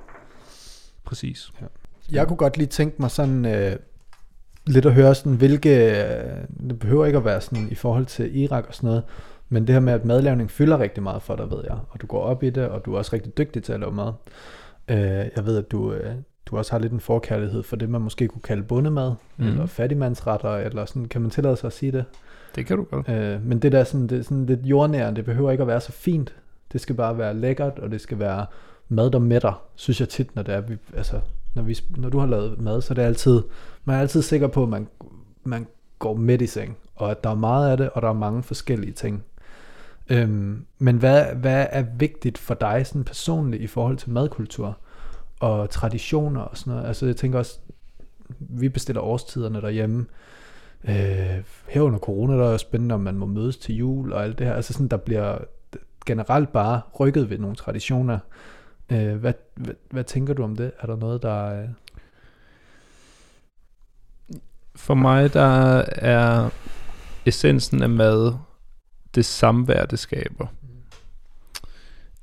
Præcis. 1.04 1.52
Jeg 2.12 2.28
kunne 2.28 2.38
godt 2.38 2.58
lige 2.58 2.68
tænke 2.68 2.96
mig 3.00 3.12
sådan 3.12 3.46
øh, 3.46 3.76
lidt 4.68 4.86
at 4.86 4.94
høre 4.94 5.16
sådan, 5.16 5.36
hvilke, 5.36 5.70
det 6.70 6.80
behøver 6.80 7.06
ikke 7.06 7.18
at 7.18 7.26
være 7.26 7.42
sådan 7.42 7.68
i 7.72 7.76
forhold 7.76 8.06
til 8.06 8.38
Irak 8.38 8.66
og 8.68 8.76
sådan 8.76 8.88
noget, 8.88 9.04
men 9.50 9.68
det 9.68 9.74
her 9.74 9.80
med, 9.80 9.94
at 9.94 10.06
madlavning 10.06 10.52
fylder 10.52 10.80
rigtig 10.80 11.04
meget 11.04 11.22
for 11.22 11.36
dig, 11.36 11.52
ved 11.52 11.64
jeg, 11.64 11.78
og 11.90 12.02
du 12.02 12.08
går 12.08 12.22
op 12.22 12.44
i 12.44 12.50
det, 12.50 12.68
og 12.68 12.86
du 12.86 12.94
er 12.94 12.98
også 12.98 13.14
rigtig 13.14 13.38
dygtig 13.38 13.64
til 13.64 13.74
at 13.74 13.80
lave 13.80 13.92
mad. 13.92 14.12
Øh, 14.88 15.30
jeg 15.36 15.46
ved, 15.46 15.58
at 15.58 15.72
du, 15.72 15.94
øh, 15.94 16.14
du 16.46 16.58
også 16.58 16.72
har 16.72 16.80
lidt 16.80 16.94
en 16.94 17.00
forkærlighed 17.00 17.64
for 17.64 17.76
det, 17.76 17.90
man 17.90 18.02
måske 18.02 18.28
kunne 18.28 18.42
kalde 18.42 18.64
bundemad, 18.64 19.12
mm. 19.38 19.48
Eller 19.48 19.66
fattigmandsretter, 19.66 20.56
eller 20.56 20.86
sådan, 20.86 21.06
kan 21.06 21.22
man 21.22 21.30
tillade 21.30 21.58
sig 21.58 21.68
at 21.68 21.74
sige 21.74 21.92
det? 21.92 22.06
Det 22.56 22.66
kan 22.66 22.78
du 22.78 22.84
godt. 22.84 23.10
Øh, 23.10 23.46
men 23.46 23.60
det 23.60 23.72
der 23.72 23.84
sådan, 23.84 24.08
det 24.08 24.26
sådan 24.26 24.46
lidt 24.46 24.66
jordnære, 24.66 25.14
det 25.14 25.26
behøver 25.26 25.52
ikke 25.52 25.62
at 25.62 25.68
være 25.68 25.82
så 25.82 25.92
fint. 25.92 26.36
Det 26.74 26.82
skal 26.82 26.96
bare 26.96 27.18
være 27.18 27.34
lækkert, 27.34 27.80
og 27.80 27.92
det 27.92 28.02
skal 28.02 28.20
være 28.20 28.46
mad, 28.90 29.12
der 29.12 29.20
mætter, 29.20 29.64
synes 29.76 30.00
jeg 30.00 30.10
tit, 30.10 30.36
når 30.36 30.44
det 30.44 30.56
er, 30.56 30.62
vi, 30.62 30.78
altså, 30.96 31.20
når, 31.54 31.64
vi, 31.64 31.80
når 31.98 32.10
du 32.10 32.20
har 32.20 32.28
lavet 32.28 32.62
mad, 32.62 32.82
så 32.82 32.94
er 32.94 32.96
det 32.96 33.02
altid, 33.02 33.42
man 33.86 33.96
er 33.96 34.00
altid 34.00 34.22
sikker 34.22 34.48
på, 34.48 34.64
at 34.64 34.70
man, 34.70 34.88
man 35.44 35.68
går 36.00 36.16
midt 36.16 36.42
i 36.42 36.48
seng, 36.48 36.78
og 36.96 37.12
at 37.12 37.24
der 37.24 37.30
er 37.30 37.36
meget 37.36 37.72
af 37.72 37.78
det, 37.78 37.90
og 37.90 38.02
der 38.02 38.10
er 38.10 38.14
mange 38.14 38.44
forskellige 38.44 38.94
ting. 38.94 39.24
Øhm, 40.10 40.66
men 40.80 40.98
hvad, 40.98 41.26
hvad 41.36 41.68
er 41.70 41.82
vigtigt 41.98 42.38
for 42.38 42.54
dig 42.54 42.88
sådan 42.88 43.04
personligt 43.04 43.64
i 43.64 43.68
forhold 43.68 43.98
til 43.98 44.12
madkultur 44.12 44.78
og 45.40 45.70
traditioner 45.70 46.42
og 46.42 46.58
sådan 46.58 46.74
noget? 46.74 46.88
Altså 46.88 47.06
jeg 47.06 47.16
tænker 47.16 47.40
også, 47.40 47.60
vi 48.40 48.70
bestiller 48.70 49.02
årstiderne 49.02 49.62
derhjemme, 49.62 50.06
Øh, 50.84 51.44
her 51.68 51.82
under 51.82 52.00
corona, 52.00 52.38
der 52.38 52.48
er 52.48 52.52
jo 52.52 52.58
spændende, 52.58 52.96
om 52.96 53.02
man 53.02 53.16
må 53.16 53.26
mødes 53.26 53.58
til 53.58 53.76
jul 53.76 54.14
og 54.14 54.24
alt 54.24 54.40
det 54.40 54.48
her. 54.48 54.54
Altså 54.54 54.74
sådan, 54.74 54.88
der 54.88 54.98
bliver 54.98 55.38
generelt 56.06 56.52
bare 56.52 56.82
rykket 57.00 57.30
ved 57.30 57.38
nogle 57.38 57.56
traditioner. 57.56 58.20
Øh, 58.92 59.16
hvad, 59.16 59.34
hvad, 59.56 59.74
hvad 59.90 60.04
tænker 60.04 60.34
du 60.34 60.44
om 60.44 60.56
det? 60.56 60.72
Er 60.80 60.88
der 60.88 60.96
noget, 60.96 61.22
der... 61.22 61.62
Øh... 61.62 61.70
For 64.76 64.94
mig, 64.94 65.34
der 65.34 65.84
er 65.96 66.50
essensen 67.26 67.84
af 67.84 67.90
mad 67.90 68.34
det 69.16 69.26
samvær, 69.26 69.86
det 69.86 70.00
skaber. 70.00 70.48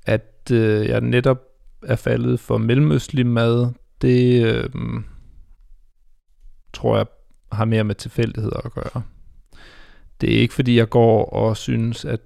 At 0.06 0.50
øh, 0.52 0.88
jeg 0.88 1.00
netop 1.00 1.42
er 1.82 1.96
faldet 1.96 2.40
for 2.40 2.58
mellemøstlig 2.58 3.26
mad, 3.26 3.72
det 4.02 4.46
øh, 4.46 4.70
tror 6.72 6.96
jeg 6.96 7.06
har 7.52 7.64
mere 7.64 7.84
med 7.84 7.94
tilfældigheder 7.94 8.60
at 8.66 8.72
gøre. 8.72 9.02
Det 10.20 10.34
er 10.34 10.40
ikke 10.40 10.54
fordi, 10.54 10.76
jeg 10.76 10.88
går 10.88 11.24
og 11.24 11.56
synes, 11.56 12.04
at 12.04 12.20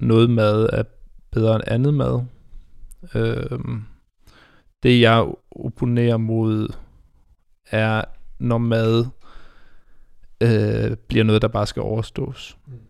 noget 0.00 0.30
mad 0.30 0.68
er 0.72 0.82
bedre 1.30 1.54
end 1.54 1.64
andet 1.66 1.94
mad. 1.94 2.24
Øh, 3.14 3.60
det 4.82 5.00
jeg 5.00 5.34
opponerer 5.50 6.16
mod, 6.16 6.74
er 7.70 8.04
når 8.38 8.58
mad 8.58 9.06
øh, 10.42 10.96
bliver 11.08 11.24
noget, 11.24 11.42
der 11.42 11.48
bare 11.48 11.66
skal 11.66 11.82
overstås. 11.82 12.58
Mm. 12.66 12.80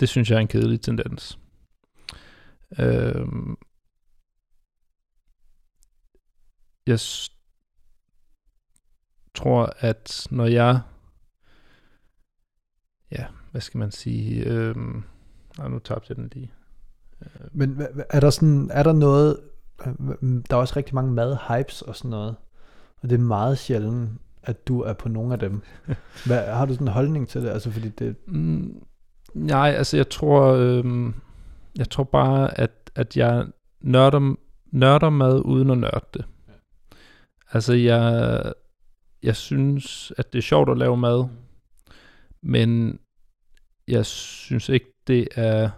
Det 0.00 0.08
synes 0.08 0.30
jeg 0.30 0.36
er 0.36 0.40
en 0.40 0.48
kedelig 0.48 0.80
tendens. 0.80 1.38
Øh, 2.78 3.26
jeg 6.86 7.00
tror, 9.34 9.72
at 9.78 10.26
når 10.30 10.46
jeg, 10.46 10.80
ja, 13.10 13.26
hvad 13.50 13.60
skal 13.60 13.78
man 13.78 13.90
sige, 13.90 14.44
øh, 14.44 14.76
nej, 15.58 15.68
nu 15.68 15.78
tabte 15.78 16.06
jeg 16.08 16.16
den 16.16 16.30
lige. 16.32 16.52
Men 17.52 17.82
er 18.10 18.20
der, 18.20 18.30
sådan, 18.30 18.70
er 18.72 18.82
der 18.82 18.92
noget... 18.92 19.40
øh, 19.86 19.94
Der 20.50 20.56
er 20.56 20.60
også 20.60 20.74
rigtig 20.76 20.94
mange 20.94 21.12
mad-hypes 21.12 21.82
og 21.82 21.96
sådan 21.96 22.10
noget. 22.10 22.34
Og 23.02 23.10
det 23.10 23.16
er 23.16 23.22
meget 23.22 23.58
sjældent, 23.58 24.10
at 24.42 24.68
du 24.68 24.80
er 24.80 24.92
på 24.92 25.08
nogle 25.08 25.32
af 25.32 25.38
dem. 25.38 25.62
Hvad, 26.26 26.46
har 26.46 26.66
du 26.66 26.72
sådan 26.72 26.86
en 26.86 26.92
holdning 26.92 27.28
til 27.28 27.42
det? 27.42 27.48
Altså 27.48 27.70
fordi 27.70 27.88
det... 27.88 28.16
Mm, 28.26 28.82
nej, 29.34 29.70
altså 29.70 29.96
jeg 29.96 30.08
tror, 30.08 30.52
øh, 30.52 31.12
jeg 31.78 31.90
tror 31.90 32.04
bare, 32.04 32.60
at, 32.60 32.90
at 32.94 33.16
jeg 33.16 33.46
nørder, 33.80 34.34
nørder 34.72 35.10
mad 35.10 35.40
uden 35.44 35.70
at 35.70 35.78
nørde 35.78 36.06
det. 36.14 36.24
Altså 37.52 37.72
jeg, 37.72 38.42
jeg 39.22 39.36
synes, 39.36 40.12
at 40.18 40.32
det 40.32 40.38
er 40.38 40.42
sjovt 40.42 40.70
at 40.70 40.78
lave 40.78 40.96
mad, 40.96 41.24
men 42.42 42.98
jeg 43.88 44.06
synes 44.06 44.68
ikke, 44.68 44.86
det 45.06 45.28
er 45.34 45.70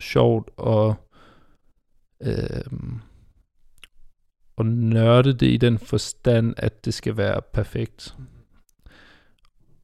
sjovt 0.00 0.50
at, 0.66 0.94
øh, 2.20 2.98
at 4.58 4.66
nørde 4.66 5.32
det 5.32 5.46
i 5.46 5.56
den 5.56 5.78
forstand, 5.78 6.54
at 6.56 6.84
det 6.84 6.94
skal 6.94 7.16
være 7.16 7.40
perfekt. 7.52 8.14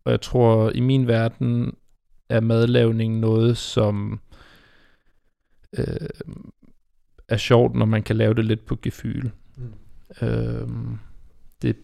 Og 0.04 0.10
jeg 0.12 0.20
tror, 0.20 0.70
i 0.70 0.80
min 0.80 1.06
verden 1.06 1.76
er 2.28 2.40
madlavning 2.40 3.20
noget, 3.20 3.56
som 3.56 4.20
øh, 5.78 6.08
er 7.28 7.36
sjovt, 7.36 7.74
når 7.74 7.86
man 7.86 8.02
kan 8.02 8.16
lave 8.16 8.34
det 8.34 8.44
lidt 8.44 8.66
på 8.66 8.78
gefyl. 8.82 9.30
Mm. 9.56 10.26
Øh, 10.26 10.68
det 11.62 11.76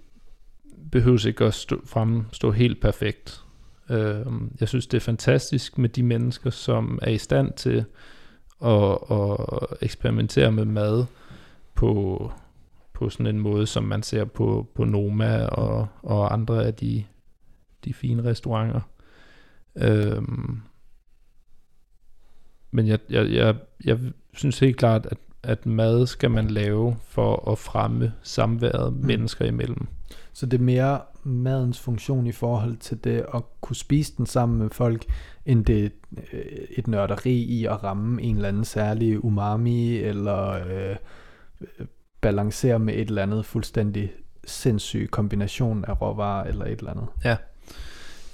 behøves 0.92 1.24
ikke 1.24 1.44
at 1.44 1.54
stå, 1.54 1.80
fremstå 1.86 2.50
helt 2.50 2.80
perfekt. 2.80 3.44
Øh, 3.90 4.26
jeg 4.60 4.68
synes, 4.68 4.86
det 4.86 4.96
er 4.96 5.00
fantastisk 5.00 5.78
med 5.78 5.88
de 5.88 6.02
mennesker, 6.02 6.50
som 6.50 6.98
er 7.02 7.10
i 7.10 7.18
stand 7.18 7.52
til 7.52 7.84
at, 8.64 8.98
at 9.10 9.66
eksperimentere 9.82 10.52
med 10.52 10.64
mad 10.64 11.04
på, 11.74 12.32
på 12.92 13.10
sådan 13.10 13.26
en 13.26 13.40
måde, 13.40 13.66
som 13.66 13.84
man 13.84 14.02
ser 14.02 14.24
på, 14.24 14.66
på 14.74 14.84
Noma 14.84 15.44
og, 15.46 15.86
og 16.02 16.32
andre 16.32 16.64
af 16.64 16.74
de, 16.74 17.04
de 17.84 17.94
fine 17.94 18.24
restauranter. 18.24 18.80
Øhm, 19.76 20.60
men 22.70 22.86
jeg, 22.86 22.98
jeg, 23.10 23.30
jeg, 23.32 23.56
jeg 23.84 23.98
synes 24.34 24.58
helt 24.58 24.76
klart, 24.76 25.06
at, 25.06 25.18
at 25.42 25.66
mad 25.66 26.06
skal 26.06 26.30
man 26.30 26.46
lave 26.48 26.96
for 27.04 27.50
at 27.52 27.58
fremme 27.58 28.12
samværet 28.22 28.92
Mm. 28.92 29.06
mennesker 29.06 29.44
imellem. 29.44 29.86
Så 30.32 30.46
det 30.46 30.60
er 30.60 30.64
mere 30.64 31.00
madens 31.22 31.80
funktion 31.80 32.26
i 32.26 32.32
forhold 32.32 32.76
til 32.76 33.04
det 33.04 33.24
at 33.34 33.42
kunne 33.60 33.76
spise 33.76 34.12
den 34.16 34.26
sammen 34.26 34.58
med 34.58 34.70
folk, 34.70 35.04
end 35.46 35.64
det 35.64 35.84
er 35.84 35.88
øh, 36.32 36.42
et 36.70 36.86
nørderi 36.86 37.34
i 37.34 37.64
at 37.64 37.84
ramme 37.84 38.22
en 38.22 38.36
eller 38.36 38.48
anden 38.48 38.64
særlig 38.64 39.24
umami, 39.24 39.96
eller 39.96 40.50
øh, 40.50 40.96
balancere 42.20 42.78
med 42.78 42.94
et 42.94 43.08
eller 43.08 43.22
andet 43.22 43.46
fuldstændig 43.46 44.12
sindssyg 44.44 45.08
kombination 45.10 45.84
af 45.84 46.00
råvarer 46.00 46.44
eller 46.44 46.64
et 46.64 46.78
eller 46.78 46.90
andet. 46.90 47.06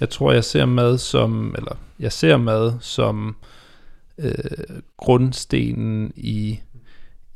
Jeg 0.00 0.10
tror, 0.10 0.32
jeg 0.32 0.44
ser 0.44 0.64
mad 0.64 0.98
som, 0.98 1.54
eller 1.58 1.76
jeg 1.98 2.12
ser 2.12 2.36
mad 2.36 2.72
som 2.80 3.36
øh, 4.18 4.32
grundstenen 4.96 6.12
i, 6.16 6.60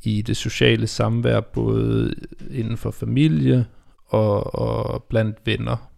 i 0.03 0.21
det 0.21 0.37
sociale 0.37 0.87
samvær, 0.87 1.39
både 1.39 2.13
inden 2.51 2.77
for 2.77 2.91
familie 2.91 3.65
og, 4.11 4.55
og 4.55 5.03
blandt 5.03 5.37
venner. 5.45 5.91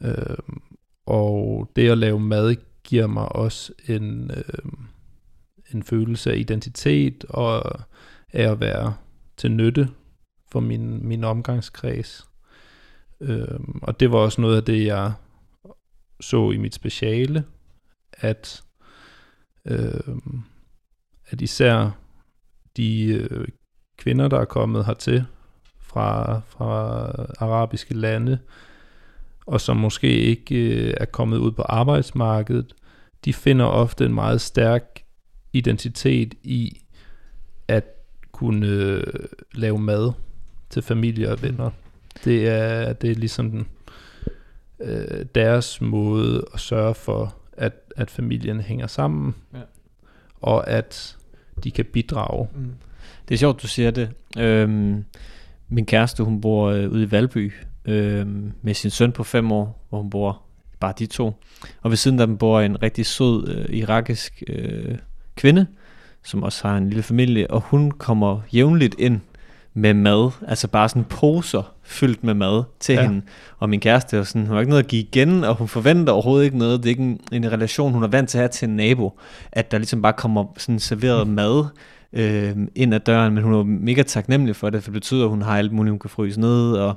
Øh, 0.00 0.36
og 1.06 1.70
det 1.76 1.90
at 1.90 1.98
lave 1.98 2.20
mad 2.20 2.56
giver 2.84 3.06
mig 3.06 3.32
også 3.32 3.72
en, 3.88 4.30
øh, 4.30 4.72
en 5.74 5.82
følelse 5.82 6.32
af 6.32 6.36
identitet 6.36 7.24
og 7.28 7.80
af 8.32 8.50
at 8.50 8.60
være 8.60 8.94
til 9.36 9.52
nytte 9.52 9.88
for 10.52 10.60
min, 10.60 11.08
min 11.08 11.24
omgangskreds. 11.24 12.28
Øh, 13.20 13.60
og 13.82 14.00
det 14.00 14.12
var 14.12 14.18
også 14.18 14.40
noget 14.40 14.56
af 14.56 14.64
det, 14.64 14.86
jeg 14.86 15.12
så 16.20 16.50
i 16.50 16.56
mit 16.56 16.74
speciale, 16.74 17.44
at 18.12 18.62
øh, 19.64 20.16
at 21.26 21.40
især 21.40 21.90
de 22.76 23.04
øh, 23.04 23.48
kvinder, 23.96 24.28
der 24.28 24.38
er 24.40 24.44
kommet 24.44 24.86
hertil 24.86 25.24
fra, 25.92 26.40
fra 26.48 27.06
arabiske 27.38 27.94
lande, 27.94 28.38
og 29.46 29.60
som 29.60 29.76
måske 29.76 30.08
ikke 30.08 30.54
øh, 30.56 30.94
er 30.96 31.04
kommet 31.04 31.36
ud 31.38 31.52
på 31.52 31.62
arbejdsmarkedet, 31.62 32.72
de 33.24 33.32
finder 33.32 33.64
ofte 33.64 34.04
en 34.04 34.14
meget 34.14 34.40
stærk 34.40 35.02
identitet 35.52 36.34
i 36.42 36.80
at 37.68 37.84
kunne 38.32 38.66
øh, 38.66 39.04
lave 39.54 39.78
mad 39.78 40.12
til 40.70 40.82
familie 40.82 41.30
og 41.32 41.42
venner. 41.42 41.70
Det 42.24 42.48
er, 42.48 42.92
det 42.92 43.10
er 43.10 43.14
ligesom 43.14 43.50
den, 43.50 43.66
øh, 44.80 45.26
deres 45.34 45.80
måde 45.80 46.44
at 46.54 46.60
sørge 46.60 46.94
for, 46.94 47.34
at, 47.52 47.72
at 47.96 48.10
familien 48.10 48.60
hænger 48.60 48.86
sammen, 48.86 49.34
Ja. 49.54 49.58
og 50.40 50.70
at 50.70 51.16
de 51.64 51.70
kan 51.70 51.84
bidrage. 51.84 52.48
Mm. 52.54 52.70
Det 53.28 53.34
er 53.34 53.38
sjovt, 53.38 53.62
du 53.62 53.68
siger 53.68 53.90
det. 53.90 54.10
Øhm, 54.38 55.04
min 55.72 55.86
kæreste, 55.86 56.22
hun 56.22 56.40
bor 56.40 56.70
øh, 56.70 56.90
ude 56.90 57.02
i 57.02 57.10
Valby 57.10 57.52
øhm, 57.84 58.52
med 58.62 58.74
sin 58.74 58.90
søn 58.90 59.12
på 59.12 59.24
fem 59.24 59.52
år, 59.52 59.86
hvor 59.88 60.00
hun 60.00 60.10
bor 60.10 60.42
bare 60.80 60.92
de 60.98 61.06
to. 61.06 61.32
Og 61.82 61.90
ved 61.90 61.96
siden 61.96 62.20
af 62.20 62.26
dem 62.26 62.38
bor 62.38 62.60
en 62.60 62.82
rigtig 62.82 63.06
sød 63.06 63.48
øh, 63.48 63.76
irakisk 63.76 64.42
øh, 64.48 64.94
kvinde, 65.36 65.66
som 66.24 66.42
også 66.42 66.68
har 66.68 66.76
en 66.76 66.88
lille 66.88 67.02
familie, 67.02 67.50
og 67.50 67.60
hun 67.60 67.90
kommer 67.90 68.40
jævnligt 68.52 68.94
ind 68.98 69.20
med 69.74 69.94
mad, 69.94 70.30
altså 70.48 70.68
bare 70.68 70.88
sådan 70.88 71.04
poser 71.04 71.74
fyldt 71.82 72.24
med 72.24 72.34
mad 72.34 72.62
til 72.80 72.92
Ja. 72.92 73.00
ja. 73.00 73.06
hende. 73.08 73.22
Og 73.58 73.70
min 73.70 73.80
kæreste 73.80 74.16
er 74.16 74.22
sådan, 74.22 74.46
hun 74.46 74.52
har 74.52 74.60
ikke 74.60 74.70
noget 74.70 74.82
at 74.82 74.88
give 74.88 75.02
igen, 75.02 75.44
og 75.44 75.54
hun 75.54 75.68
forventer 75.68 76.12
overhovedet 76.12 76.44
ikke 76.44 76.58
noget. 76.58 76.78
Det 76.78 76.86
er 76.86 76.90
ikke 76.90 77.02
en, 77.02 77.20
en 77.32 77.52
relation, 77.52 77.92
hun 77.92 78.02
er 78.02 78.08
vant 78.08 78.28
til 78.28 78.38
at 78.38 78.42
have 78.42 78.48
til 78.48 78.68
en 78.68 78.76
nabo, 78.76 79.18
at 79.52 79.70
der 79.70 79.78
ligesom 79.78 80.02
bare 80.02 80.12
kommer 80.12 80.44
sådan 80.56 80.78
serveret 80.78 81.28
mad 81.28 81.64
øh, 82.12 82.56
ind 82.74 82.94
ad 82.94 83.00
døren, 83.00 83.34
men 83.34 83.44
hun 83.44 83.54
er 83.54 83.62
mega 83.62 84.02
taknemmelig 84.02 84.56
for 84.56 84.70
det, 84.70 84.82
for 84.82 84.90
det 84.90 84.92
betyder, 84.92 85.24
at 85.24 85.30
hun 85.30 85.42
har 85.42 85.58
alt 85.58 85.72
muligt, 85.72 85.92
hun 85.92 85.98
kan 85.98 86.10
fryse 86.10 86.40
ned, 86.40 86.72
og 86.72 86.94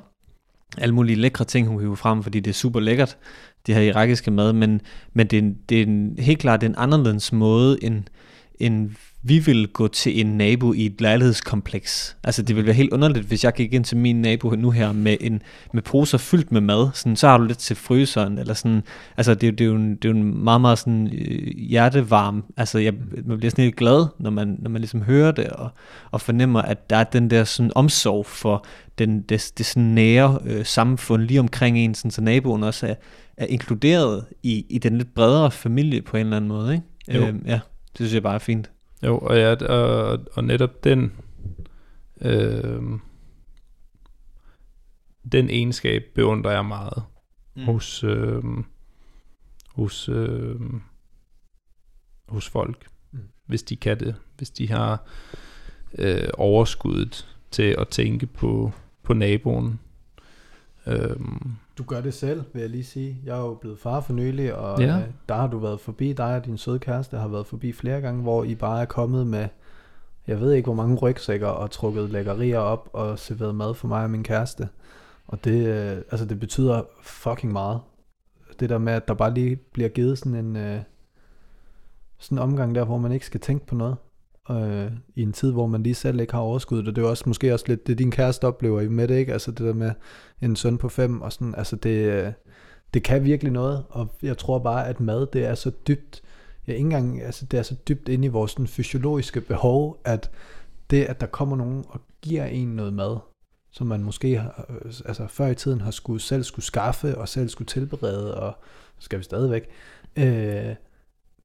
alle 0.78 0.94
mulige 0.94 1.16
lækre 1.16 1.44
ting, 1.44 1.68
hun 1.68 1.76
kan 1.76 1.86
hive 1.86 1.96
frem, 1.96 2.22
fordi 2.22 2.40
det 2.40 2.50
er 2.50 2.54
super 2.54 2.80
lækkert, 2.80 3.18
det 3.66 3.74
her 3.74 3.82
irakiske 3.82 4.30
mad, 4.30 4.52
men, 4.52 4.80
men 5.12 5.26
det, 5.26 5.38
er 5.38 5.42
en, 5.42 5.56
det 5.68 5.78
er 5.78 5.82
en, 5.82 6.16
helt 6.18 6.38
klart 6.38 6.60
det 6.60 6.66
er 6.66 6.70
en 6.70 6.78
anderledes 6.78 7.32
måde, 7.32 7.84
end, 7.84 8.02
end 8.60 8.90
vi 9.28 9.38
vil 9.38 9.68
gå 9.68 9.88
til 9.88 10.20
en 10.20 10.26
nabo 10.26 10.72
i 10.72 10.86
et 10.86 11.00
lejlighedskompleks. 11.00 12.16
Altså 12.24 12.42
det 12.42 12.56
ville 12.56 12.66
være 12.66 12.74
helt 12.74 12.92
underligt, 12.92 13.26
hvis 13.26 13.44
jeg 13.44 13.52
gik 13.52 13.72
ind 13.72 13.84
til 13.84 13.96
min 13.96 14.22
nabo 14.22 14.50
nu 14.50 14.70
her 14.70 14.92
med, 14.92 15.16
en, 15.20 15.42
med 15.72 15.82
poser 15.82 16.18
fyldt 16.18 16.52
med 16.52 16.60
mad, 16.60 16.88
sådan, 16.94 17.16
så 17.16 17.28
har 17.28 17.38
du 17.38 17.44
lidt 17.44 17.58
til 17.58 17.76
fryseren, 17.76 18.38
eller 18.38 18.54
sådan, 18.54 18.82
altså 19.16 19.34
det, 19.34 19.46
er 19.46 19.52
det, 19.52 19.60
er, 19.60 19.68
jo 19.68 19.74
en, 19.74 19.96
det 19.96 20.04
er 20.04 20.08
jo 20.08 20.16
en 20.16 20.44
meget, 20.44 20.60
meget 20.60 20.78
sådan 20.78 21.10
øh, 21.12 21.56
hjertevarm, 21.56 22.44
altså 22.56 22.78
jeg, 22.78 22.94
man 23.24 23.38
bliver 23.38 23.50
sådan 23.50 23.64
helt 23.64 23.76
glad, 23.76 24.06
når 24.18 24.30
man, 24.30 24.56
når 24.58 24.70
man 24.70 24.80
ligesom 24.80 25.02
hører 25.02 25.32
det, 25.32 25.46
og, 25.46 25.70
og 26.10 26.20
fornemmer, 26.20 26.62
at 26.62 26.90
der 26.90 26.96
er 26.96 27.04
den 27.04 27.30
der 27.30 27.44
sådan 27.44 27.72
omsorg 27.74 28.26
for 28.26 28.66
den, 28.98 29.20
det, 29.20 29.52
det 29.58 29.66
sådan 29.66 29.82
nære 29.82 30.38
øh, 30.44 30.64
samfund 30.64 31.22
lige 31.22 31.40
omkring 31.40 31.78
en, 31.78 31.94
sådan, 31.94 32.10
så 32.10 32.20
naboen 32.20 32.62
også 32.62 32.86
er, 32.86 32.94
er 33.36 33.46
inkluderet 33.46 34.24
i, 34.42 34.66
i 34.68 34.78
den 34.78 34.98
lidt 34.98 35.14
bredere 35.14 35.50
familie 35.50 36.02
på 36.02 36.16
en 36.16 36.20
eller 36.20 36.36
anden 36.36 36.48
måde, 36.48 36.74
ikke? 36.74 37.18
Jo. 37.20 37.26
Øhm, 37.26 37.42
ja, 37.46 37.60
det 37.98 38.06
synes 38.06 38.14
jeg 38.14 38.22
bare 38.22 38.34
er 38.34 38.38
fint. 38.38 38.70
Jo, 39.02 39.18
og, 39.18 39.36
ja, 39.36 39.64
og, 39.66 40.18
og 40.32 40.44
netop 40.44 40.84
den 40.84 41.12
øh, 42.20 42.82
den 45.32 45.50
egenskab 45.50 46.04
beundrer 46.14 46.50
jeg 46.50 46.64
meget 46.64 47.02
mm. 47.56 47.64
hos 47.64 48.04
øh, 48.04 48.42
hos 49.68 50.08
øh, 50.08 50.60
hos 52.28 52.48
folk, 52.48 52.86
Mm. 53.10 53.18
hvis 53.46 53.62
de 53.62 53.76
kan 53.76 54.00
det, 54.00 54.14
hvis 54.36 54.50
de 54.50 54.68
har 54.70 55.06
øh, 55.98 56.28
overskuddet 56.34 57.36
til 57.50 57.74
at 57.78 57.88
tænke 57.88 58.26
på 58.26 58.72
på 59.02 59.14
naboen. 59.14 59.80
Øh, 60.86 61.16
Du 61.78 61.84
gør 61.84 62.00
det 62.00 62.14
selv, 62.14 62.44
vil 62.52 62.60
jeg 62.60 62.70
lige 62.70 62.84
sige. 62.84 63.20
Jeg 63.24 63.36
er 63.36 63.40
jo 63.40 63.54
blevet 63.54 63.78
far 63.78 64.00
for 64.00 64.12
nylig, 64.12 64.54
og 64.54 64.80
Ja. 64.80 64.96
øh, 64.98 65.04
der 65.28 65.34
har 65.34 65.46
du 65.46 65.58
været 65.58 65.80
forbi, 65.80 66.12
dig 66.12 66.36
og 66.36 66.44
din 66.44 66.58
søde 66.58 66.78
kæreste 66.78 67.16
har 67.16 67.28
været 67.28 67.46
forbi 67.46 67.72
flere 67.72 68.00
gange, 68.00 68.22
hvor 68.22 68.44
I 68.44 68.54
bare 68.54 68.80
er 68.80 68.84
kommet 68.84 69.26
med, 69.26 69.48
jeg 70.26 70.40
ved 70.40 70.52
ikke 70.52 70.66
hvor 70.66 70.74
mange 70.74 70.96
rygsækker 70.96 71.46
og 71.48 71.70
trukket 71.70 72.10
lækkerier 72.10 72.58
op 72.58 72.88
og 72.92 73.18
serveret 73.18 73.54
mad 73.54 73.74
for 73.74 73.88
mig 73.88 74.04
og 74.04 74.10
min 74.10 74.22
kæreste. 74.22 74.68
Og 75.26 75.44
det, 75.44 75.66
øh, 75.66 75.96
altså 76.10 76.26
det 76.26 76.40
betyder 76.40 76.82
fucking 77.02 77.52
meget. 77.52 77.80
Det 78.60 78.70
der 78.70 78.78
med, 78.78 78.92
at 78.92 79.08
der 79.08 79.14
bare 79.14 79.34
lige 79.34 79.56
bliver 79.56 79.88
givet 79.88 80.18
sådan 80.18 80.34
en, 80.34 80.56
øh, 80.56 80.80
sådan 82.18 82.38
en 82.38 82.42
omgang 82.42 82.74
der, 82.74 82.84
hvor 82.84 82.98
man 82.98 83.12
ikke 83.12 83.26
skal 83.26 83.40
tænke 83.40 83.66
på 83.66 83.74
noget. 83.74 83.96
Øh, 84.50 84.92
I 85.14 85.22
en 85.22 85.32
tid, 85.32 85.52
hvor 85.52 85.66
man 85.66 85.82
lige 85.82 85.94
selv 85.94 86.20
ikke 86.20 86.32
har 86.32 86.40
overskud, 86.40 86.86
og 86.86 86.96
det 86.96 87.04
er 87.04 87.08
også 87.08 87.24
måske 87.26 87.54
også 87.54 87.64
lidt 87.68 87.86
det, 87.86 87.98
din 87.98 88.10
kæreste 88.10 88.44
oplever 88.44 88.80
I 88.80 88.88
med 88.88 89.08
det, 89.08 89.16
ikke? 89.16 89.32
Altså 89.32 89.50
det 89.50 89.66
der 89.66 89.72
med 89.72 89.90
en 90.42 90.56
søn 90.56 90.78
på 90.78 90.88
fem, 90.88 91.20
og 91.20 91.32
sådan, 91.32 91.54
altså 91.54 91.76
det, 91.76 92.12
øh, 92.12 92.32
det 92.94 93.02
kan 93.02 93.24
virkelig 93.24 93.52
noget, 93.52 93.84
og 93.88 94.14
jeg 94.22 94.38
tror 94.38 94.58
bare, 94.58 94.88
at 94.88 95.00
mad, 95.00 95.26
det 95.26 95.44
er 95.44 95.54
så 95.54 95.70
dybt, 95.88 96.22
ja, 96.66 96.72
ikke 96.72 96.80
engang, 96.80 97.22
altså 97.22 97.46
det 97.46 97.58
er 97.58 97.62
så 97.62 97.74
dybt 97.88 98.08
inde 98.08 98.24
i 98.24 98.28
vores 98.28 98.50
sådan, 98.50 98.66
fysiologiske 98.66 99.40
behov, 99.40 100.00
at 100.04 100.30
det, 100.90 101.04
at 101.04 101.20
der 101.20 101.26
kommer 101.26 101.56
nogen 101.56 101.84
og 101.88 102.00
giver 102.22 102.44
en 102.44 102.68
noget 102.68 102.92
mad, 102.92 103.16
som 103.70 103.86
man 103.86 104.02
måske 104.02 104.38
har, 104.38 104.66
øh, 104.68 104.92
altså 105.04 105.26
før 105.26 105.46
i 105.46 105.54
tiden 105.54 105.80
har 105.80 105.90
skulle, 105.90 106.20
selv 106.20 106.42
skulle 106.42 106.64
skaffe, 106.64 107.18
og 107.18 107.28
selv 107.28 107.48
skulle 107.48 107.68
tilberede, 107.68 108.34
og 108.34 108.52
skal 108.98 109.18
vi 109.18 109.24
stadigvæk, 109.24 109.68
øh, 110.16 110.74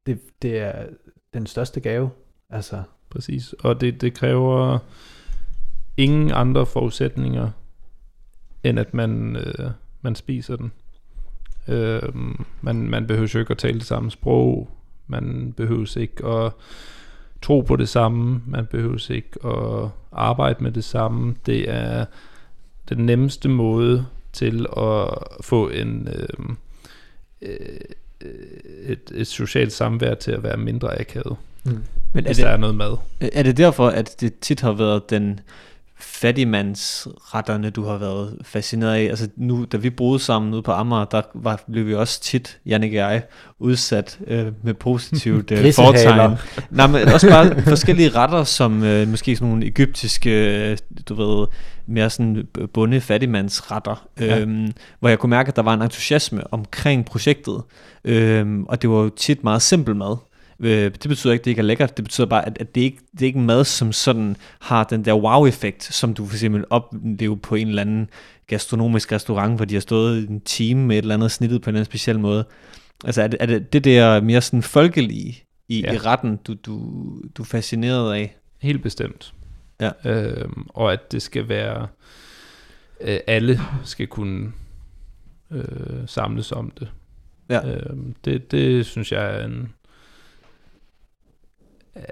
det, 0.06 0.20
det 0.42 0.60
er 0.60 0.86
den 1.34 1.46
største 1.46 1.80
gave, 1.80 2.10
altså, 2.52 2.84
Præcis, 3.12 3.54
og 3.60 3.82
det, 3.82 4.02
det 4.02 4.14
kræver 4.14 4.78
ingen 5.98 6.32
andre 6.32 6.66
forudsætninger, 6.66 7.50
end 8.64 8.80
at 8.80 8.94
man, 8.94 9.36
øh, 9.36 9.70
man 10.02 10.16
spiser 10.16 10.56
den. 10.56 10.72
Øh, 11.68 12.14
man, 12.62 12.90
man 12.90 13.08
behøver 13.08 13.32
jo 13.34 13.40
ikke 13.40 13.52
at 13.52 13.58
tale 13.58 13.80
det 13.80 13.88
samme 13.88 14.12
sprog, 14.12 14.70
man 15.08 15.54
behøver 15.58 15.98
ikke 15.98 16.26
at 16.26 16.52
tro 17.42 17.62
på 17.62 17.76
det 17.76 17.90
samme, 17.90 18.42
man 18.48 18.66
behøver 18.66 19.12
ikke 19.12 19.46
at 19.46 19.90
arbejde 20.12 20.64
med 20.64 20.72
det 20.72 20.84
samme. 20.84 21.36
Det 21.46 21.70
er 21.70 22.06
den 22.90 23.06
nemmeste 23.06 23.50
måde 23.50 24.06
til 24.34 24.66
at 24.78 25.08
få 25.42 25.70
en 25.70 26.08
øh, 26.08 26.56
øh, 27.42 27.80
øh 28.22 28.30
et, 28.84 29.12
et 29.14 29.28
socialt 29.28 29.72
samvær 29.72 30.14
til 30.14 30.32
at 30.32 30.44
være 30.44 30.58
mindre 30.58 31.00
akavet, 31.00 31.38
mm. 31.64 31.84
Men 32.14 32.24
er 32.24 32.30
hvis 32.30 32.38
det, 32.38 32.46
der 32.46 32.52
er 32.52 32.58
noget 32.58 32.76
mad. 32.76 32.98
er 33.20 33.44
det 33.44 33.58
derfor, 33.58 33.88
at 33.88 34.16
det 34.22 34.40
tit 34.40 34.62
har 34.62 34.72
været 34.72 35.10
den 35.10 35.40
fattigmandsretterne, 36.00 37.70
du 37.70 37.84
har 37.86 37.98
været 37.98 38.38
fascineret 38.44 38.94
af? 38.94 39.04
Altså 39.04 39.28
nu, 39.36 39.66
da 39.72 39.78
vi 39.78 39.90
boede 39.90 40.20
sammen 40.20 40.54
ude 40.54 40.62
på 40.62 40.72
Amager, 40.72 41.06
der 41.06 41.22
var, 41.34 41.64
blev 41.72 41.88
vi 41.88 41.96
også 41.96 42.22
tit, 42.22 42.60
Jannik 42.66 42.92
og 42.92 42.96
jeg, 42.96 43.24
udsat 43.60 44.20
øh, 44.28 44.48
med 44.64 44.74
positivt 44.74 45.52
øh, 45.66 45.74
fortegn. 45.74 46.38
Nej, 46.70 46.88
men 46.88 47.08
også 47.08 47.30
bare 47.30 47.62
forskellige 47.62 48.10
retter, 48.10 48.44
som 48.44 48.84
øh, 48.84 49.08
måske 49.08 49.36
sådan 49.36 49.48
nogle 49.48 49.66
egyptiske, 49.66 50.32
øh, 50.72 50.78
du 51.10 51.14
ved, 51.14 51.48
mere 51.88 52.10
sådan 52.10 52.48
bunde 52.74 53.02
fattigmandsretter, 53.02 54.08
Ja. 54.20 54.40
øhm, 54.40 54.72
hvor 55.00 55.10
jeg 55.10 55.20
kunne 55.20 55.30
mærke, 55.30 55.48
at 55.48 55.56
der 55.56 55.62
var 55.62 55.74
en 55.74 55.82
entusiasme 55.82 56.54
omkring 56.54 57.06
projektet, 57.06 57.62
øhm, 58.04 58.64
og 58.64 58.82
det 58.82 58.90
var 58.90 58.98
jo 58.98 59.10
tit 59.10 59.44
meget 59.44 59.62
simpel 59.62 59.96
mad. 59.96 60.18
Øh, 60.62 60.92
det 60.92 61.08
betyder 61.08 61.34
ikke, 61.34 61.42
at 61.42 61.46
det 61.46 61.52
ikke 61.52 61.60
er 61.60 61.66
lækkert, 61.66 61.98
det 61.98 62.06
betyder 62.06 62.28
bare, 62.28 62.46
at, 62.46 62.58
at 62.60 62.76
det, 62.76 62.82
ikke, 62.82 62.98
det 63.12 63.22
er 63.22 63.26
ikke 63.26 63.40
mad, 63.40 63.64
som 63.64 63.92
sådan 63.92 64.36
har 64.60 64.84
den 64.84 65.06
der 65.06 65.14
wow-effekt, 65.14 65.84
som 65.84 66.14
du 66.14 66.26
for 66.26 66.36
eksempel 66.36 66.66
oplever 66.70 67.36
på 67.36 67.56
en 67.56 67.68
eller 67.68 67.82
anden 67.82 68.10
gastronomisk 68.48 69.12
restaurant, 69.12 69.56
hvor 69.56 69.66
de 69.66 69.74
har 69.74 69.82
stået 69.82 70.30
en 70.30 70.42
time 70.42 70.86
med 70.86 70.98
et 70.98 71.02
eller 71.02 71.16
andet 71.16 71.32
snittet 71.32 71.62
på 71.62 71.70
en 71.70 71.72
eller 71.72 71.80
anden 71.80 71.92
speciel 71.92 72.20
måde. 72.20 72.46
Altså 73.06 73.22
er 73.22 73.28
det, 73.28 73.38
er 73.42 73.46
det, 73.46 73.74
det 73.74 73.84
der 73.84 74.22
mere 74.22 74.42
sådan 74.42 74.64
folkelige 74.64 75.44
i, 75.68 75.82
ja. 75.82 75.94
I 75.94 75.98
retten, 75.98 76.40
du, 76.48 76.54
du, 76.54 76.78
du 77.38 77.42
er 77.42 77.46
fascineret 77.46 78.14
af? 78.14 78.36
Helt 78.60 78.84
bestemt. 78.84 79.34
Ja. 79.82 79.92
Øhm, 80.06 80.66
og 80.70 80.94
at 80.94 81.12
det 81.12 81.22
skal 81.22 81.50
være, 81.50 81.88
øh, 83.02 83.20
alle 83.28 83.60
skal 83.84 84.08
kunne 84.08 84.52
øh, 85.52 85.64
samles 86.06 86.52
om 86.52 86.72
det. 86.80 86.88
Ja. 87.50 87.70
Øhm, 87.70 88.16
det. 88.26 88.52
Det 88.52 88.86
synes 88.86 89.12
jeg 89.12 89.42
er 89.42 89.46
en, 89.46 89.74
øh, 91.96 92.04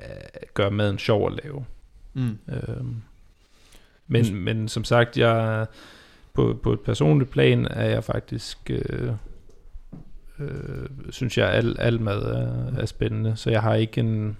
gør 0.53 0.69
maden 0.69 0.97
sjov 0.97 1.27
at 1.27 1.39
lave. 1.43 1.65
Mm. 2.13 2.38
Øhm, 2.49 2.95
men, 4.07 4.36
men 4.36 4.67
som 4.67 4.84
sagt, 4.84 5.17
jeg 5.17 5.67
på, 6.34 6.59
på 6.63 6.73
et 6.73 6.80
personligt 6.80 7.30
plan 7.30 7.65
er 7.65 7.86
jeg 7.86 8.03
faktisk, 8.03 8.57
øh, 8.69 9.11
øh, 10.39 10.89
synes 11.09 11.38
jeg, 11.38 11.49
al, 11.49 11.75
al 11.80 12.01
mad 12.01 12.21
er, 12.21 12.82
er 12.82 12.86
spændende. 12.86 13.36
Så 13.36 13.49
jeg 13.49 13.61
har 13.61 13.75
ikke 13.75 14.01
en, 14.01 14.38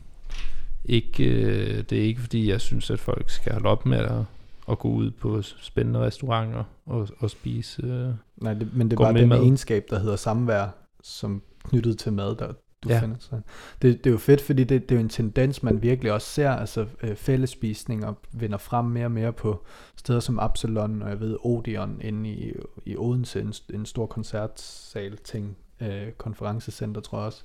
ikke, 0.86 1.24
øh, 1.24 1.84
det 1.90 1.98
er 1.98 2.04
ikke 2.04 2.22
fordi, 2.22 2.50
jeg 2.50 2.62
synes, 2.62 2.90
at 2.90 3.00
folk 3.00 3.30
skal 3.30 3.52
holde 3.54 3.70
op 3.70 3.86
med 3.86 3.98
at, 3.98 4.24
at 4.72 4.80
gå 4.80 4.90
ud 4.90 5.12
på 5.12 5.42
spændende 5.42 6.00
restauranter 6.00 6.64
og, 6.86 7.08
og 7.20 7.30
spise. 7.30 7.84
Øh. 7.84 8.10
Nej, 8.38 8.54
det, 8.54 8.74
men 8.74 8.92
det 8.92 9.00
er 9.00 9.12
med 9.12 9.22
den 9.22 9.30
mad. 9.30 9.40
egenskab, 9.40 9.86
der 9.90 10.00
hedder 10.00 10.16
samvær, 10.16 10.68
som 11.04 11.42
knyttet 11.64 11.98
til 11.98 12.14
mad, 12.14 12.36
der, 12.36 12.54
du 12.84 12.90
Ja. 12.90 13.00
finder 13.02 13.16
sådan. 13.20 13.44
Det, 13.82 14.04
det 14.04 14.10
er 14.10 14.12
jo 14.12 14.18
fedt, 14.18 14.42
fordi 14.42 14.64
det, 14.64 14.90
det 14.90 14.96
er 14.96 15.00
jo 15.00 15.04
en 15.04 15.10
tendens, 15.10 15.64
man 15.64 15.82
virkelig 15.82 16.12
også 16.12 16.28
ser, 16.28 16.52
altså 16.52 16.86
øh, 17.04 17.16
fællespisninger 17.16 18.14
vinder 18.32 18.58
frem 18.58 18.86
mere 18.86 19.06
og 19.06 19.12
mere 19.12 19.34
på 19.34 19.66
steder 19.96 20.20
som 20.20 20.40
Absalon, 20.40 21.02
og 21.02 21.10
jeg 21.10 21.20
ved 21.20 21.38
Odeon 21.44 21.98
inde 22.02 22.30
i, 22.30 22.54
i 22.86 22.96
Odense, 22.98 23.42
en, 23.42 23.54
en 23.74 23.86
stor 23.86 24.06
koncertsal 24.06 25.18
ting, 25.18 25.58
øh, 25.82 26.12
konferencecenter 26.18 27.02
tror 27.02 27.18
jeg 27.18 27.26
også. 27.26 27.42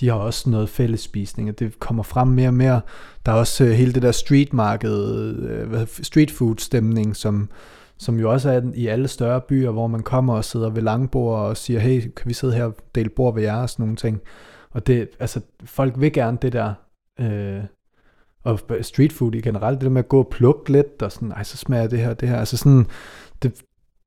De 0.00 0.08
har 0.08 0.14
også 0.14 0.50
noget 0.50 0.68
fællesspisning, 0.68 1.48
og 1.48 1.58
det 1.58 1.78
kommer 1.78 2.02
frem 2.02 2.28
mere 2.28 2.48
og 2.48 2.54
mere. 2.54 2.80
Der 3.26 3.32
er 3.32 3.36
også 3.36 3.64
øh, 3.64 3.70
hele 3.70 3.92
det 3.92 4.02
der 4.02 4.12
streetmarked, 4.12 5.08
øh, 5.42 5.86
street 6.02 6.30
food 6.30 6.56
stemning, 6.58 7.16
som 7.16 7.50
som 8.00 8.20
jo 8.20 8.32
også 8.32 8.50
er 8.50 8.62
i 8.74 8.86
alle 8.86 9.08
større 9.08 9.40
byer, 9.40 9.70
hvor 9.70 9.86
man 9.86 10.02
kommer 10.02 10.34
og 10.34 10.44
sidder 10.44 10.70
ved 10.70 10.82
langbord 10.82 11.40
og 11.40 11.56
siger, 11.56 11.80
hey, 11.80 12.00
kan 12.00 12.28
vi 12.28 12.32
sidde 12.34 12.54
her 12.54 12.64
og 12.64 12.74
dele 12.94 13.08
bord 13.08 13.34
ved 13.34 13.42
jer 13.42 13.56
og 13.56 13.70
sådan 13.70 13.82
nogle 13.82 13.96
ting. 13.96 14.20
Og 14.70 14.86
det, 14.86 15.08
altså, 15.20 15.40
folk 15.64 16.00
vil 16.00 16.12
gerne 16.12 16.38
det 16.42 16.52
der, 16.52 16.74
øh, 17.20 17.64
og 18.44 18.60
street 18.80 19.12
food 19.12 19.34
i 19.34 19.40
generelt, 19.40 19.80
det 19.80 19.84
der 19.84 19.90
med 19.90 20.02
at 20.04 20.08
gå 20.08 20.18
og 20.18 20.28
plukke 20.30 20.72
lidt, 20.72 21.02
og 21.02 21.12
sådan, 21.12 21.32
ej, 21.32 21.42
så 21.42 21.56
smager 21.56 21.86
det 21.86 21.98
her, 21.98 22.14
det 22.14 22.28
her, 22.28 22.38
altså 22.38 22.56
sådan, 22.56 22.86
det, 23.42 23.62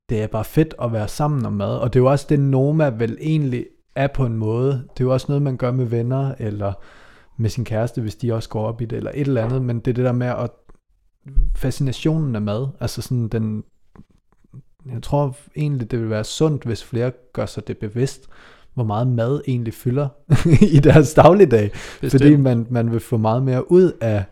det 0.10 0.22
er 0.22 0.28
bare 0.28 0.46
fedt 0.46 0.74
at 0.82 0.94
være 0.94 1.08
sammen 1.08 1.46
om 1.46 1.54
mad, 1.54 1.78
og 1.78 1.94
det 1.94 2.00
er 2.00 2.04
jo 2.04 2.12
også 2.12 2.26
det, 2.30 2.40
Noma 2.40 2.90
vel 2.90 3.18
egentlig 3.22 3.66
er 3.96 4.08
på 4.08 4.26
en 4.26 4.38
måde, 4.38 4.72
det 4.72 5.00
er 5.00 5.06
jo 5.06 5.14
også 5.14 5.26
noget, 5.30 5.42
man 5.42 5.58
gør 5.58 5.72
med 5.72 5.86
venner, 5.86 6.36
eller 6.40 6.74
med 7.38 7.50
sin 7.50 7.66
kæreste, 7.66 8.02
hvis 8.02 8.16
de 8.16 8.34
også 8.34 8.50
går 8.50 8.68
op 8.68 8.82
i 8.82 8.86
det, 8.86 8.98
eller 8.98 9.12
et 9.14 9.28
eller 9.28 9.46
andet, 9.46 9.62
men 9.62 9.80
det 9.80 9.88
er 9.88 9.94
det 9.94 10.06
der 10.06 10.12
med 10.12 10.28
at 10.28 10.50
fascinationen 11.56 12.36
af 12.36 12.42
mad, 12.42 12.68
altså 12.80 13.02
sådan 13.02 13.28
den, 13.28 13.64
jeg 14.86 15.04
tror 15.04 15.38
egentlig, 15.56 15.92
det 15.92 16.00
vil 16.00 16.10
være 16.10 16.24
sundt, 16.24 16.64
hvis 16.64 16.84
flere 16.84 17.12
gør 17.34 17.46
sig 17.46 17.68
det 17.68 17.78
bevidst, 17.78 18.30
hvor 18.74 18.84
meget 18.84 19.08
mad 19.08 19.42
egentlig 19.48 19.74
fylder 19.74 20.10
i 20.76 20.80
deres 20.80 21.14
dagligdag. 21.14 21.72
Bestemt. 22.02 22.12
Fordi 22.12 22.36
man, 22.36 22.68
man 22.70 22.92
vil 22.92 23.00
få 23.00 23.18
meget 23.18 23.44
mere 23.44 23.72
ud 23.72 23.92
af, 24.02 24.24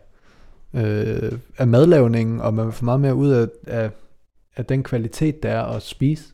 øh, 0.74 1.32
af 1.58 1.66
madlavningen, 1.66 2.40
og 2.40 2.54
man 2.54 2.66
vil 2.66 2.72
få 2.72 2.84
meget 2.84 3.00
mere 3.00 3.14
ud 3.14 3.30
af, 3.30 3.46
af, 3.66 3.90
af 4.56 4.66
den 4.66 4.82
kvalitet, 4.82 5.42
der 5.42 5.50
er 5.50 5.62
at 5.62 5.82
spise. 5.82 6.24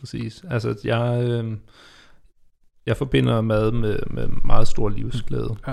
Præcis. 0.00 0.44
Altså, 0.50 0.80
jeg, 0.84 1.24
øh, 1.28 1.56
jeg 2.86 2.96
forbinder 2.96 3.40
mad 3.40 3.72
med, 3.72 3.98
med 4.10 4.28
meget 4.44 4.68
stor 4.68 4.88
livsglæde. 4.88 5.56
Ja. 5.66 5.72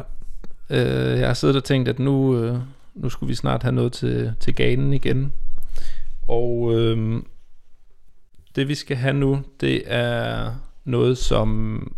Øh, 0.70 1.20
jeg 1.20 1.28
har 1.28 1.34
siddet 1.34 1.56
og 1.56 1.64
tænkt, 1.64 1.90
at 1.90 2.00
nu, 2.00 2.38
øh, 2.44 2.58
nu 2.96 3.10
skulle 3.10 3.28
vi 3.28 3.36
snart 3.36 3.64
have 3.64 3.76
noget 3.76 3.94
til, 3.94 4.34
til 4.40 4.56
ganen 4.56 4.94
igen. 4.94 5.34
Og 6.28 6.74
øh, 6.74 7.22
det 8.56 8.68
vi 8.68 8.76
skal 8.76 8.98
have 8.98 9.14
nu, 9.14 9.42
det 9.62 9.84
er 9.86 10.52
noget, 10.88 11.18
som 11.18 11.92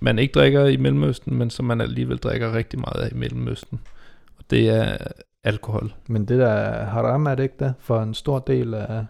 man 0.00 0.18
ikke 0.18 0.32
drikker 0.32 0.66
i 0.66 0.76
Mellemøsten, 0.76 1.34
men 1.34 1.50
som 1.50 1.64
man 1.64 1.80
alligevel 1.80 2.18
drikker 2.18 2.54
rigtig 2.54 2.78
meget 2.80 3.00
af 3.04 3.10
i 3.12 3.14
Mellemøsten. 3.14 3.80
Og 4.38 4.44
det 4.50 4.68
er 4.68 4.96
alkohol. 5.44 5.94
Men 6.06 6.28
det 6.28 6.38
der 6.38 6.48
er 6.48 6.84
haram 6.84 7.26
er 7.26 7.34
det 7.34 7.42
ikke 7.42 7.64
det, 7.64 7.74
for 7.78 8.02
en 8.02 8.14
stor 8.14 8.38
del 8.38 8.74
af... 8.74 9.06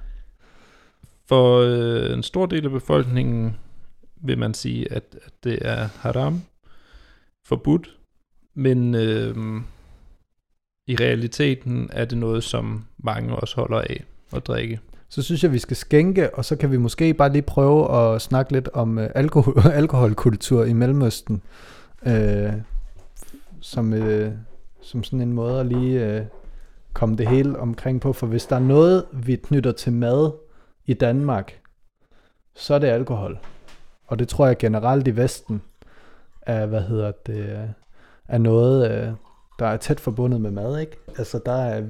For 1.29 1.61
øh, 1.61 2.13
en 2.13 2.23
stor 2.23 2.47
del 2.47 2.65
af 2.65 2.71
befolkningen 2.71 3.57
vil 4.17 4.39
man 4.39 4.55
sige, 4.55 4.93
at, 4.93 5.17
at 5.25 5.33
det 5.45 5.59
er 5.63 5.89
haram, 5.99 6.43
forbudt, 7.45 7.97
men 8.55 8.95
øh, 8.95 9.37
i 10.87 10.97
realiteten 10.97 11.91
er 11.93 12.05
det 12.05 12.19
noget, 12.19 12.45
som 12.45 12.85
mange 12.99 13.37
også 13.37 13.57
holder 13.57 13.79
af 13.79 14.05
at 14.33 14.47
drikke. 14.47 14.81
Så 15.11 15.23
synes 15.23 15.43
jeg, 15.43 15.53
vi 15.53 15.59
skal 15.59 15.77
skænke, 15.77 16.35
og 16.35 16.45
så 16.45 16.57
kan 16.57 16.71
vi 16.71 16.77
måske 16.77 17.15
bare 17.15 17.33
lige 17.33 17.43
prøve 17.43 17.97
at 17.97 18.23
snakke 18.23 18.53
lidt 18.53 18.69
om 18.73 18.99
øh, 18.99 19.11
alkohol, 19.15 19.55
alkoholkultur 19.73 20.65
i 20.65 20.73
Mellemøsten. 20.73 21.43
Øh, 22.07 22.53
som, 23.61 23.93
øh, 23.93 24.33
som 24.83 25.05
sådan 25.05 25.21
en 25.21 25.33
måde 25.33 25.61
at 25.61 25.67
lige 25.67 26.07
øh, 26.07 26.25
komme 26.93 27.17
det 27.17 27.29
hele 27.29 27.59
omkring 27.59 28.01
på. 28.01 28.13
For 28.13 28.27
hvis 28.27 28.47
der 28.47 28.57
er 28.57 28.61
noget, 28.61 29.05
vi 29.13 29.37
knytter 29.37 29.73
til 29.73 29.93
mad 29.93 30.33
i 30.87 30.95
Danmark, 30.95 31.61
så 32.55 32.75
er 32.75 32.79
det 32.79 32.89
alkohol. 32.89 33.39
Og 34.07 34.19
det 34.19 34.29
tror 34.29 34.47
jeg 34.47 34.59
generelt 34.59 35.09
i 35.09 35.17
Vesten 35.17 35.63
er, 36.43 36.67
hvad 36.67 36.83
hedder 36.83 37.13
det, 37.27 37.69
er 38.29 38.39
noget, 38.39 38.91
øh, 38.91 39.13
der 39.59 39.67
er 39.67 39.77
tæt 39.77 40.01
forbundet 40.01 40.41
med 40.41 40.51
mad, 40.51 40.81
ikke? 40.81 40.97
Altså 41.19 41.41
der 41.47 41.53
er, 41.53 41.83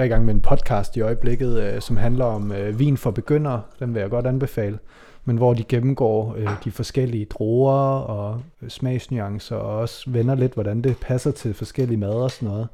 jeg 0.00 0.06
er 0.06 0.10
i 0.10 0.14
gang 0.14 0.24
med 0.24 0.34
en 0.34 0.40
podcast 0.40 0.96
i 0.96 1.00
øjeblikket, 1.00 1.60
øh, 1.60 1.80
som 1.80 1.96
handler 1.96 2.24
om 2.24 2.52
øh, 2.52 2.78
vin 2.78 2.96
for 2.96 3.10
begyndere. 3.10 3.62
Den 3.78 3.94
vil 3.94 4.00
jeg 4.00 4.10
godt 4.10 4.26
anbefale. 4.26 4.78
Men 5.24 5.36
hvor 5.36 5.54
de 5.54 5.64
gennemgår 5.64 6.34
øh, 6.34 6.48
de 6.64 6.70
forskellige 6.70 7.24
druer 7.24 7.98
og 7.98 8.42
smagsnuancer, 8.68 9.56
og 9.56 9.78
også 9.78 10.10
vender 10.10 10.34
lidt, 10.34 10.54
hvordan 10.54 10.82
det 10.82 10.96
passer 11.00 11.30
til 11.30 11.54
forskellige 11.54 11.98
mad 11.98 12.10
og 12.10 12.30
sådan 12.30 12.48
noget. 12.48 12.68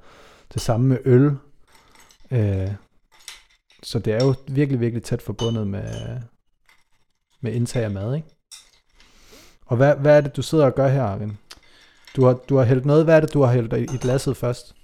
Det 0.55 0.63
samme 0.63 0.87
med 0.87 0.99
øl. 1.05 1.37
Øh, 2.31 2.71
så 3.83 3.99
det 3.99 4.13
er 4.13 4.25
jo 4.25 4.35
virkelig, 4.49 4.81
virkelig 4.81 5.03
tæt 5.03 5.23
forbundet 5.23 5.67
med, 5.67 6.19
med 7.41 7.53
indtag 7.53 7.85
af 7.85 7.91
mad, 7.91 8.15
ikke? 8.15 8.29
Og 9.67 9.77
hvad, 9.77 9.95
hvad 9.97 10.17
er 10.17 10.21
det, 10.21 10.37
du 10.37 10.43
sidder 10.43 10.67
og 10.67 10.75
gør 10.75 10.89
her, 10.89 11.03
Arvin? 11.03 11.39
Du 12.17 12.25
har, 12.25 12.35
du 12.49 12.57
har 12.57 12.65
hældt 12.65 12.85
noget. 12.85 13.05
Hvad 13.05 13.17
er 13.17 13.21
det, 13.21 13.35
du 13.35 13.43
har 13.43 13.53
hældt 13.53 13.73
i 13.73 13.95
i 13.95 13.99
glasset 14.01 14.37
først? 14.37 14.76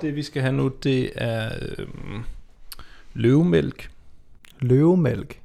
Det 0.00 0.16
vi 0.16 0.22
skal 0.22 0.42
have 0.42 0.52
nu, 0.52 0.68
det 0.68 1.10
er 1.14 1.50
øh, 1.78 1.86
løvemælk. 3.14 3.90
Løvemælk. 4.60 5.40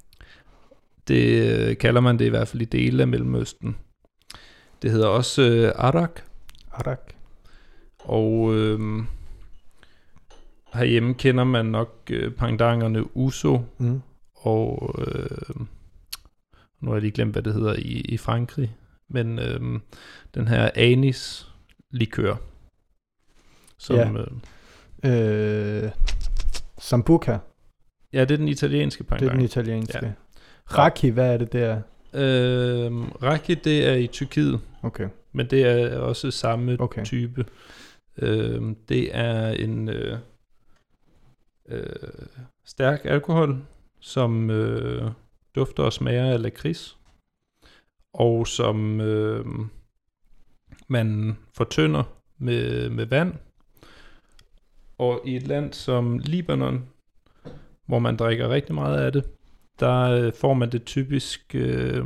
Det 1.07 1.57
øh, 1.69 1.77
kalder 1.77 2.01
man 2.01 2.19
det 2.19 2.25
i 2.25 2.29
hvert 2.29 2.47
fald 2.47 2.61
i 2.61 2.65
dele 2.65 3.01
af 3.01 3.07
Mellemøsten. 3.07 3.75
Det 4.81 4.91
hedder 4.91 5.07
også 5.07 5.41
øh, 5.41 5.71
arak, 5.75 6.21
Arak. 6.71 7.13
og 7.99 8.55
øh, 8.55 8.79
herhjemme 10.73 11.13
kender 11.13 11.43
man 11.43 11.65
nok 11.65 12.03
øh, 12.11 12.31
pangdangerne 12.31 13.17
uso, 13.17 13.59
Mm. 13.77 14.01
og 14.35 14.95
øh, 15.07 15.55
nu 16.81 16.87
har 16.89 16.93
jeg 16.95 17.01
lige 17.01 17.11
glemt, 17.11 17.31
hvad 17.31 17.43
det 17.43 17.53
hedder 17.53 17.73
i, 17.73 18.01
i 18.09 18.17
Frankrig, 18.17 18.75
men 19.09 19.39
øh, 19.39 19.79
den 20.35 20.47
her 20.47 20.69
anis 20.75 21.47
likør, 21.91 22.35
som, 23.77 23.95
Ja. 23.95 24.11
øh, 24.11 24.27
Øh, 25.05 25.91
Sambuca. 26.79 27.37
ja, 28.13 28.21
det 28.21 28.31
er 28.31 28.37
den 28.37 28.47
italienske 28.47 29.03
Det 29.03 29.07
er 29.07 29.09
pangdang. 29.09 29.35
den 29.37 29.45
italienske. 29.45 30.05
Ja. 30.05 30.11
Raki, 30.77 31.09
hvad 31.09 31.33
er 31.33 31.37
det 31.37 31.53
der? 31.53 31.75
Øh, 32.13 32.91
raki, 33.23 33.53
det 33.55 33.87
er 33.89 33.93
i 33.93 34.07
Tyrkiet, 34.07 34.59
Okay. 34.83 35.07
men 35.31 35.49
det 35.49 35.61
er 35.63 35.99
også 35.99 36.31
samme 36.31 36.77
Okay. 36.79 37.03
type. 37.05 37.45
Øh, 38.17 38.61
det 38.89 39.15
er 39.15 39.49
en 39.49 39.89
øh, 39.89 40.17
øh, 41.69 41.85
stærk 42.65 43.01
alkohol, 43.03 43.57
som 43.99 44.49
øh, 44.49 45.11
dufter 45.55 45.83
og 45.83 45.93
smager 45.93 46.25
af 46.33 46.41
lakrids, 46.41 46.97
og 48.13 48.47
som 48.47 49.01
øh, 49.01 49.45
man 50.87 51.37
fortynder 51.53 52.03
med, 52.37 52.89
med 52.89 53.05
vand. 53.05 53.33
Og 54.97 55.21
i 55.25 55.35
et 55.35 55.47
land 55.47 55.73
som 55.73 56.19
Libanon, 56.19 56.85
hvor 57.85 57.99
man 57.99 58.17
drikker 58.17 58.49
rigtig 58.49 58.75
meget 58.75 58.97
af 58.97 59.11
det, 59.11 59.23
der 59.79 60.01
øh, 60.01 60.33
får 60.33 60.53
man 60.53 60.71
det 60.71 60.85
typisk 60.85 61.55
øh, 61.55 62.05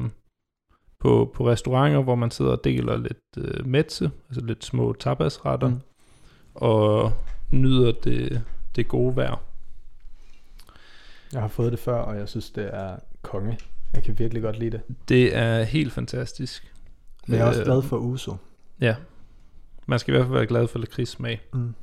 på, 1.00 1.32
på 1.36 1.48
restauranter, 1.50 2.02
hvor 2.02 2.16
man 2.16 2.32
sidder 2.32 2.52
og 2.52 2.64
deler 2.64 2.98
lidt 2.98 3.38
øh, 3.38 3.66
mætse, 3.68 4.12
altså 4.30 4.46
lidt 4.46 4.66
små 4.66 4.94
tapasretter, 4.94 5.68
mm. 5.68 5.74
Mm. 5.74 5.82
og 6.56 7.12
nyder 7.52 7.92
det, 7.92 8.42
det 8.76 8.88
gode 8.88 9.16
vejr. 9.16 9.42
Jeg 11.34 11.42
har 11.42 11.48
fået 11.48 11.72
det 11.72 11.80
før, 11.80 11.96
og 11.96 12.18
jeg 12.18 12.30
synes, 12.30 12.50
det 12.50 12.70
er 12.74 12.96
konge. 13.22 13.60
Jeg 13.94 14.04
kan 14.04 14.20
virkelig 14.20 14.44
godt 14.44 14.60
lide 14.60 14.72
det. 14.72 14.82
Det 15.10 15.36
er 15.36 15.64
helt 15.64 15.94
fantastisk. 15.94 16.74
Men 17.28 17.38
jeg 17.38 17.44
er 17.44 17.48
også 17.48 17.60
Øh, 17.60 17.66
glad 17.66 17.82
for 17.82 17.98
uso. 17.98 18.36
Ja. 18.82 18.96
Man 19.86 20.00
skal 20.00 20.14
i 20.14 20.18
hvert 20.18 20.26
fald 20.28 20.38
være 20.38 20.48
glad 20.48 20.68
for 20.68 20.80
lakridssmag. 20.80 21.42
Mm. 21.54 21.74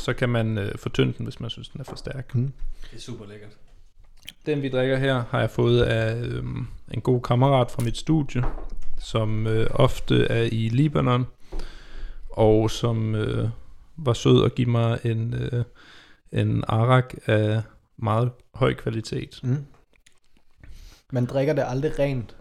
Så 0.00 0.12
kan 0.12 0.28
man 0.28 0.58
øh, 0.58 0.78
fortynde 0.78 1.12
den, 1.18 1.26
hvis 1.26 1.40
man 1.40 1.50
synes, 1.50 1.68
den 1.68 1.80
er 1.80 1.84
for 1.84 1.96
stærk. 1.96 2.34
Mm. 2.34 2.52
Det 2.90 2.96
er 2.96 3.00
super 3.00 3.26
lækkert. 3.26 3.50
Den 4.46 4.62
vi 4.62 4.68
drikker 4.68 4.96
her, 4.96 5.24
har 5.30 5.40
jeg 5.40 5.50
fået 5.50 5.82
af 5.82 6.22
øh, 6.22 6.44
en 6.90 7.00
god 7.00 7.22
kammerat 7.22 7.70
fra 7.70 7.82
mit 7.82 7.96
studie, 7.96 8.44
som 9.00 9.46
øh, 9.46 9.66
ofte 9.70 10.24
er 10.24 10.42
i 10.42 10.68
Libanon, 10.68 11.26
og 12.30 12.70
som 12.70 13.14
øh, 13.14 13.48
var 13.96 14.12
sød 14.12 14.44
at 14.44 14.54
give 14.54 14.70
mig 14.70 14.98
en, 15.04 15.34
øh, 15.34 15.64
en 16.32 16.64
arak 16.68 17.14
af 17.26 17.62
meget 17.96 18.30
høj 18.54 18.74
kvalitet. 18.74 19.40
Mm. 19.42 19.66
Man 21.12 21.26
drikker 21.26 21.52
det 21.52 21.64
aldrig 21.66 21.98
rent. 21.98 22.36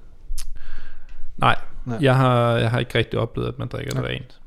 Nej, 1.38 1.60
Nej. 1.86 1.97
Jeg, 2.01 2.16
har, 2.16 2.57
jeg 2.57 2.72
har 2.72 2.80
ikke 2.80 2.97
rigtig 2.97 3.20
oplevet, 3.20 3.47
at 3.47 3.60
man 3.60 3.68
drikker 3.68 3.91
det 3.91 4.01
Nej. 4.01 4.12
rent. 4.12 4.41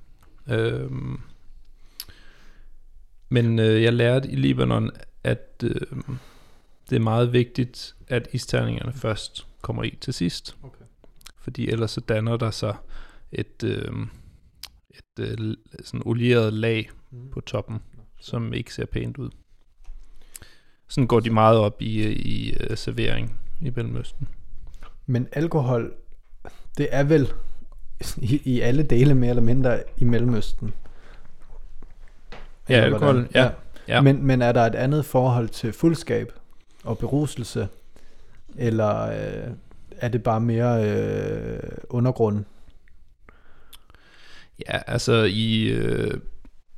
Øhm, 0.48 1.20
men 3.32 3.58
øh, 3.58 3.82
jeg 3.82 3.92
lærte 3.92 4.28
i 4.28 4.36
Libanon, 4.36 4.90
at 5.24 5.64
øh, 5.64 5.80
det 6.90 6.96
er 6.96 7.00
meget 7.00 7.32
vigtigt, 7.32 7.94
at 8.08 8.28
isterningerne 8.32 8.92
først 8.92 9.46
kommer 9.62 9.82
i 9.82 9.98
til 10.00 10.14
sidst. 10.14 10.56
Okay. 10.62 10.84
Fordi 11.38 11.68
ellers 11.68 11.90
så 11.90 12.00
danner 12.00 12.36
der 12.36 12.50
sig 12.50 12.76
et, 13.32 13.64
øh, 13.64 13.92
et 14.90 15.18
øh, 15.18 15.56
sådan 15.84 16.02
olieret 16.04 16.52
lag 16.52 16.90
på 17.30 17.40
toppen, 17.40 17.78
som 18.20 18.52
ikke 18.52 18.74
ser 18.74 18.86
pænt 18.86 19.18
ud. 19.18 19.30
Sådan 20.88 21.06
går 21.06 21.20
de 21.20 21.30
meget 21.30 21.58
op 21.58 21.82
i, 21.82 22.02
øh, 22.02 22.12
i 22.12 22.54
uh, 22.70 22.76
servering 22.76 23.38
i 23.60 23.70
Mellemøsten. 23.76 24.28
Men 25.06 25.28
alkohol, 25.32 25.92
det 26.78 26.88
er 26.90 27.04
vel 27.04 27.32
i, 28.16 28.40
i 28.44 28.60
alle 28.60 28.82
dele 28.82 29.14
mere 29.14 29.30
eller 29.30 29.42
mindre 29.42 29.82
i 29.98 30.04
Mellemøsten. 30.04 30.72
Ja, 32.68 32.74
alkohol, 32.74 33.12
hvordan? 33.12 33.28
ja. 33.34 33.50
Ja. 33.88 34.00
Men, 34.00 34.26
men 34.26 34.42
er 34.42 34.52
der 34.52 34.60
et 34.60 34.74
andet 34.74 35.04
forhold 35.04 35.48
til 35.48 35.72
fuldskab 35.72 36.32
og 36.84 36.98
beruselse? 36.98 37.68
Eller 38.56 39.02
øh, 39.02 39.52
er 39.96 40.08
det 40.08 40.22
bare 40.22 40.40
mere 40.40 40.90
øh, 40.90 41.60
undergrund? 41.88 42.44
Ja, 44.68 44.78
altså 44.86 45.12
i, 45.30 45.68
øh, 45.68 46.20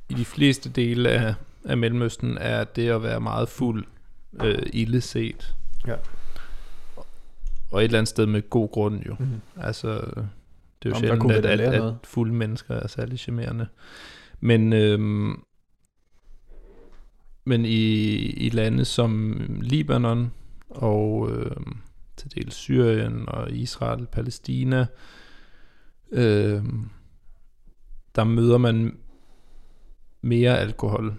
i 0.09 0.13
de 0.13 0.25
fleste 0.25 0.69
dele 0.69 1.09
af, 1.09 1.33
af 1.65 1.77
Mellemøsten 1.77 2.37
er 2.37 2.63
det 2.63 2.89
at 2.89 3.03
være 3.03 3.21
meget 3.21 3.49
fuld 3.49 3.85
øh, 4.43 4.63
illeset. 4.73 5.55
Ja. 5.87 5.95
Og 7.71 7.79
et 7.79 7.83
eller 7.85 7.99
andet 7.99 8.09
sted 8.09 8.25
med 8.25 8.49
god 8.49 8.71
grund 8.71 9.03
jo. 9.03 9.15
Mm. 9.19 9.41
Altså, 9.61 9.89
det 10.83 10.85
er 10.85 10.89
jo 10.89 10.95
Om, 10.95 10.99
sjældent, 10.99 11.45
at, 11.45 11.45
at, 11.45 11.73
at 11.73 11.93
fulde 12.03 12.33
mennesker 12.33 12.75
er 12.75 12.87
særlig 12.87 13.19
charmerende. 13.19 13.67
Men, 14.39 14.73
øhm, 14.73 15.44
men 17.45 17.65
i, 17.65 17.93
i 18.29 18.49
lande 18.49 18.85
som 18.85 19.41
Libanon 19.61 20.31
og 20.69 21.29
øhm, 21.31 21.77
til 22.17 22.35
dels 22.35 22.55
Syrien 22.55 23.29
og 23.29 23.51
Israel, 23.51 24.05
Palæstina, 24.11 24.85
øhm, 26.11 26.89
der 28.15 28.23
møder 28.23 28.57
man 28.57 28.97
mere 30.21 30.59
alkohol 30.59 31.15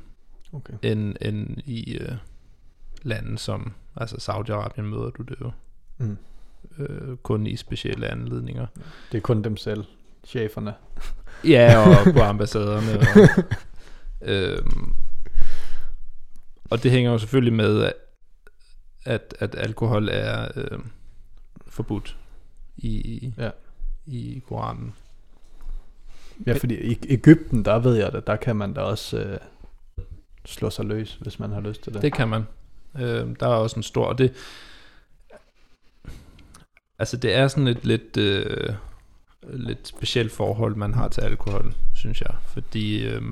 Okay. 0.52 0.74
end, 0.82 1.14
end 1.22 1.58
i 1.64 1.94
øh, 1.96 2.12
lande 3.02 3.38
som, 3.38 3.72
altså 3.96 4.16
Saudi-Arabien 4.16 4.82
møder 4.82 5.10
du 5.10 5.22
det 5.22 5.36
jo 5.40 5.50
Mm. 5.98 6.16
øh, 6.78 7.16
kun 7.16 7.46
i 7.46 7.56
specielle 7.56 8.08
anledninger. 8.08 8.66
Det 9.12 9.18
er 9.18 9.22
kun 9.22 9.42
dem 9.42 9.56
selv, 9.56 9.84
cheferne. 10.24 10.74
Ja, 11.44 11.78
og 11.78 12.12
på 12.14 12.20
ambassaderne. 12.20 12.98
Og, 13.00 13.44
øhm, 14.32 14.94
og 16.70 16.82
det 16.82 16.90
hænger 16.90 17.10
jo 17.10 17.18
selvfølgelig 17.18 17.52
med, 17.52 17.92
at, 19.04 19.34
at 19.38 19.54
alkohol 19.58 20.08
er 20.08 20.48
øh, 20.56 20.78
forbudt 21.66 22.16
i, 22.76 23.32
Ja. 23.38 23.50
i 24.06 24.42
Koranen. 24.48 24.94
Ja, 26.46 26.52
fordi 26.52 26.92
i 26.92 26.98
Ægypten, 27.08 27.64
der 27.64 27.78
ved 27.78 27.94
jeg 27.94 28.12
det, 28.12 28.26
der 28.26 28.36
kan 28.36 28.56
man 28.56 28.72
da 28.72 28.80
også 28.80 29.18
øh, 29.18 29.38
slå 30.44 30.70
sig 30.70 30.84
løs, 30.84 31.18
hvis 31.20 31.38
man 31.38 31.50
har 31.50 31.60
lyst 31.60 31.82
til 31.82 31.94
det. 31.94 32.02
Det 32.02 32.12
kan 32.12 32.28
man. 32.28 32.42
Øh, 32.98 33.36
der 33.40 33.46
er 33.46 33.54
også 33.54 33.76
en 33.76 33.82
stor... 33.82 34.06
Og 34.06 34.18
det, 34.18 34.32
altså 36.98 37.16
det 37.16 37.34
er 37.34 37.48
sådan 37.48 37.66
et 37.66 37.84
lidt, 37.84 38.16
øh, 38.16 38.74
lidt 39.42 39.88
specielt 39.88 40.32
forhold, 40.32 40.74
man 40.76 40.94
har 40.94 41.08
til 41.08 41.20
alkohol, 41.20 41.74
synes 41.94 42.20
jeg. 42.20 42.34
Fordi 42.46 43.06
øh, 43.06 43.22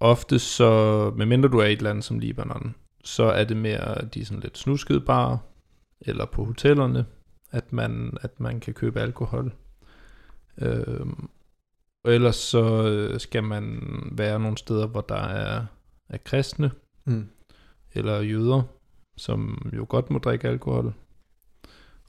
ofte 0.00 0.38
så, 0.38 1.12
medmindre 1.16 1.48
du 1.48 1.58
er 1.58 1.66
i 1.66 1.72
et 1.72 1.82
land 1.82 2.02
som 2.02 2.18
Libanon, 2.18 2.74
så 3.04 3.24
er 3.24 3.44
det 3.44 3.56
mere 3.56 4.04
de 4.14 4.24
sådan 4.24 4.40
lidt 4.40 4.58
snuskede 4.58 5.00
barer, 5.00 5.38
eller 6.00 6.24
på 6.26 6.44
hotellerne, 6.44 7.06
at 7.50 7.72
man, 7.72 8.16
at 8.20 8.40
man 8.40 8.60
kan 8.60 8.74
købe 8.74 9.00
alkohol. 9.00 9.52
Øh, 10.58 11.06
og 12.04 12.14
ellers 12.14 12.36
så 12.36 12.88
øh, 12.88 13.20
skal 13.20 13.44
man 13.44 13.82
være 14.12 14.40
nogle 14.40 14.58
steder, 14.58 14.86
hvor 14.86 15.00
der 15.00 15.22
er, 15.22 15.66
er 16.08 16.18
kristne 16.24 16.70
Mm. 17.08 17.28
eller 17.94 18.20
jøder, 18.20 18.62
som 19.16 19.70
jo 19.76 19.86
godt 19.88 20.10
må 20.10 20.18
drikke 20.18 20.48
alkohol, 20.48 20.94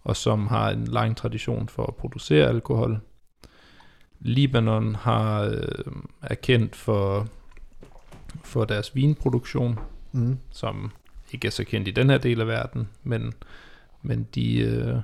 og 0.02 0.16
som 0.16 0.48
har 0.48 0.70
en 0.70 0.86
lang 0.86 1.18
tradition 1.18 1.70
for 1.70 1.86
at 1.86 1.96
producere 1.96 2.48
alkohol. 2.48 3.00
Libanon 4.20 4.96
har 4.96 5.44
øh, 5.44 5.94
er 6.22 6.36
kendt 6.36 6.76
for, 6.76 7.28
for 8.44 8.66
deres 8.66 8.96
vinproduktion, 8.96 9.80
Mm. 10.12 10.38
som 10.52 10.92
ikke 11.34 11.48
er 11.48 11.52
så 11.52 11.64
kendt 11.64 11.88
i 11.88 11.92
den 11.92 12.10
her 12.10 12.18
del 12.18 12.42
af 12.42 12.48
verden, 12.48 12.88
men, 13.04 13.34
men 14.02 14.28
de, 14.36 14.60
øh, 14.60 14.96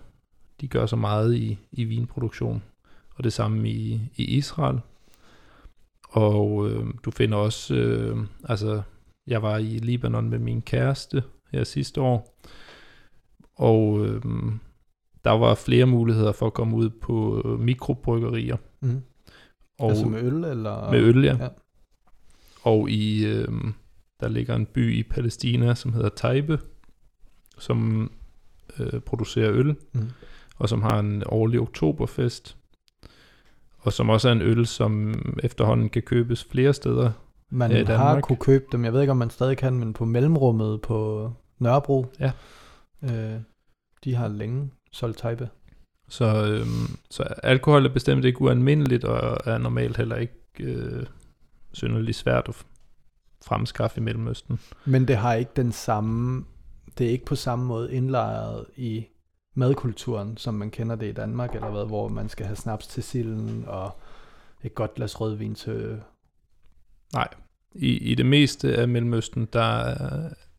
de 0.61 0.67
gør 0.67 0.85
så 0.85 0.95
meget 0.95 1.35
i, 1.35 1.57
i 1.71 1.83
vinproduktion. 1.83 2.63
Og 3.15 3.23
det 3.23 3.33
samme 3.33 3.69
i, 3.69 4.01
i 4.15 4.23
Israel. 4.23 4.79
Og 6.09 6.69
øh, 6.69 6.85
du 7.03 7.11
finder 7.11 7.37
også, 7.37 7.75
øh, 7.75 8.17
altså 8.43 8.81
jeg 9.27 9.41
var 9.41 9.57
i 9.57 9.63
Libanon 9.77 10.29
med 10.29 10.39
min 10.39 10.61
kæreste 10.61 11.23
her 11.51 11.63
sidste 11.63 12.01
år, 12.01 12.37
og 13.55 14.05
øh, 14.05 14.21
der 15.23 15.31
var 15.31 15.55
flere 15.55 15.85
muligheder 15.85 16.31
for 16.31 16.45
at 16.47 16.53
komme 16.53 16.75
ud 16.75 16.89
på 16.89 17.41
mikrobryggerier. 17.59 18.57
Mm. 18.81 19.01
Og 19.79 19.89
altså 19.89 20.05
med 20.05 20.23
øl, 20.23 20.43
eller? 20.43 20.91
med 20.91 20.99
øl, 20.99 21.23
ja. 21.23 21.35
Ja. 21.39 21.47
Og 22.65 22.89
i, 22.89 23.25
øh, 23.25 23.47
der 24.19 24.27
ligger 24.27 24.55
en 24.55 24.65
by 24.65 24.95
i 24.95 25.03
Palæstina, 25.03 25.75
som 25.75 25.93
hedder 25.93 26.09
Taibe, 26.09 26.59
som 27.57 28.11
øh, 28.79 28.99
producerer 28.99 29.51
øl, 29.51 29.75
Mm. 29.93 30.09
og 30.57 30.69
som 30.69 30.81
har 30.81 30.99
en 30.99 31.23
årlig 31.25 31.59
oktoberfest, 31.59 32.57
og 33.79 33.93
som 33.93 34.09
også 34.09 34.27
er 34.27 34.31
en 34.31 34.41
øl, 34.41 34.65
som 34.65 35.13
efterhånden 35.43 35.89
kan 35.89 36.01
købes 36.01 36.43
flere 36.43 36.73
steder. 36.73 37.11
Man 37.49 37.71
i 37.71 37.75
har 37.75 37.83
Danmark. 37.83 38.23
kunne 38.23 38.37
købe 38.37 38.65
dem, 38.71 38.85
jeg 38.85 38.93
ved 38.93 39.01
ikke 39.01 39.11
om 39.11 39.17
man 39.17 39.29
stadig 39.29 39.57
kan, 39.57 39.73
men 39.73 39.93
på 39.93 40.05
mellemrummet 40.05 40.81
på 40.81 41.31
Nørrebro. 41.59 42.05
Ja. 42.19 42.31
Øh, 43.03 43.39
de 44.03 44.15
har 44.15 44.27
længe 44.27 44.71
solgt 44.91 45.17
type. 45.17 45.49
Så, 46.09 46.25
øh, 46.51 46.65
så 47.11 47.23
alkohol 47.23 47.85
er 47.85 47.93
bestemt 47.93 48.25
ikke 48.25 48.41
ualmindeligt, 48.41 49.03
og 49.03 49.37
er 49.53 49.57
normalt 49.57 49.97
heller 49.97 50.15
ikke 50.15 50.33
øh, 50.59 51.05
synderligt 51.75 52.17
svært 52.17 52.45
at 52.49 52.65
fremskaffe 53.45 53.99
i 53.99 54.03
Mellemøsten. 54.03 54.59
Men 54.85 55.07
det 55.07 55.17
har 55.17 55.33
ikke 55.33 55.51
den 55.55 55.71
samme, 55.71 56.45
det 56.97 57.07
er 57.07 57.11
ikke 57.11 57.25
på 57.25 57.35
samme 57.35 57.65
måde 57.65 57.93
indlejret 57.93 58.65
i 58.75 59.05
madkulturen, 59.55 60.37
som 60.37 60.53
man 60.53 60.71
kender 60.71 60.95
det 60.95 61.09
i 61.09 61.11
Danmark, 61.11 61.55
eller 61.55 61.71
hvad, 61.71 61.85
hvor 61.85 62.07
man 62.07 62.29
skal 62.29 62.45
have 62.45 62.55
snaps 62.55 62.87
til 62.87 63.03
silden, 63.03 63.63
og 63.67 63.99
et 64.63 64.75
godt 64.75 64.93
glas 64.93 65.21
rødvin 65.21 65.55
til... 65.55 66.01
I, 67.75 67.97
I 67.97 68.15
det 68.15 68.25
meste 68.25 68.75
af 68.75 68.87
Mellemøsten, 68.87 69.47
der 69.53 69.95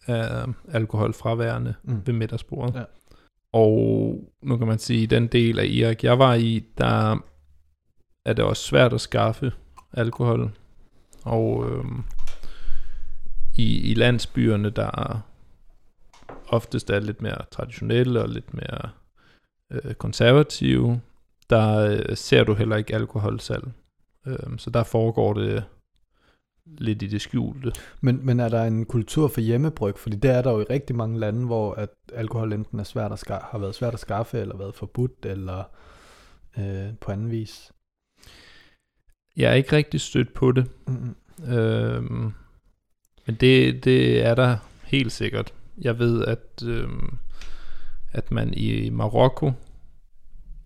er, 0.06 0.52
alkohol 0.68 1.12
fraværende 1.12 1.74
Mm. 1.82 2.02
ved 2.06 2.14
middagsbordet. 2.14 2.74
Ja. 2.74 2.84
Og 3.52 4.20
nu 4.42 4.56
kan 4.56 4.66
man 4.66 4.78
sige, 4.78 5.06
den 5.06 5.26
del 5.26 5.58
af 5.58 5.66
Irak, 5.66 6.04
jeg 6.04 6.18
var 6.18 6.34
i, 6.34 6.64
der 6.78 7.18
er 8.24 8.32
det 8.32 8.44
også 8.44 8.62
svært 8.62 8.92
at 8.92 9.00
skaffe 9.00 9.52
alkohol. 9.92 10.50
Og 11.26 11.70
øhm, 11.70 12.04
i, 13.56 13.90
i 13.90 13.94
landsbyerne, 13.94 14.70
der 14.70 15.20
oftest 16.48 16.90
er 16.90 17.00
lidt 17.00 17.22
mere 17.22 17.44
traditionelle 17.50 18.22
og 18.22 18.28
lidt 18.28 18.54
mere 18.54 18.90
øh, 19.72 19.94
konservative, 19.94 21.00
der 21.50 21.78
øh, 21.78 22.16
ser 22.16 22.44
du 22.44 22.54
heller 22.54 22.76
ikke 22.76 22.94
alkoholsalg. 22.94 23.64
Øhm, 24.26 24.58
så 24.58 24.70
der 24.70 24.82
foregår 24.82 25.32
det 25.34 25.64
lidt 26.66 27.02
i 27.02 27.06
det 27.06 27.20
skjulte. 27.20 27.72
Men, 28.00 28.26
men 28.26 28.40
er 28.40 28.48
der 28.48 28.64
en 28.64 28.86
kultur 28.86 29.28
for 29.28 29.40
hjemmebryg? 29.40 29.98
Fordi 29.98 30.16
det 30.16 30.30
er 30.30 30.42
der 30.42 30.52
jo 30.52 30.60
i 30.60 30.64
rigtig 30.70 30.96
mange 30.96 31.18
lande, 31.18 31.46
hvor 31.46 31.74
at 31.74 31.90
alkohol 32.12 32.52
enten 32.52 32.80
er 32.80 32.84
svært 32.84 33.12
at 33.12 33.18
skaffe, 33.18 33.46
har 33.50 33.58
været 33.58 33.74
svært 33.74 33.94
at 33.94 34.00
skaffe, 34.00 34.38
eller 34.38 34.56
været 34.56 34.74
forbudt, 34.74 35.26
eller 35.26 35.64
øh, 36.58 36.98
på 37.00 37.12
anden 37.12 37.30
vis. 37.30 37.72
Jeg 39.36 39.50
er 39.50 39.54
ikke 39.54 39.76
rigtig 39.76 40.00
stødt 40.00 40.34
på 40.34 40.52
det, 40.52 40.66
Mm-mm. 40.86 41.16
øhm, 41.54 42.32
men 43.26 43.34
det, 43.40 43.84
det 43.84 44.24
er 44.26 44.34
der 44.34 44.56
helt 44.84 45.12
sikkert. 45.12 45.54
Jeg 45.78 45.98
ved, 45.98 46.24
at, 46.24 46.62
øhm, 46.66 47.18
at 48.12 48.30
man 48.30 48.54
i 48.54 48.90
Marokko 48.90 49.52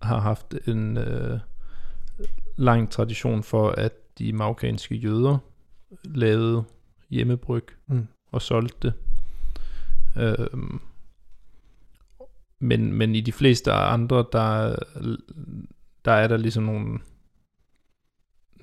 har 0.01 0.19
haft 0.19 0.55
en 0.67 0.97
øh, 0.97 1.39
lang 2.57 2.91
tradition 2.91 3.43
for, 3.43 3.69
at 3.69 3.93
de 4.19 4.33
marokkanske 4.33 4.95
jøder 4.95 5.37
lavede 6.03 6.63
hjemmebryg 7.09 7.63
Mm. 7.87 8.07
og 8.31 8.41
solgte 8.41 8.77
det. 8.87 8.93
Øhm, 10.17 10.81
men, 12.59 12.93
men 12.93 13.15
i 13.15 13.21
de 13.21 13.31
fleste 13.31 13.71
andre, 13.71 14.25
der, 14.31 14.75
der 16.05 16.11
er 16.11 16.27
der 16.27 16.37
ligesom 16.37 16.63
nogle, 16.63 16.99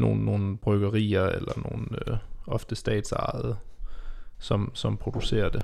nogle, 0.01 0.25
nogle 0.25 0.57
bryggerier, 0.57 1.25
eller 1.25 1.53
nogle 1.71 1.87
øh, 2.09 2.17
ofte 2.47 2.77
statsejede, 2.77 3.57
som, 4.39 4.71
som 4.75 4.97
producerer 4.97 5.49
det. 5.49 5.63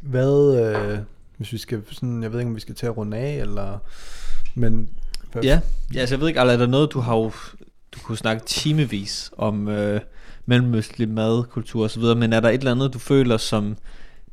Hvad, 0.00 0.60
øh, 0.60 0.98
hvis 1.36 1.52
vi 1.52 1.58
skal 1.58 1.82
sådan, 1.90 2.22
jeg 2.22 2.32
ved 2.32 2.38
ikke, 2.38 2.48
om 2.48 2.54
vi 2.54 2.60
skal 2.60 2.74
til 2.74 2.86
at 2.86 2.96
runde 2.96 3.16
af, 3.16 3.34
eller, 3.34 3.78
men 4.54 4.90
hvad, 5.32 5.42
Ja, 5.42 5.60
ja 5.94 6.00
altså 6.00 6.14
jeg 6.14 6.20
ved 6.20 6.28
ikke, 6.28 6.40
Arla, 6.40 6.52
er 6.52 6.56
der 6.56 6.66
noget, 6.66 6.92
du 6.92 7.00
har 7.00 7.16
jo, 7.16 7.32
du 7.92 8.00
kunne 8.02 8.18
snakke 8.18 8.46
timevis 8.46 9.30
om 9.36 9.68
øh, 9.68 10.00
mellemøstlig 10.46 11.08
mad, 11.08 11.44
kultur 11.44 11.84
osv., 11.84 12.02
men 12.02 12.32
er 12.32 12.40
der 12.40 12.48
et 12.48 12.58
eller 12.58 12.70
andet, 12.70 12.94
du 12.94 12.98
føler, 12.98 13.36
som 13.36 13.76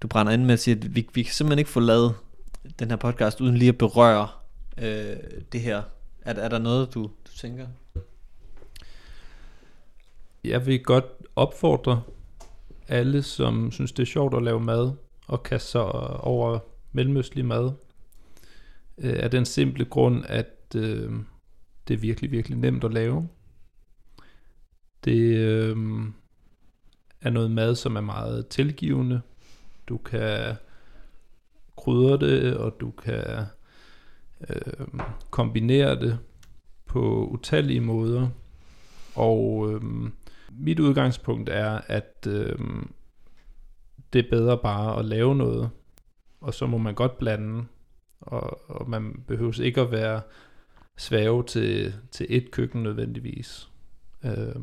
du 0.02 0.08
brænder 0.08 0.34
ind 0.34 0.44
med 0.46 0.54
at 0.54 0.60
sige, 0.60 0.76
at 0.76 0.96
vi, 0.96 1.08
vi 1.14 1.24
kan 1.24 1.34
simpelthen 1.34 1.60
ikke 1.60 1.72
få 1.72 1.80
lavet 1.80 2.14
den 2.80 2.90
her 2.90 2.98
podcast, 2.98 3.42
uden 3.42 3.58
lige 3.58 3.70
at 3.70 3.78
berøre 3.78 4.28
øh, 4.78 5.16
det 5.52 5.62
her? 5.62 5.82
Er, 6.28 6.34
er 6.34 6.50
der 6.50 6.58
noget, 6.60 6.94
du, 6.94 7.04
du 7.04 7.32
tænker? 7.38 7.68
Jeg 10.44 10.66
vil 10.66 10.84
godt 10.84 11.06
opfordre 11.36 12.04
alle, 12.88 13.24
som 13.24 13.72
synes, 13.72 13.92
det 13.92 14.04
er 14.04 14.08
sjovt 14.08 14.36
at 14.36 14.44
lave 14.44 14.60
mad, 14.60 14.92
og 15.28 15.44
kaste 15.44 15.72
sig 15.72 15.80
øh, 15.82 16.28
over 16.28 16.60
mellemøstlig 16.92 17.46
mad, 17.46 17.72
øh, 18.98 19.16
af 19.20 19.32
den 19.32 19.46
simple 19.46 19.86
grund, 19.86 20.26
at 20.28 20.76
øh, 20.76 21.12
det 21.88 21.94
er 21.94 21.98
virkelig, 21.98 22.32
virkelig 22.32 22.58
nemt 22.58 22.84
at 22.84 22.94
lave. 22.94 23.30
Det 25.06 25.38
øh, 25.38 25.78
er 27.22 27.30
noget 27.30 27.52
mad, 27.52 27.76
som 27.76 27.96
er 27.96 28.02
meget 28.02 28.48
tilgivende. 28.48 29.22
Du 29.88 29.98
kan 29.98 30.56
krydre 31.78 32.18
det, 32.18 32.58
og 32.58 32.76
du 32.80 32.92
kan 32.92 33.46
øh, 34.50 34.88
kombinere 35.30 36.00
det 36.00 36.20
på 36.86 37.28
utallige 37.32 37.82
måder. 37.82 38.30
Og 39.16 39.72
øh, 39.72 39.82
mit 40.52 40.80
udgangspunkt 40.80 41.50
er, 41.50 41.82
at 41.88 42.28
øh, 42.28 42.60
det 44.14 44.26
er 44.26 44.30
bedre 44.30 44.58
bare 44.58 45.00
at 45.00 45.06
lave 45.06 45.36
noget, 45.36 45.70
og 46.42 46.54
så 46.54 46.66
må 46.66 46.78
man 46.78 46.96
godt 46.96 47.18
blande, 47.18 47.66
og, 48.20 48.72
og 48.72 48.90
man 48.90 49.24
behøver 49.28 49.62
ikke 49.62 49.82
at 49.82 49.92
være 49.92 50.22
svæve 50.98 51.44
til, 51.44 51.94
til 52.12 52.26
et 52.30 52.52
køkken 52.52 52.84
nødvendigvis. 52.84 53.70
Øh, 54.24 54.62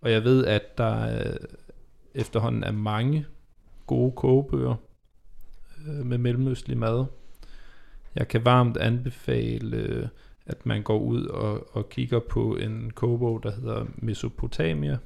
og 0.00 0.12
jeg 0.12 0.24
ved, 0.24 0.44
at 0.44 0.78
der 0.78 1.18
øh, 1.18 1.36
efterhånden 2.14 2.64
er 2.64 2.72
mange 2.72 3.26
gode 3.86 4.12
kogebøger 4.12 4.74
øh, 5.88 6.06
med 6.06 6.18
mellemøstlig 6.18 6.78
mad. 6.78 7.06
Jeg 8.16 8.28
kan 8.28 8.44
varmt 8.44 8.76
anbefale, 8.76 9.76
øh, 9.76 10.06
at 10.46 10.66
man 10.66 10.82
går 10.82 10.98
ud 10.98 11.26
og, 11.26 11.76
og 11.76 11.88
kigger 11.88 12.18
på 12.18 12.56
en 12.56 12.92
kogebog, 12.94 13.42
der 13.42 13.52
hedder 13.52 13.84
Mesopotamia, 13.96 14.98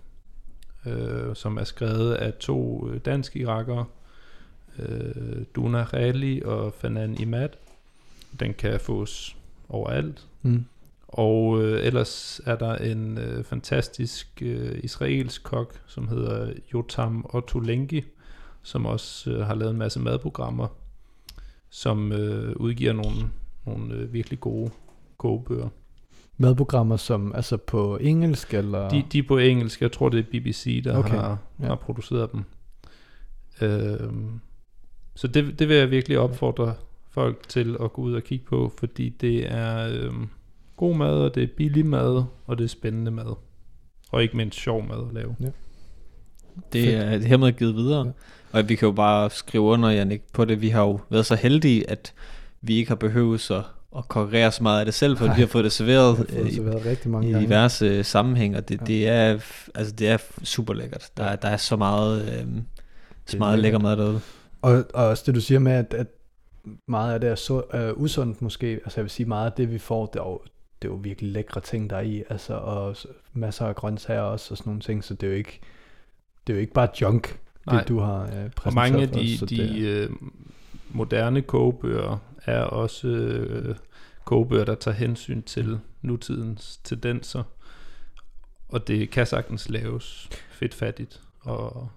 øh, 0.86 1.36
som 1.36 1.56
er 1.56 1.64
skrevet 1.64 2.14
af 2.14 2.32
to 2.32 2.88
øh, 2.90 3.00
danske 3.00 3.38
irakere, 3.38 3.84
øh, 4.78 5.44
Duna 5.54 5.82
Rali 5.82 6.42
og 6.44 6.74
Fanan 6.74 7.20
Imad. 7.20 7.48
Den 8.40 8.54
kan 8.54 8.80
fås 8.80 9.36
overalt. 9.68 10.26
Mm. 10.42 10.64
Og 11.09 11.62
øh, 11.62 11.86
ellers 11.86 12.40
er 12.46 12.56
der 12.56 12.76
en 12.76 13.18
øh, 13.18 13.44
fantastisk 13.44 14.42
øh, 14.42 14.80
israelsk 14.82 15.42
kok, 15.42 15.80
som 15.86 16.09
hedder 16.09 16.52
Jotam 16.74 17.26
Ottolenghi, 17.28 18.04
som 18.62 18.86
også 18.86 19.30
øh, 19.30 19.46
har 19.46 19.54
lavet 19.54 19.70
en 19.70 19.78
masse 19.78 20.00
madprogrammer, 20.00 20.68
som 21.70 22.12
øh, 22.12 22.56
udgiver 22.56 22.92
nogle, 22.92 23.16
nogle 23.66 23.94
øh, 23.94 24.12
virkelig 24.12 24.40
gode 24.40 24.70
kogebøger. 25.18 25.68
Madprogrammer 26.36 26.96
som, 26.96 27.34
altså 27.34 27.56
på 27.56 27.96
engelsk, 27.96 28.54
eller? 28.54 28.88
De, 28.88 29.04
de 29.12 29.18
er 29.18 29.22
på 29.28 29.38
engelsk, 29.38 29.82
jeg 29.82 29.92
tror 29.92 30.08
det 30.08 30.18
er 30.18 30.22
BBC, 30.22 30.82
der 30.84 30.98
Okay, 30.98 31.10
har, 31.10 31.38
ja. 31.60 31.66
har 31.66 31.74
produceret 31.74 32.32
dem. 32.32 32.44
Øhm, 33.60 34.40
så 35.14 35.26
det, 35.26 35.58
det 35.58 35.68
vil 35.68 35.76
jeg 35.76 35.90
virkelig 35.90 36.18
opfordre 36.18 36.74
folk 37.10 37.48
til 37.48 37.76
at 37.80 37.92
gå 37.92 38.02
ud 38.02 38.14
og 38.14 38.22
kigge 38.22 38.44
på, 38.44 38.72
fordi 38.78 39.08
det 39.08 39.52
er 39.52 39.88
øhm, 39.92 40.28
god 40.76 40.96
mad, 40.96 41.14
og 41.14 41.34
det 41.34 41.42
er 41.42 41.48
billig 41.56 41.86
mad, 41.86 42.24
og 42.46 42.58
det 42.58 42.64
er 42.64 42.68
spændende 42.68 43.10
mad. 43.10 43.34
Og 44.10 44.22
ikke 44.22 44.36
mindst 44.36 44.58
sjov 44.58 44.88
mad 44.88 45.08
at 45.08 45.14
lave. 45.14 45.36
Det 46.72 46.84
Fedt. 46.84 47.24
er 47.24 47.28
hermed 47.28 47.52
givet 47.52 47.74
videre. 47.74 48.06
Ja. 48.06 48.12
Og 48.53 48.68
vi 48.68 48.74
kan 48.74 48.86
jo 48.86 48.92
bare 48.92 49.30
skrive 49.30 49.62
under, 49.64 49.90
Jannik, 49.90 50.22
på 50.32 50.44
det. 50.44 50.61
Vi 50.61 50.68
har 50.68 50.80
jo 50.82 51.01
været 51.11 51.26
så 51.26 51.34
heldige, 51.34 51.90
at 51.90 52.12
vi 52.61 52.76
ikke 52.76 52.88
har 52.88 52.96
behøvet 52.96 53.51
at, 53.51 53.62
at 53.99 54.09
konkurrere 54.09 54.53
så 54.53 54.62
meget 54.62 54.78
af 54.80 54.84
det 54.84 54.94
selv, 54.94 55.16
for 55.16 55.26
Nej. 55.26 55.34
vi 55.34 55.40
har 55.40 55.46
fået 55.46 55.64
det 55.64 55.72
serveret 55.72 56.18
øh, 56.20 56.34
fået 56.36 56.49
i, 56.49 56.55
serveret 56.55 56.84
rigtig 56.86 57.11
mange 57.11 57.28
i 57.28 57.32
gange. 57.32 57.46
diverse 57.46 58.05
sammenhæng, 58.05 58.57
og 58.57 58.68
det, 58.68 58.80
Ja. 58.80 58.84
det, 58.86 59.09
er, 59.09 59.30
altså, 59.74 59.92
det 59.99 60.09
er 60.09 60.18
super 60.42 60.74
lækkert. 60.74 61.11
Der, 61.16 61.24
er- 61.24 61.36
der 61.36 61.49
er 61.49 61.57
så 61.57 61.76
meget, 61.76 62.22
øh, 62.40 62.46
så 63.26 63.38
meget 63.38 63.59
lækker 63.59 63.78
mad 63.78 63.96
derude. 63.96 64.20
Og, 64.62 64.84
og 64.94 65.07
også 65.07 65.22
det 65.26 65.34
du 65.34 65.40
siger 65.40 65.59
med, 65.59 65.72
at, 65.72 65.94
at 65.94 66.07
meget 66.88 67.14
af 67.14 67.20
det 67.20 67.30
er 67.30 67.34
så, 67.34 67.62
øh, 67.74 67.92
usundt 67.96 68.42
måske, 68.42 68.66
altså 68.66 68.92
jeg 69.01 69.03
vil 69.03 69.11
sige 69.11 69.26
meget 69.26 69.46
af 69.46 69.53
det 69.53 69.72
vi 69.72 69.78
får, 69.78 70.07
det 70.07 70.18
er 70.20 70.24
jo, 70.24 70.40
det 70.82 70.88
er 70.88 70.92
jo 70.92 70.99
virkelig 71.03 71.32
lækre 71.32 71.61
ting 71.61 71.90
der 71.90 71.96
er 71.96 72.01
i, 72.01 72.22
altså 72.30 72.55
og 72.55 72.96
masser 73.32 73.66
af 73.66 73.74
grøntsager 73.74 74.20
også 74.20 74.55
og 74.55 74.59
sådan 74.59 74.70
nogle 74.70 74.80
ting, 74.82 75.05
så 75.05 75.14
det 75.14 75.22
er 75.26 75.30
jo 75.30 75.36
ikke, 75.36 75.61
det 76.46 76.53
er 76.53 76.57
jo 76.57 76.61
ikke 76.61 76.72
bare 76.72 76.88
junk, 77.01 77.38
Nej. 77.72 77.80
det 77.80 77.88
du 77.88 77.98
har 77.98 78.22
øh, 78.22 78.28
præsenteret 78.28 78.66
Og 78.66 78.74
mange 78.74 79.02
af 79.02 79.08
for 79.08 79.20
os, 79.20 79.50
de, 79.50 79.56
de 79.56 79.80
øh, 79.80 80.10
moderne 80.90 81.42
kogebøger 81.42 82.18
er 82.44 82.62
også 82.62 83.08
øh, 83.08 83.76
kogebøger, 84.24 84.64
der 84.64 84.74
tager 84.74 84.94
hensyn 84.94 85.42
til 85.42 85.78
nutidens 86.02 86.76
tendenser. 86.84 87.42
Og 88.68 88.88
det 88.88 89.10
kan 89.10 89.26
sagtens 89.26 89.68
laves 89.68 90.28
fedtfattigt 90.50 91.22
og, 91.40 91.88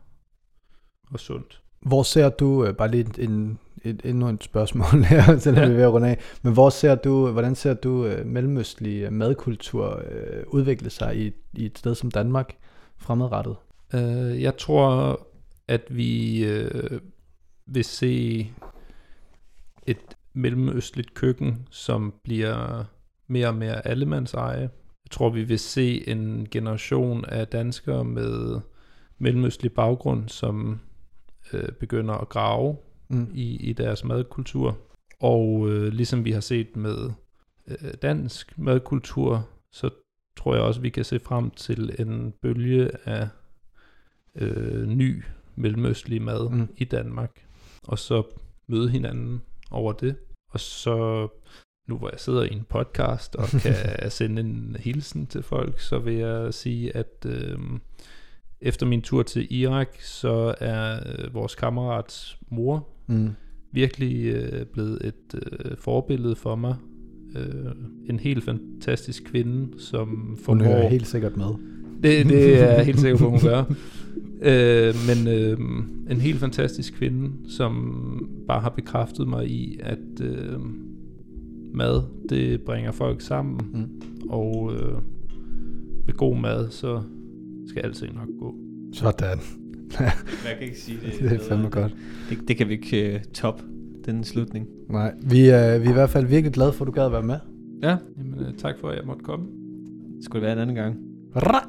og 1.11 1.19
sundt. 1.19 1.61
Hvor 1.81 2.03
ser 2.03 2.29
du, 2.29 2.65
øh, 2.65 2.73
bare 2.73 2.91
lige 2.91 3.07
en, 3.17 3.59
et, 3.83 4.01
endnu 4.03 4.29
et 4.29 4.43
spørgsmål 4.43 5.03
her, 5.03 5.39
så 5.39 5.51
ja. 5.51 5.67
Vi 5.67 5.75
ved 5.75 5.83
at 5.83 5.93
runde 5.93 6.09
af, 6.09 6.19
men 6.41 6.53
hvor 6.53 6.69
ser 6.69 6.95
du, 6.95 7.31
hvordan 7.31 7.55
ser 7.55 7.73
du 7.73 8.05
øh, 8.05 8.25
mellemøstlig 8.25 9.01
øh, 9.01 9.13
madkultur 9.13 10.03
udvikle 10.47 10.89
sig 10.89 11.17
i, 11.17 11.31
i 11.53 11.65
et 11.65 11.77
sted 11.77 11.95
som 11.95 12.11
Danmark 12.11 12.55
fremadrettet? 12.97 13.55
Jeg 14.41 14.57
tror, 14.57 15.19
at 15.71 15.81
vi 15.89 16.43
øh, 16.45 17.01
vil 17.65 17.83
se 17.83 18.47
et 19.87 20.17
mellemøstligt 20.33 21.13
køkken, 21.13 21.67
som 21.69 22.13
bliver 22.23 22.85
mere 23.27 23.47
og 23.47 23.55
mere 23.55 23.87
allemands 23.87 24.33
eje. 24.33 24.69
Jeg 25.05 25.11
tror, 25.11 25.29
vi 25.29 25.43
vil 25.43 25.59
se 25.59 26.09
en 26.09 26.47
generation 26.51 27.25
af 27.25 27.47
danskere 27.47 28.03
med 28.03 28.59
mellemøstlig 29.17 29.73
baggrund, 29.73 30.29
som 30.29 30.79
øh, 31.53 31.71
begynder 31.71 32.13
at 32.13 32.29
grave 32.29 32.77
Mm. 33.11 33.27
i, 33.33 33.69
i 33.69 33.73
deres 33.73 34.03
madkultur. 34.03 34.77
Og 35.19 35.69
øh, 35.69 35.93
ligesom 35.93 36.25
vi 36.25 36.31
har 36.31 36.39
set 36.39 36.75
med 36.75 37.11
øh, 37.67 37.93
dansk 38.01 38.57
madkultur, 38.57 39.49
så 39.71 39.89
tror 40.37 40.55
jeg 40.55 40.63
også, 40.63 40.81
vi 40.81 40.89
kan 40.89 41.05
se 41.05 41.19
frem 41.19 41.51
til 41.51 41.95
en 41.99 42.33
bølge 42.41 43.07
af 43.07 43.27
øh, 44.35 44.87
ny 44.87 45.23
mellemøstlig 45.55 46.21
mad 46.21 46.49
Mm. 46.49 46.67
i 46.77 46.83
Danmark. 46.83 47.31
Og 47.83 47.99
så 47.99 48.23
møde 48.67 48.89
hinanden 48.89 49.41
over 49.71 49.93
det. 49.93 50.15
Og 50.51 50.59
så, 50.59 51.27
nu 51.87 51.97
hvor 51.97 52.09
jeg 52.11 52.19
sidder 52.19 52.43
i 52.43 52.53
en 52.53 52.65
podcast 52.69 53.35
og 53.35 53.47
kan 53.47 53.75
sende 54.11 54.41
en 54.41 54.75
hilsen 54.79 55.27
til 55.27 55.43
folk, 55.43 55.79
så 55.79 55.99
vil 55.99 56.13
jeg 56.13 56.53
sige, 56.53 56.95
at 56.95 57.25
øh, 57.25 57.57
efter 58.61 58.85
min 58.85 59.01
tur 59.01 59.23
til 59.23 59.47
Irak, 59.53 59.95
så 60.01 60.55
er 60.59 60.99
øh, 61.05 61.33
vores 61.33 61.55
kammerats 61.55 62.37
mor 62.49 62.87
Mm. 63.07 63.29
virkelig 63.71 64.25
øh, 64.25 64.65
blevet 64.65 64.99
et 65.05 65.41
øh, 65.65 65.77
forbillede 65.77 66.35
for 66.35 66.55
mig. 66.55 66.75
Øh, 67.35 67.71
en 68.09 68.19
helt 68.19 68.43
fantastisk 68.43 69.23
kvinde, 69.23 69.79
som 69.79 70.07
Hun 70.09 70.37
formår... 70.37 70.63
hører 70.65 70.89
helt 70.89 71.07
sikkert 71.07 71.37
med. 71.37 71.45
Det, 72.03 72.25
det 72.25 72.61
er 72.61 72.71
jeg 72.71 72.85
helt 72.85 72.99
sikker 72.99 73.17
på, 73.17 73.29
hun 73.29 73.39
gør. 73.39 73.63
Øh, 74.41 74.93
men 75.07 75.27
øh, 75.27 75.57
en 76.09 76.21
helt 76.21 76.39
fantastisk 76.39 76.93
kvinde, 76.93 77.31
som 77.49 78.29
bare 78.47 78.61
har 78.61 78.69
bekræftet 78.69 79.27
mig 79.27 79.47
i, 79.47 79.79
at 79.83 80.21
øh, 80.23 80.59
mad, 81.73 82.03
det 82.29 82.61
bringer 82.61 82.91
folk 82.91 83.21
sammen. 83.21 83.59
Mm. 83.73 84.01
Og 84.29 84.73
øh, 84.73 84.93
med 86.05 86.13
god 86.13 86.37
mad, 86.37 86.69
så 86.69 87.01
skal 87.67 87.81
alting 87.81 88.15
nok 88.15 88.27
gå. 88.39 88.55
Sådan. 88.93 89.37
Jeg 89.99 90.55
kan 90.59 90.67
ikke 90.67 90.79
sige 90.79 90.97
Det 91.19 91.31
er 91.31 91.39
fandme 91.49 91.69
godt. 91.69 91.95
Det, 92.29 92.47
det 92.47 92.57
kan 92.57 92.67
vi 92.69 92.73
ikke 92.73 93.15
uh, 93.15 93.21
top, 93.33 93.61
den 94.05 94.23
slutning. 94.23 94.67
Nej, 94.89 95.13
vi 95.23 95.47
er, 95.47 95.77
vi 95.77 95.85
er 95.85 95.89
i 95.89 95.93
hvert 95.93 96.09
fald 96.09 96.25
virkelig 96.25 96.53
glade 96.53 96.73
for, 96.73 96.85
at 96.85 96.87
du 96.87 96.91
gad 96.91 97.05
at 97.05 97.11
være 97.11 97.23
med. 97.23 97.37
Ja, 97.83 97.97
Jamen, 98.17 98.39
øh, 98.39 98.53
tak 98.57 98.75
for, 98.79 98.89
at 98.89 98.97
jeg 98.97 99.05
måtte 99.05 99.23
komme. 99.23 99.45
det 100.15 100.25
skulle 100.25 100.41
det 100.41 100.45
være 100.45 100.53
en 100.53 100.59
anden 100.59 100.75
gang. 100.75 101.10
Ra! 101.35 101.65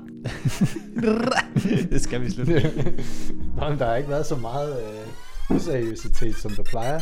det 1.90 2.02
skal 2.02 2.20
vi 2.20 2.30
slutte. 2.30 2.52
Nå, 3.56 3.68
men 3.68 3.78
der 3.78 3.86
har 3.86 3.96
ikke 3.96 4.10
været 4.10 4.26
så 4.26 4.36
meget 4.36 4.76
øh, 4.82 5.56
useriøsitet, 5.56 6.36
som 6.36 6.50
der 6.50 6.62
plejer, 6.62 7.00